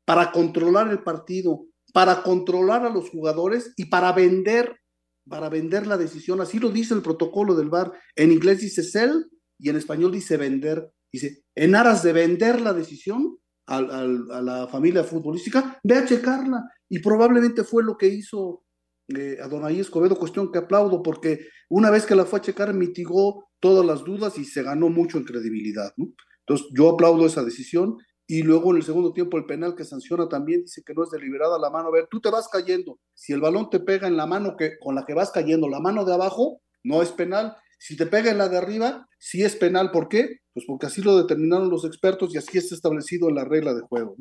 para 0.06 0.32
controlar 0.32 0.90
el 0.90 1.02
partido, 1.02 1.66
para 1.92 2.22
controlar 2.22 2.86
a 2.86 2.90
los 2.90 3.10
jugadores 3.10 3.74
y 3.76 3.84
para 3.84 4.12
vender, 4.12 4.80
para 5.28 5.50
vender 5.50 5.86
la 5.86 5.98
decisión. 5.98 6.40
Así 6.40 6.58
lo 6.58 6.70
dice 6.70 6.94
el 6.94 7.02
protocolo 7.02 7.54
del 7.54 7.68
VAR. 7.68 7.92
En 8.16 8.32
inglés 8.32 8.60
dice 8.60 8.82
sell 8.82 9.26
y 9.58 9.68
en 9.68 9.76
español 9.76 10.10
dice 10.10 10.38
vender. 10.38 10.90
Dice, 11.12 11.44
en 11.54 11.74
aras 11.74 12.02
de 12.02 12.14
vender 12.14 12.62
la 12.62 12.72
decisión 12.72 13.38
a, 13.66 13.76
a 13.76 14.42
la 14.42 14.68
familia 14.68 15.04
futbolística, 15.04 15.78
ve 15.84 15.96
a 15.96 16.06
checarla. 16.06 16.64
Y 16.88 17.00
probablemente 17.00 17.62
fue 17.62 17.84
lo 17.84 17.98
que 17.98 18.08
hizo 18.08 18.64
eh, 19.08 19.38
a 19.42 19.48
Donaí 19.48 19.80
Escobedo, 19.80 20.16
cuestión 20.16 20.50
que 20.52 20.58
aplaudo, 20.58 21.02
porque 21.02 21.48
una 21.68 21.90
vez 21.90 22.06
que 22.06 22.14
la 22.14 22.24
fue 22.24 22.38
a 22.38 22.42
checar 22.42 22.72
mitigó 22.74 23.48
todas 23.60 23.84
las 23.84 24.04
dudas 24.04 24.38
y 24.38 24.44
se 24.44 24.62
ganó 24.62 24.88
mucho 24.88 25.18
en 25.18 25.24
credibilidad. 25.24 25.92
Entonces, 26.40 26.66
yo 26.76 26.90
aplaudo 26.90 27.26
esa 27.26 27.42
decisión. 27.44 27.96
Y 28.26 28.42
luego 28.42 28.70
en 28.70 28.78
el 28.78 28.82
segundo 28.82 29.12
tiempo 29.12 29.36
el 29.36 29.44
penal 29.44 29.74
que 29.74 29.84
sanciona 29.84 30.28
también 30.28 30.62
dice 30.62 30.82
que 30.86 30.94
no 30.94 31.02
es 31.02 31.10
deliberada 31.10 31.58
la 31.58 31.70
mano. 31.70 31.88
A 31.88 31.92
ver, 31.92 32.06
tú 32.10 32.20
te 32.20 32.30
vas 32.30 32.48
cayendo. 32.48 32.98
Si 33.14 33.32
el 33.32 33.40
balón 33.40 33.68
te 33.68 33.80
pega 33.80 34.06
en 34.08 34.16
la 34.16 34.26
mano 34.26 34.56
que, 34.56 34.78
con 34.78 34.94
la 34.94 35.04
que 35.04 35.12
vas 35.12 35.30
cayendo, 35.32 35.68
la 35.68 35.80
mano 35.80 36.04
de 36.04 36.14
abajo, 36.14 36.62
no 36.82 37.02
es 37.02 37.10
penal. 37.10 37.56
Si 37.78 37.96
te 37.96 38.06
pega 38.06 38.30
en 38.30 38.38
la 38.38 38.48
de 38.48 38.56
arriba, 38.56 39.06
sí 39.18 39.42
es 39.42 39.56
penal. 39.56 39.90
¿Por 39.90 40.08
qué? 40.08 40.38
Pues 40.54 40.64
porque 40.66 40.86
así 40.86 41.02
lo 41.02 41.16
determinaron 41.18 41.68
los 41.68 41.84
expertos 41.84 42.34
y 42.34 42.38
así 42.38 42.58
está 42.58 42.74
establecido 42.74 43.28
en 43.28 43.34
la 43.34 43.44
regla 43.44 43.74
de 43.74 43.82
juego. 43.82 44.16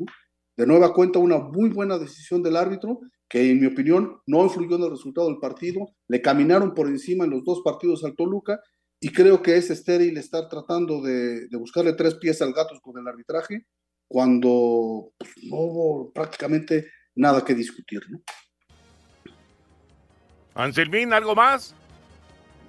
De 0.58 0.66
nueva 0.66 0.94
cuenta, 0.94 1.20
una 1.20 1.38
muy 1.38 1.70
buena 1.70 1.98
decisión 1.98 2.44
del 2.44 2.58
árbitro 2.58 3.00
que 3.32 3.50
en 3.50 3.62
mi 3.62 3.68
opinión 3.68 4.22
no 4.28 4.44
influyó 4.44 4.76
en 4.76 4.84
el 4.84 4.92
resultado 4.92 5.28
del 5.28 5.40
partido, 5.40 5.88
le 6.10 6.22
caminaron 6.22 6.74
por 6.74 6.88
encima 6.88 7.24
en 7.24 7.32
los 7.32 7.46
dos 7.46 7.62
partidos 7.64 8.04
al 8.04 8.14
Toluca 8.14 8.60
y 9.00 9.08
creo 9.10 9.42
que 9.42 9.56
es 9.56 9.70
estéril 9.70 10.18
estar 10.18 10.50
tratando 10.50 11.02
de, 11.02 11.48
buscarle 11.54 11.94
tres 11.94 12.16
pies 12.16 12.42
al 12.42 12.52
gato 12.52 12.78
con 12.82 13.00
el 13.00 13.08
arbitraje 13.08 13.66
cuando 14.06 15.14
pues, 15.18 15.32
no 15.44 15.56
hubo 15.56 16.12
prácticamente 16.12 16.88
nada 17.16 17.46
que 17.46 17.56
discutir. 17.56 18.02
¿no? 18.10 18.22
Anselmín, 20.54 21.14
¿algo 21.14 21.34
más? 21.34 21.74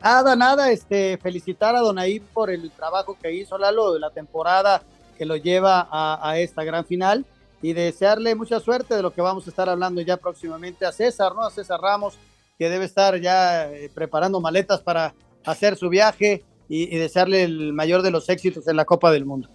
Nada, 0.01 0.37
nada, 0.37 0.71
este, 0.71 1.19
felicitar 1.19 1.75
a 1.75 1.81
Donaí 1.81 2.21
por 2.21 2.51
el 2.51 2.71
trabajo 2.71 3.19
que 3.21 3.33
hizo 3.33 3.59
Lalo 3.59 3.95
de 3.95 3.99
la 3.99 4.11
temporada 4.11 4.85
que 5.19 5.27
lo 5.27 5.35
lleva 5.37 5.89
a 5.91 6.39
esta 6.39 6.63
gran 6.63 6.85
final 6.85 7.27
y 7.63 7.73
desearle 7.73 8.35
mucha 8.35 8.59
suerte 8.59 8.95
de 8.95 9.03
lo 9.03 9.13
que 9.13 9.23
vamos 9.23 9.47
a 9.47 9.51
estar 9.51 9.69
hablando 9.69 10.01
ya 10.01 10.17
próximamente 10.17 10.85
a 10.85 10.93
César, 10.93 11.33
¿no? 11.35 11.43
A 11.43 11.51
César 11.51 11.81
Ramos, 11.81 12.19
que 12.59 12.69
debe 12.69 12.85
estar 12.85 13.19
ya 13.21 13.73
eh, 13.73 13.89
preparando 13.95 14.41
maletas 14.41 14.81
para 14.83 15.15
hacer 15.45 15.77
su 15.77 15.89
viaje 15.89 16.45
y, 16.69 16.97
desearle 16.97 17.45
el 17.45 17.73
mayor 17.73 18.03
de 18.03 18.11
los 18.11 18.29
éxitos 18.29 18.67
en 18.67 18.77
la 18.77 18.85
Copa 18.85 19.13
del 19.13 19.25
Mundo. 19.25 19.49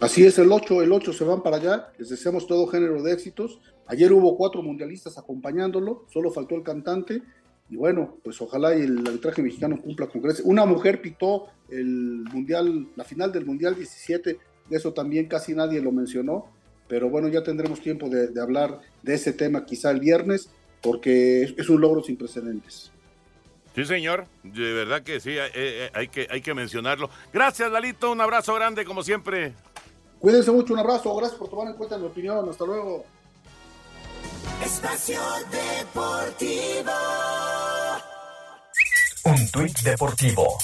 Así 0.00 0.26
es, 0.26 0.38
el 0.38 0.52
8, 0.52 0.82
el 0.82 0.92
8 0.92 1.12
se 1.12 1.24
van 1.24 1.42
para 1.42 1.56
allá, 1.56 1.88
les 1.98 2.10
deseamos 2.10 2.46
todo 2.46 2.66
género 2.66 3.02
de 3.02 3.12
éxitos. 3.12 3.60
Ayer 3.86 4.12
hubo 4.12 4.36
cuatro 4.36 4.62
mundialistas 4.62 5.16
acompañándolo, 5.18 6.04
solo 6.12 6.30
faltó 6.30 6.54
el 6.54 6.62
cantante. 6.62 7.22
Y 7.70 7.76
bueno, 7.76 8.16
pues 8.24 8.40
ojalá 8.40 8.72
el 8.72 9.06
arbitraje 9.06 9.42
mexicano 9.42 9.80
cumpla 9.80 10.06
con 10.06 10.20
creces. 10.20 10.44
Una 10.44 10.64
mujer 10.66 11.00
pitó 11.00 11.48
el 11.70 12.24
mundial, 12.32 12.88
la 12.96 13.04
final 13.04 13.30
del 13.30 13.44
mundial 13.44 13.76
17, 13.76 14.38
eso 14.70 14.92
también 14.92 15.26
casi 15.26 15.54
nadie 15.54 15.80
lo 15.80 15.92
mencionó 15.92 16.57
pero 16.88 17.08
bueno, 17.08 17.28
ya 17.28 17.42
tendremos 17.42 17.80
tiempo 17.80 18.08
de, 18.08 18.40
hablar 18.40 18.80
de 19.02 19.14
ese 19.14 19.32
tema 19.32 19.64
quizá 19.64 19.90
el 19.90 20.00
viernes, 20.00 20.48
porque 20.82 21.42
es, 21.42 21.68
un 21.68 21.80
logro 21.80 22.02
sin 22.02 22.16
precedentes. 22.16 22.90
Sí, 23.74 23.84
señor, 23.84 24.26
de 24.42 24.72
verdad 24.72 25.02
que 25.02 25.20
sí, 25.20 25.30
eh, 25.30 25.50
eh, 25.54 25.90
hay, 25.92 26.08
que, 26.08 26.26
hay 26.30 26.40
que 26.40 26.54
mencionarlo. 26.54 27.10
Gracias, 27.32 27.70
Lalito, 27.70 28.10
un 28.10 28.20
abrazo 28.20 28.54
grande 28.54 28.84
como 28.84 29.02
siempre. 29.02 29.52
Cuídense 30.18 30.50
mucho, 30.50 30.72
un 30.72 30.80
abrazo, 30.80 31.14
gracias 31.14 31.38
por 31.38 31.48
tomar 31.48 31.68
en 31.68 31.74
cuenta 31.74 31.96
mi 31.98 32.06
opinión, 32.06 32.48
hasta 32.48 32.64
luego. 32.64 33.04
Espacio 34.64 35.20
Deportivo. 35.50 36.92
Un 39.24 39.50
tuit 39.50 39.78
deportivo. 39.80 40.58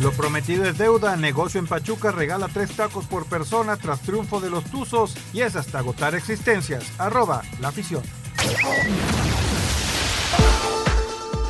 Lo 0.00 0.12
prometido 0.12 0.64
es 0.64 0.78
deuda. 0.78 1.16
Negocio 1.16 1.58
en 1.58 1.66
Pachuca 1.66 2.12
regala 2.12 2.48
tres 2.48 2.70
tacos 2.76 3.06
por 3.06 3.26
persona 3.26 3.76
tras 3.76 4.00
triunfo 4.00 4.40
de 4.40 4.50
los 4.50 4.64
Tuzos 4.64 5.14
y 5.32 5.40
es 5.40 5.56
hasta 5.56 5.80
agotar 5.80 6.14
existencias. 6.14 6.84
Arroba 6.98 7.42
la 7.60 7.68
afición. 7.68 8.02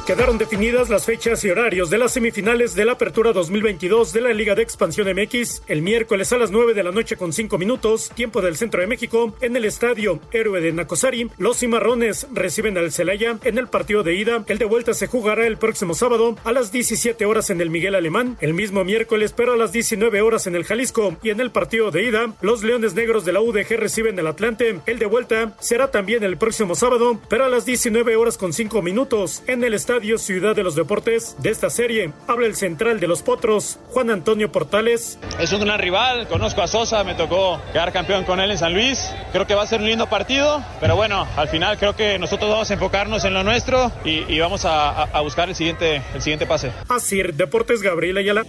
Quedaron 0.09 0.38
definidas 0.38 0.88
las 0.88 1.04
fechas 1.04 1.44
y 1.44 1.50
horarios 1.50 1.90
de 1.90 1.98
las 1.98 2.14
semifinales 2.14 2.74
de 2.74 2.86
la 2.86 2.92
Apertura 2.92 3.34
2022 3.34 4.14
de 4.14 4.22
la 4.22 4.32
Liga 4.32 4.54
de 4.54 4.62
Expansión 4.62 5.06
MX 5.14 5.64
el 5.66 5.82
miércoles 5.82 6.32
a 6.32 6.38
las 6.38 6.50
9 6.50 6.72
de 6.72 6.82
la 6.82 6.92
noche 6.92 7.18
con 7.18 7.34
5 7.34 7.59
minutos, 7.59 8.11
tiempo 8.14 8.40
del 8.40 8.56
Centro 8.56 8.80
de 8.80 8.86
México, 8.86 9.36
en 9.42 9.54
el 9.54 9.66
Estadio 9.66 10.18
Héroe 10.32 10.62
de 10.62 10.72
Nacosari. 10.72 11.30
Los 11.36 11.59
cimarrones 11.59 12.26
reciben 12.32 12.78
al 12.78 12.90
Celaya 12.90 13.38
en 13.44 13.59
el 13.59 13.68
partido 13.68 14.02
de 14.02 14.14
ida. 14.14 14.42
El 14.46 14.56
de 14.56 14.64
vuelta 14.64 14.94
se 14.94 15.09
jugará 15.09 15.46
el 15.46 15.59
próximo 15.59 15.92
sábado 15.92 16.38
a 16.42 16.52
las 16.52 16.72
17 16.72 17.26
horas 17.26 17.50
en 17.50 17.61
el 17.61 17.68
Miguel 17.68 17.94
Alemán, 17.94 18.38
el 18.40 18.54
mismo 18.54 18.84
miércoles, 18.84 19.34
pero 19.36 19.52
a 19.52 19.56
las 19.59 19.72
19 19.72 20.22
horas 20.22 20.46
en 20.46 20.54
el 20.54 20.64
Jalisco. 20.64 21.18
Y 21.22 21.28
en 21.28 21.40
el 21.40 21.50
partido 21.50 21.90
de 21.90 22.04
ida, 22.04 22.32
los 22.40 22.62
Leones 22.62 22.94
Negros 22.94 23.26
de 23.26 23.32
la 23.34 23.42
UDG 23.42 23.76
reciben 23.76 24.18
el 24.18 24.26
Atlante. 24.26 24.80
El 24.86 24.98
de 24.98 25.04
vuelta 25.04 25.54
será 25.61 25.90
también 25.90 26.24
el 26.24 26.38
próximo 26.38 26.74
sábado, 26.74 27.20
pero 27.28 27.44
a 27.44 27.50
las 27.50 27.66
19 27.66 28.16
horas 28.16 28.38
con 28.38 28.54
5 28.54 28.80
minutos 28.80 29.42
en 29.46 29.62
el 29.64 29.74
Estadio 29.74 29.97
Ciudad 29.99 30.55
de 30.55 30.62
los 30.62 30.76
Deportes. 30.76 31.34
De 31.40 31.51
esta 31.51 31.70
serie 31.70 32.12
habla 32.28 32.46
el 32.46 32.55
central 32.55 33.01
de 33.01 33.09
los 33.09 33.22
Potros, 33.22 33.80
Juan 33.88 34.11
Antonio 34.11 34.53
Portales. 34.53 35.18
Es 35.40 35.53
un 35.53 35.61
gran 35.61 35.80
rival, 35.80 36.28
conozco 36.28 36.62
a 36.62 36.68
Sosa, 36.68 37.03
me 37.03 37.16
tocó 37.16 37.61
quedar 37.72 37.92
campeón 37.92 38.24
con 38.24 38.38
él 38.38 38.53
en 38.53 38.59
San 38.59 38.74
Luis. 38.74 39.12
Creo 39.32 39.49
que 39.49 39.57
va 39.57 39.64
a 39.64 39.66
ser 39.66 39.80
un 39.80 39.86
lindo 39.86 40.09
partido, 40.09 40.62
pero 40.80 40.94
bueno, 40.94 41.26
al 41.36 41.49
final 41.49 41.78
creo 41.78 41.96
que 41.96 42.16
nosotros 42.16 42.49
vamos 42.49 42.70
a 42.70 42.74
enfocarnos 42.74 43.24
en 43.24 43.34
lo 43.34 43.42
nuestro 43.42 43.90
y, 44.05 44.38
vamos 44.38 44.64
a, 44.64 45.20
buscar 45.20 45.49
el 45.49 45.57
siguiente, 45.57 46.01
el 46.14 46.22
siguiente 46.22 46.46
pase. 46.46 46.70
Así, 46.88 47.20
Deportes 47.20 47.82
Gabriel 47.82 48.18
Ayala. 48.18 48.44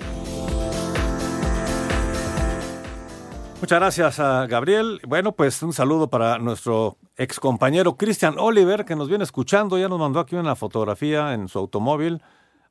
Muchas 3.62 3.80
gracias 3.80 4.20
a 4.20 4.47
Gabriel. 4.47 5.01
Bueno, 5.05 5.34
pues 5.34 5.62
un 5.64 5.74
saludo 5.74 6.10
para 6.10 6.38
nuestro 6.39 6.97
ex 7.18 7.41
compañero 7.41 7.97
Christian 7.97 8.36
Oliver, 8.39 8.86
que 8.86 8.95
nos 8.95 9.10
viene 9.10 9.26
escuchando. 9.26 9.78
Ya 9.78 9.89
nos 9.89 9.99
mandó 9.99 10.22
aquí 10.22 10.36
una 10.36 10.55
fotografía 10.55 11.34
en 11.34 11.49
su 11.49 11.60
automóvil. 11.60 12.22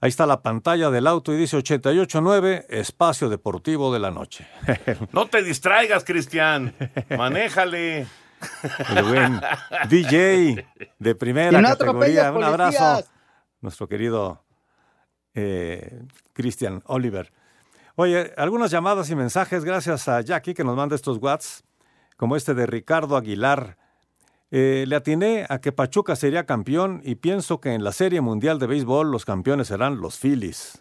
Ahí 0.00 0.08
está 0.08 0.26
la 0.26 0.40
pantalla 0.40 0.90
del 0.90 1.06
auto 1.06 1.34
y 1.34 1.36
dice 1.36 1.58
88.9, 1.58 2.66
espacio 2.70 3.28
deportivo 3.28 3.92
de 3.92 3.98
la 3.98 4.10
noche. 4.10 4.46
No 5.12 5.26
te 5.26 5.42
distraigas, 5.42 6.04
Cristian. 6.04 6.74
Manéjale. 7.16 8.06
El 8.96 9.04
buen 9.04 9.40
DJ 9.88 10.66
de 10.98 11.14
primera 11.14 11.60
categoría. 11.60 12.32
Un 12.32 12.44
abrazo. 12.44 13.04
Nuestro 13.60 13.88
querido 13.88 14.42
eh, 15.34 16.00
Christian 16.32 16.82
Oliver. 16.86 17.30
Oye, 18.00 18.32
algunas 18.36 18.70
llamadas 18.70 19.10
y 19.10 19.16
mensajes 19.16 19.64
gracias 19.64 20.06
a 20.06 20.20
Jackie 20.20 20.54
que 20.54 20.62
nos 20.62 20.76
manda 20.76 20.94
estos 20.94 21.18
WhatsApp, 21.20 21.66
como 22.16 22.36
este 22.36 22.54
de 22.54 22.64
Ricardo 22.64 23.16
Aguilar. 23.16 23.76
Eh, 24.52 24.84
le 24.86 24.94
atiné 24.94 25.46
a 25.48 25.60
que 25.60 25.72
Pachuca 25.72 26.14
sería 26.14 26.46
campeón 26.46 27.00
y 27.04 27.16
pienso 27.16 27.60
que 27.60 27.74
en 27.74 27.82
la 27.82 27.90
Serie 27.90 28.20
Mundial 28.20 28.60
de 28.60 28.68
Béisbol 28.68 29.10
los 29.10 29.24
campeones 29.24 29.66
serán 29.66 30.00
los 30.00 30.16
Phillies. 30.16 30.80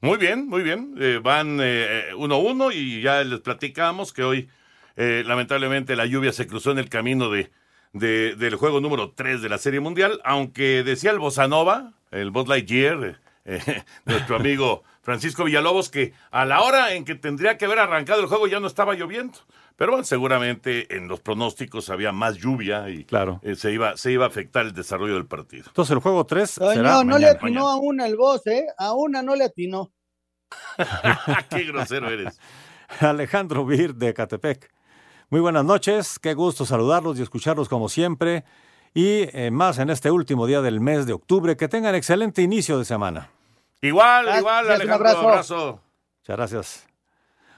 Muy 0.00 0.16
bien, 0.16 0.48
muy 0.48 0.62
bien. 0.62 0.94
Eh, 0.98 1.20
van 1.22 1.58
1-1 1.58 2.72
eh, 2.72 2.74
y 2.74 3.02
ya 3.02 3.22
les 3.22 3.40
platicamos 3.40 4.14
que 4.14 4.22
hoy 4.22 4.48
lamentablemente 4.96 5.94
la 5.94 6.06
lluvia 6.06 6.32
se 6.32 6.46
cruzó 6.46 6.70
en 6.70 6.78
el 6.78 6.88
camino 6.88 7.28
de, 7.28 7.50
del 7.92 8.54
juego 8.54 8.80
número 8.80 9.10
3 9.10 9.42
de 9.42 9.50
la 9.50 9.58
Serie 9.58 9.80
Mundial, 9.80 10.22
aunque 10.24 10.84
decía 10.84 11.10
el 11.10 11.18
Bosanova, 11.18 11.92
el 12.10 12.30
Buzz 12.30 12.48
Lightyear, 12.48 13.20
nuestro 14.04 14.36
amigo 14.36 14.82
Francisco 15.02 15.44
Villalobos, 15.44 15.90
que 15.90 16.14
a 16.30 16.44
la 16.44 16.62
hora 16.62 16.94
en 16.94 17.04
que 17.04 17.14
tendría 17.14 17.58
que 17.58 17.66
haber 17.66 17.78
arrancado 17.78 18.20
el 18.20 18.26
juego 18.26 18.46
ya 18.46 18.60
no 18.60 18.66
estaba 18.66 18.94
lloviendo. 18.94 19.38
Pero 19.76 19.92
bueno, 19.92 20.04
seguramente 20.04 20.96
en 20.96 21.08
los 21.08 21.20
pronósticos 21.20 21.90
había 21.90 22.12
más 22.12 22.36
lluvia 22.36 22.88
y 22.88 23.04
claro. 23.04 23.40
Eh, 23.42 23.56
se, 23.56 23.72
iba, 23.72 23.96
se 23.96 24.12
iba 24.12 24.24
a 24.24 24.28
afectar 24.28 24.64
el 24.64 24.72
desarrollo 24.72 25.14
del 25.14 25.26
partido. 25.26 25.64
Entonces 25.66 25.92
el 25.92 25.98
juego 25.98 26.24
3 26.24 26.50
será 26.50 26.82
No, 26.82 27.04
no 27.04 27.18
le 27.18 27.28
atinó 27.28 27.68
a 27.68 27.76
una 27.76 28.06
el 28.06 28.16
boss, 28.16 28.46
¿eh? 28.46 28.66
A 28.78 28.94
una 28.94 29.22
no 29.22 29.34
le 29.34 29.44
atinó. 29.44 29.92
Qué 31.50 31.64
grosero 31.64 32.08
eres. 32.08 32.38
Alejandro 33.00 33.66
Vir 33.66 33.94
de 33.94 34.14
Catepec. 34.14 34.72
Muy 35.30 35.40
buenas 35.40 35.64
noches, 35.64 36.18
qué 36.20 36.34
gusto 36.34 36.64
saludarlos 36.64 37.18
y 37.18 37.22
escucharlos 37.22 37.68
como 37.68 37.88
siempre. 37.88 38.44
Y 38.92 39.28
eh, 39.36 39.50
más 39.50 39.78
en 39.78 39.90
este 39.90 40.10
último 40.12 40.46
día 40.46 40.62
del 40.62 40.80
mes 40.80 41.06
de 41.06 41.12
octubre. 41.12 41.56
Que 41.56 41.66
tengan 41.66 41.96
excelente 41.96 42.42
inicio 42.42 42.78
de 42.78 42.84
semana. 42.84 43.30
Igual, 43.84 44.38
igual, 44.38 44.70
Alejandro, 44.70 45.10
un 45.10 45.16
abrazo. 45.26 45.80
Muchas 46.20 46.36
gracias. 46.36 46.86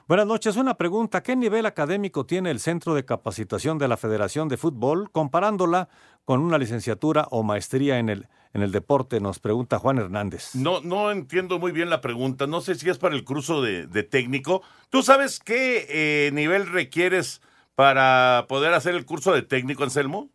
Buenas 0.09 0.27
noches. 0.27 0.57
Una 0.57 0.75
pregunta. 0.75 1.23
¿Qué 1.23 1.37
nivel 1.37 1.67
académico 1.67 2.27
tiene 2.27 2.51
el 2.51 2.59
Centro 2.59 2.95
de 2.95 3.05
Capacitación 3.05 3.79
de 3.79 3.87
la 3.87 3.97
Federación 3.97 4.49
de 4.49 4.57
Fútbol 4.57 5.13
comparándola 5.13 5.89
con 6.25 6.41
una 6.41 6.59
licenciatura 6.59 7.29
o 7.31 7.45
maestría 7.45 8.01
en 8.01 8.09
el, 8.09 8.27
en 8.55 8.63
el 8.63 8.73
deporte? 8.73 9.21
Nos 9.21 9.39
pregunta 9.39 9.79
Juan 9.79 9.99
Hernández. 9.99 10.57
No, 10.57 10.81
no 10.81 11.13
entiendo 11.13 11.61
muy 11.61 11.71
bien 11.71 11.91
la 11.91 12.01
pregunta. 12.01 12.49
No 12.49 12.61
sé 12.61 12.75
si 12.75 12.91
es 12.91 12.99
para 12.99 13.15
el 13.15 13.23
curso 13.23 13.63
de, 13.63 13.87
de 13.87 14.03
técnico. 14.03 14.63
¿Tú 14.91 15.05
sabes 15.05 15.39
qué 15.39 15.87
eh, 15.89 16.31
nivel 16.33 16.67
requieres 16.67 17.41
para 17.77 18.47
poder 18.49 18.75
hacer 18.75 18.97
el 18.97 19.07
curso 19.07 19.33
de 19.33 19.43
técnico, 19.43 19.85
Anselmo? 19.85 20.31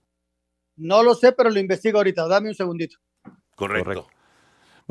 No 0.77 1.03
lo 1.03 1.15
sé, 1.15 1.33
pero 1.33 1.49
lo 1.49 1.59
investigo 1.59 1.97
ahorita. 1.97 2.29
Dame 2.29 2.47
un 2.47 2.55
segundito. 2.55 2.95
Correcto. 3.55 3.83
Correcto. 3.83 4.20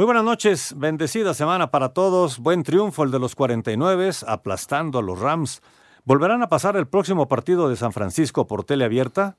Muy 0.00 0.06
buenas 0.06 0.24
noches, 0.24 0.72
bendecida 0.78 1.34
semana 1.34 1.70
para 1.70 1.90
todos. 1.90 2.38
Buen 2.38 2.62
triunfo 2.62 3.04
el 3.04 3.10
de 3.10 3.18
los 3.18 3.34
49, 3.34 4.10
aplastando 4.26 4.98
a 4.98 5.02
los 5.02 5.18
Rams. 5.18 5.60
¿Volverán 6.06 6.42
a 6.42 6.48
pasar 6.48 6.74
el 6.78 6.88
próximo 6.88 7.28
partido 7.28 7.68
de 7.68 7.76
San 7.76 7.92
Francisco 7.92 8.46
por 8.46 8.64
tele 8.64 8.86
abierta? 8.86 9.36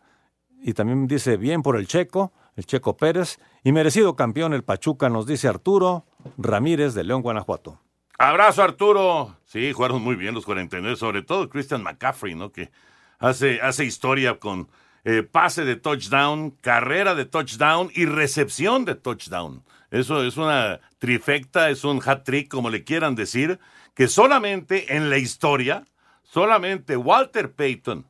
Y 0.62 0.74
también 0.74 1.08
dice 1.08 1.38
bien 1.38 1.64
por 1.64 1.78
el 1.78 1.88
Checo, 1.88 2.32
el 2.56 2.68
Checo 2.68 2.96
Pérez. 2.96 3.40
Y 3.64 3.72
merecido 3.72 4.16
campeón 4.16 4.54
el 4.54 4.64
Pachuca, 4.64 5.10
nos 5.10 5.26
dice 5.26 5.48
Arturo 5.48 6.06
Ramírez 6.38 6.94
de 6.94 7.06
León, 7.06 7.24
Guanajuato. 7.24 7.80
Abrazo, 8.20 8.62
Arturo. 8.62 9.38
Sí, 9.46 9.74
jugaron 9.74 10.04
muy 10.04 10.16
bien 10.16 10.36
los 10.36 10.46
49, 10.46 10.96
sobre 10.96 11.24
todo 11.24 11.50
Christian 11.50 11.82
McCaffrey, 11.82 12.36
¿no? 12.36 12.52
Que 12.52 12.70
hace, 13.18 13.62
hace 13.62 13.84
historia 13.84 14.38
con 14.38 14.68
eh, 15.04 15.24
pase 15.24 15.66
de 15.66 15.76
touchdown, 15.76 16.52
carrera 16.62 17.16
de 17.16 17.26
touchdown 17.26 17.90
y 17.94 18.06
recepción 18.06 18.86
de 18.86 18.96
touchdown. 18.96 19.64
Eso 19.90 20.24
es 20.24 20.38
una 20.38 20.80
trifecta, 21.00 21.70
es 21.70 21.84
un 21.84 22.02
hat 22.06 22.24
trick, 22.24 22.48
como 22.48 22.70
le 22.70 22.84
quieran 22.84 23.16
decir, 23.16 23.60
que 23.94 24.08
solamente 24.08 24.96
en 24.96 25.10
la 25.10 25.18
historia, 25.18 25.86
solamente 26.24 26.96
Walter 26.96 27.54
Payton 27.54 28.08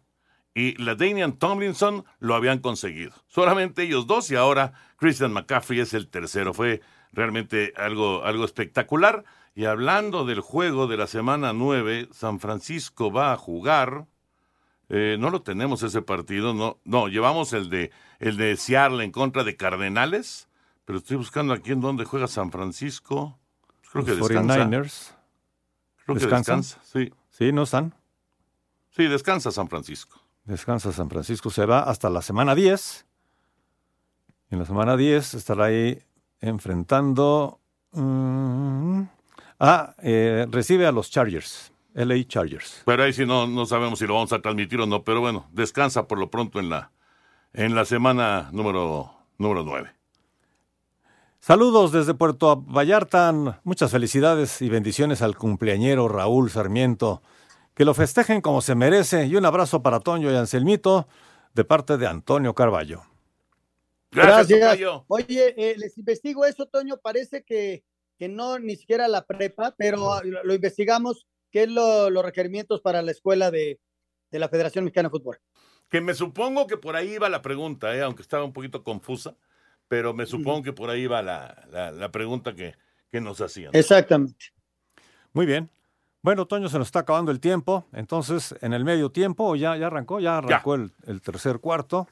y 0.54 0.76
la 0.84 0.96
Damian 0.96 1.34
Tomlinson 1.34 2.06
lo 2.20 2.36
habían 2.36 2.60
conseguido. 2.60 3.14
Solamente 3.28 3.84
ellos 3.84 4.06
dos 4.06 4.30
y 4.32 4.36
ahora 4.36 4.74
Christian 4.98 5.34
McCaffrey 5.34 5.80
es 5.80 5.94
el 5.94 6.08
tercero. 6.08 6.54
Fue 6.54 6.82
realmente 7.14 7.74
algo, 7.78 8.24
algo 8.24 8.46
espectacular. 8.46 9.24
Y 9.56 9.66
hablando 9.66 10.26
del 10.26 10.39
juego 10.39 10.88
de 10.88 10.98
la 10.98 11.08
semana 11.08 11.54
9, 11.54 12.10
San 12.12 12.39
Francisco 12.39 13.12
va 13.12 13.34
a 13.34 13.38
jugar. 13.38 14.06
Eh, 14.94 15.16
no 15.18 15.30
lo 15.30 15.42
tenemos 15.42 15.84
ese 15.84 16.02
partido, 16.02 16.54
no, 16.54 16.78
no, 16.84 17.08
llevamos 17.08 17.54
el 17.54 17.70
de 17.70 17.92
el 18.20 18.36
de 18.36 18.58
Seattle 18.58 19.02
en 19.06 19.14
contra 19.14 19.46
de 19.46 19.56
Cardenales, 19.56 20.50
pero 20.84 21.00
estoy 21.00 21.16
buscando 21.16 21.54
aquí 21.54 21.72
en 21.72 21.80
dónde 21.80 22.04
juega 22.04 22.28
San 22.28 22.52
Francisco. 22.52 23.39
Creo 23.89 24.04
que 24.04 24.16
descansa. 24.16 24.66
49ers. 24.66 25.14
Creo 26.04 26.18
que 26.18 26.26
descansa, 26.26 26.80
sí. 26.84 27.14
Sí, 27.30 27.54
¿no 27.54 27.64
están? 27.64 27.96
Sí, 28.89 29.08
descansa 29.08 29.50
San 29.52 29.70
Francisco. 29.70 30.20
Descansa 30.44 30.92
San 30.92 31.10
Francisco, 31.10 31.50
se 31.50 31.66
va 31.66 31.84
hasta 31.84 32.10
la 32.10 32.22
semana 32.22 32.54
10. 32.54 33.06
En 34.50 34.60
la 34.60 34.66
semana 34.66 34.98
10 34.98 35.36
estará 35.36 35.66
ahí 35.66 36.04
enfrentando 36.42 37.62
mm, 37.94 39.04
a, 39.60 39.96
eh, 40.04 40.46
recibe 40.52 40.86
a 40.86 40.92
los 40.92 41.10
Chargers, 41.10 41.72
LA 41.94 42.24
Chargers. 42.28 42.84
Pero 42.86 43.04
ahí 43.04 43.14
sí 43.14 43.26
no, 43.26 43.48
no 43.48 43.66
sabemos 43.66 44.00
si 44.00 44.08
lo 44.08 44.16
vamos 44.16 44.34
a 44.34 44.42
transmitir 44.42 44.80
o 44.80 44.86
no, 44.86 45.04
pero 45.04 45.22
bueno, 45.22 45.48
descansa 45.52 46.08
por 46.08 46.18
lo 46.18 46.30
pronto 46.30 46.60
en 46.60 46.70
la, 46.70 46.92
en 47.54 47.76
la 47.76 47.86
semana 47.86 48.50
número, 48.52 49.14
número 49.38 49.64
9. 49.64 49.92
Saludos 51.39 51.92
desde 51.92 52.14
Puerto 52.14 52.56
Vallarta, 52.56 53.60
muchas 53.64 53.89
felicidades 53.89 54.62
y 54.62 54.70
bendiciones 54.70 55.24
al 55.24 55.36
cumpleañero 55.36 56.08
Raúl 56.08 56.52
Sarmiento. 56.52 57.24
Que 57.74 57.84
lo 57.84 57.96
festejen 57.96 58.42
como 58.42 58.62
se 58.62 58.76
merece 58.76 59.26
y 59.26 59.36
un 59.36 59.46
abrazo 59.46 59.82
para 59.82 60.02
Toño 60.02 60.32
y 60.32 60.36
Anselmito 60.36 61.08
de 61.56 61.64
parte 61.64 61.98
de 61.98 62.06
Antonio 62.06 62.54
Carballo. 62.54 63.02
Gracias. 64.12 64.80
Oye, 65.08 65.56
eh, 65.58 65.76
les 65.78 65.98
investigo 65.98 66.46
eso, 66.46 66.68
Toño. 66.68 66.98
Parece 66.98 67.44
que, 67.44 67.84
que 68.20 68.28
no 68.28 68.60
ni 68.60 68.76
siquiera 68.76 69.08
la 69.08 69.26
prepa, 69.26 69.74
pero 69.78 70.22
lo, 70.24 70.44
lo 70.44 70.54
investigamos. 70.54 71.26
¿Qué 71.52 71.64
es 71.64 71.70
lo- 71.70 72.10
los 72.10 72.24
requerimientos 72.24 72.82
para 72.82 73.02
la 73.02 73.12
escuela 73.12 73.52
de, 73.52 73.80
de 74.32 74.39
la 74.39 74.49
Federación 74.49 74.86
Mexicana 74.86 75.10
de 75.10 75.12
Fútbol? 75.20 75.38
Que 75.89 75.99
me 76.02 76.14
supongo 76.14 76.68
que 76.68 76.78
por 76.78 76.95
ahí 76.95 77.14
iba 77.16 77.28
la 77.30 77.41
pregunta, 77.41 77.93
¿eh? 77.95 78.02
aunque 78.02 78.22
estaba 78.22 78.43
un 78.45 78.54
poquito 78.54 78.84
confusa, 78.84 79.36
pero 79.88 80.14
me 80.14 80.26
supongo 80.26 80.64
que 80.64 80.72
por 80.74 80.89
ahí 80.89 81.02
iba 81.02 81.22
la, 81.22 81.68
la, 81.70 81.91
la 81.91 82.12
pregunta 82.12 82.56
que, 82.56 82.76
que 83.12 83.20
nos 83.20 83.41
hacían. 83.41 83.72
Exactamente. 83.76 84.45
Muy 85.34 85.45
bien. 85.45 85.70
Bueno, 86.22 86.45
Toño, 86.45 86.70
se 86.70 86.78
nos 86.78 86.88
está 86.88 86.99
acabando 86.99 87.32
el 87.32 87.39
tiempo. 87.39 87.86
Entonces, 87.93 88.56
en 88.62 88.74
el 88.74 88.86
medio 88.86 89.10
tiempo, 89.12 89.56
ya, 89.56 89.76
ya 89.76 89.88
arrancó, 89.88 90.20
ya 90.20 90.38
arrancó 90.38 90.76
el, 90.76 90.91
el 91.08 91.22
tercer 91.22 91.60
cuarto. 91.60 92.08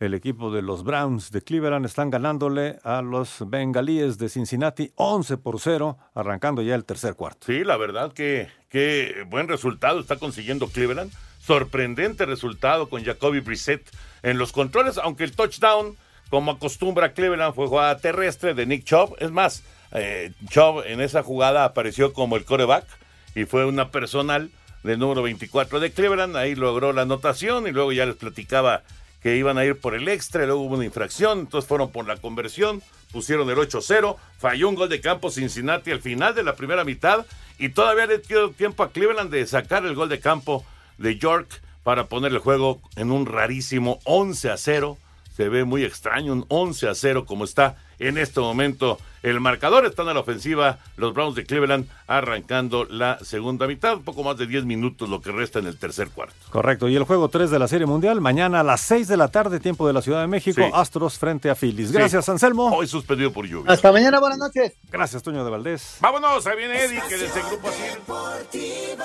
El 0.00 0.14
equipo 0.14 0.50
de 0.50 0.62
los 0.62 0.82
Browns 0.82 1.30
de 1.30 1.42
Cleveland 1.42 1.84
están 1.84 2.08
ganándole 2.08 2.78
a 2.84 3.02
los 3.02 3.44
Bengalíes 3.46 4.16
de 4.16 4.30
Cincinnati 4.30 4.92
11 4.94 5.36
por 5.36 5.60
0, 5.60 5.98
arrancando 6.14 6.62
ya 6.62 6.74
el 6.74 6.86
tercer 6.86 7.16
cuarto. 7.16 7.44
Sí, 7.44 7.64
la 7.64 7.76
verdad 7.76 8.10
que, 8.14 8.48
que 8.70 9.26
buen 9.28 9.46
resultado 9.46 10.00
está 10.00 10.16
consiguiendo 10.16 10.68
Cleveland. 10.68 11.12
Sorprendente 11.42 12.24
resultado 12.24 12.88
con 12.88 13.04
Jacoby 13.04 13.40
Brissett 13.40 13.82
en 14.22 14.38
los 14.38 14.52
controles, 14.52 14.96
aunque 14.96 15.24
el 15.24 15.32
touchdown, 15.32 15.94
como 16.30 16.52
acostumbra 16.52 17.12
Cleveland, 17.12 17.54
fue 17.54 17.66
jugada 17.66 17.98
terrestre 17.98 18.54
de 18.54 18.64
Nick 18.64 18.84
Chubb. 18.84 19.16
Es 19.18 19.30
más, 19.30 19.64
eh, 19.92 20.32
Chubb 20.48 20.82
en 20.86 21.02
esa 21.02 21.22
jugada 21.22 21.66
apareció 21.66 22.14
como 22.14 22.36
el 22.36 22.46
coreback 22.46 22.86
y 23.34 23.44
fue 23.44 23.66
una 23.66 23.90
personal 23.90 24.50
del 24.82 24.98
número 24.98 25.20
24 25.20 25.78
de 25.78 25.92
Cleveland. 25.92 26.38
Ahí 26.38 26.54
logró 26.54 26.94
la 26.94 27.02
anotación 27.02 27.68
y 27.68 27.72
luego 27.72 27.92
ya 27.92 28.06
les 28.06 28.16
platicaba 28.16 28.82
que 29.22 29.36
iban 29.36 29.58
a 29.58 29.64
ir 29.64 29.78
por 29.78 29.94
el 29.94 30.08
extra, 30.08 30.42
y 30.42 30.46
luego 30.46 30.62
hubo 30.62 30.74
una 30.76 30.84
infracción, 30.84 31.40
entonces 31.40 31.68
fueron 31.68 31.90
por 31.90 32.06
la 32.06 32.16
conversión, 32.16 32.82
pusieron 33.12 33.48
el 33.50 33.56
8-0, 33.56 34.16
falló 34.38 34.68
un 34.68 34.74
gol 34.74 34.88
de 34.88 35.00
campo 35.00 35.30
Cincinnati 35.30 35.90
al 35.90 36.00
final 36.00 36.34
de 36.34 36.42
la 36.42 36.56
primera 36.56 36.84
mitad 36.84 37.26
y 37.58 37.70
todavía 37.70 38.06
le 38.06 38.18
dio 38.18 38.50
tiempo 38.50 38.82
a 38.82 38.90
Cleveland 38.90 39.30
de 39.30 39.46
sacar 39.46 39.84
el 39.84 39.94
gol 39.94 40.08
de 40.08 40.20
campo 40.20 40.64
de 40.98 41.18
York 41.18 41.60
para 41.82 42.06
poner 42.06 42.32
el 42.32 42.38
juego 42.38 42.80
en 42.96 43.10
un 43.10 43.26
rarísimo 43.26 44.00
11 44.04 44.50
a 44.50 44.56
0. 44.56 44.98
Se 45.40 45.48
ve 45.48 45.64
muy 45.64 45.84
extraño, 45.86 46.34
un 46.34 46.44
11 46.48 46.86
a 46.90 46.94
0 46.94 47.24
como 47.24 47.44
está 47.44 47.76
en 47.98 48.18
este 48.18 48.40
momento 48.40 48.98
el 49.22 49.40
marcador. 49.40 49.86
Están 49.86 50.06
a 50.10 50.12
la 50.12 50.20
ofensiva 50.20 50.78
los 50.98 51.14
Browns 51.14 51.34
de 51.34 51.46
Cleveland 51.46 51.88
arrancando 52.06 52.84
la 52.84 53.18
segunda 53.24 53.66
mitad, 53.66 53.94
un 53.96 54.02
poco 54.04 54.22
más 54.22 54.36
de 54.36 54.46
10 54.46 54.66
minutos 54.66 55.08
lo 55.08 55.22
que 55.22 55.32
resta 55.32 55.58
en 55.58 55.66
el 55.66 55.78
tercer 55.78 56.10
cuarto. 56.10 56.34
Correcto. 56.50 56.90
Y 56.90 56.96
el 56.96 57.04
juego 57.04 57.30
3 57.30 57.50
de 57.50 57.58
la 57.58 57.68
Serie 57.68 57.86
Mundial, 57.86 58.20
mañana 58.20 58.60
a 58.60 58.62
las 58.62 58.82
6 58.82 59.08
de 59.08 59.16
la 59.16 59.28
tarde, 59.28 59.60
tiempo 59.60 59.86
de 59.86 59.94
la 59.94 60.02
Ciudad 60.02 60.20
de 60.20 60.26
México, 60.26 60.60
Sí. 60.62 60.70
Astros 60.74 61.18
frente 61.18 61.48
a 61.48 61.54
Phillies. 61.54 61.90
Gracias, 61.90 62.26
Sí. 62.26 62.30
Anselmo. 62.32 62.66
Hoy 62.76 62.86
suspendido 62.86 63.32
por 63.32 63.46
lluvia. 63.46 63.72
Hasta 63.72 63.90
mañana, 63.92 64.20
buenas 64.20 64.36
noches. 64.36 64.74
Gracias, 64.90 65.22
Toño 65.22 65.42
de 65.42 65.50
Valdés. 65.50 65.96
Vámonos, 66.02 66.46
ahí 66.46 66.58
viene 66.58 66.84
Eddie, 66.84 67.00
que 67.08 67.16
desde 67.16 67.40
el 67.40 67.46
grupo 67.46 67.66
así. 67.70 67.82
Deportivo. 67.82 69.04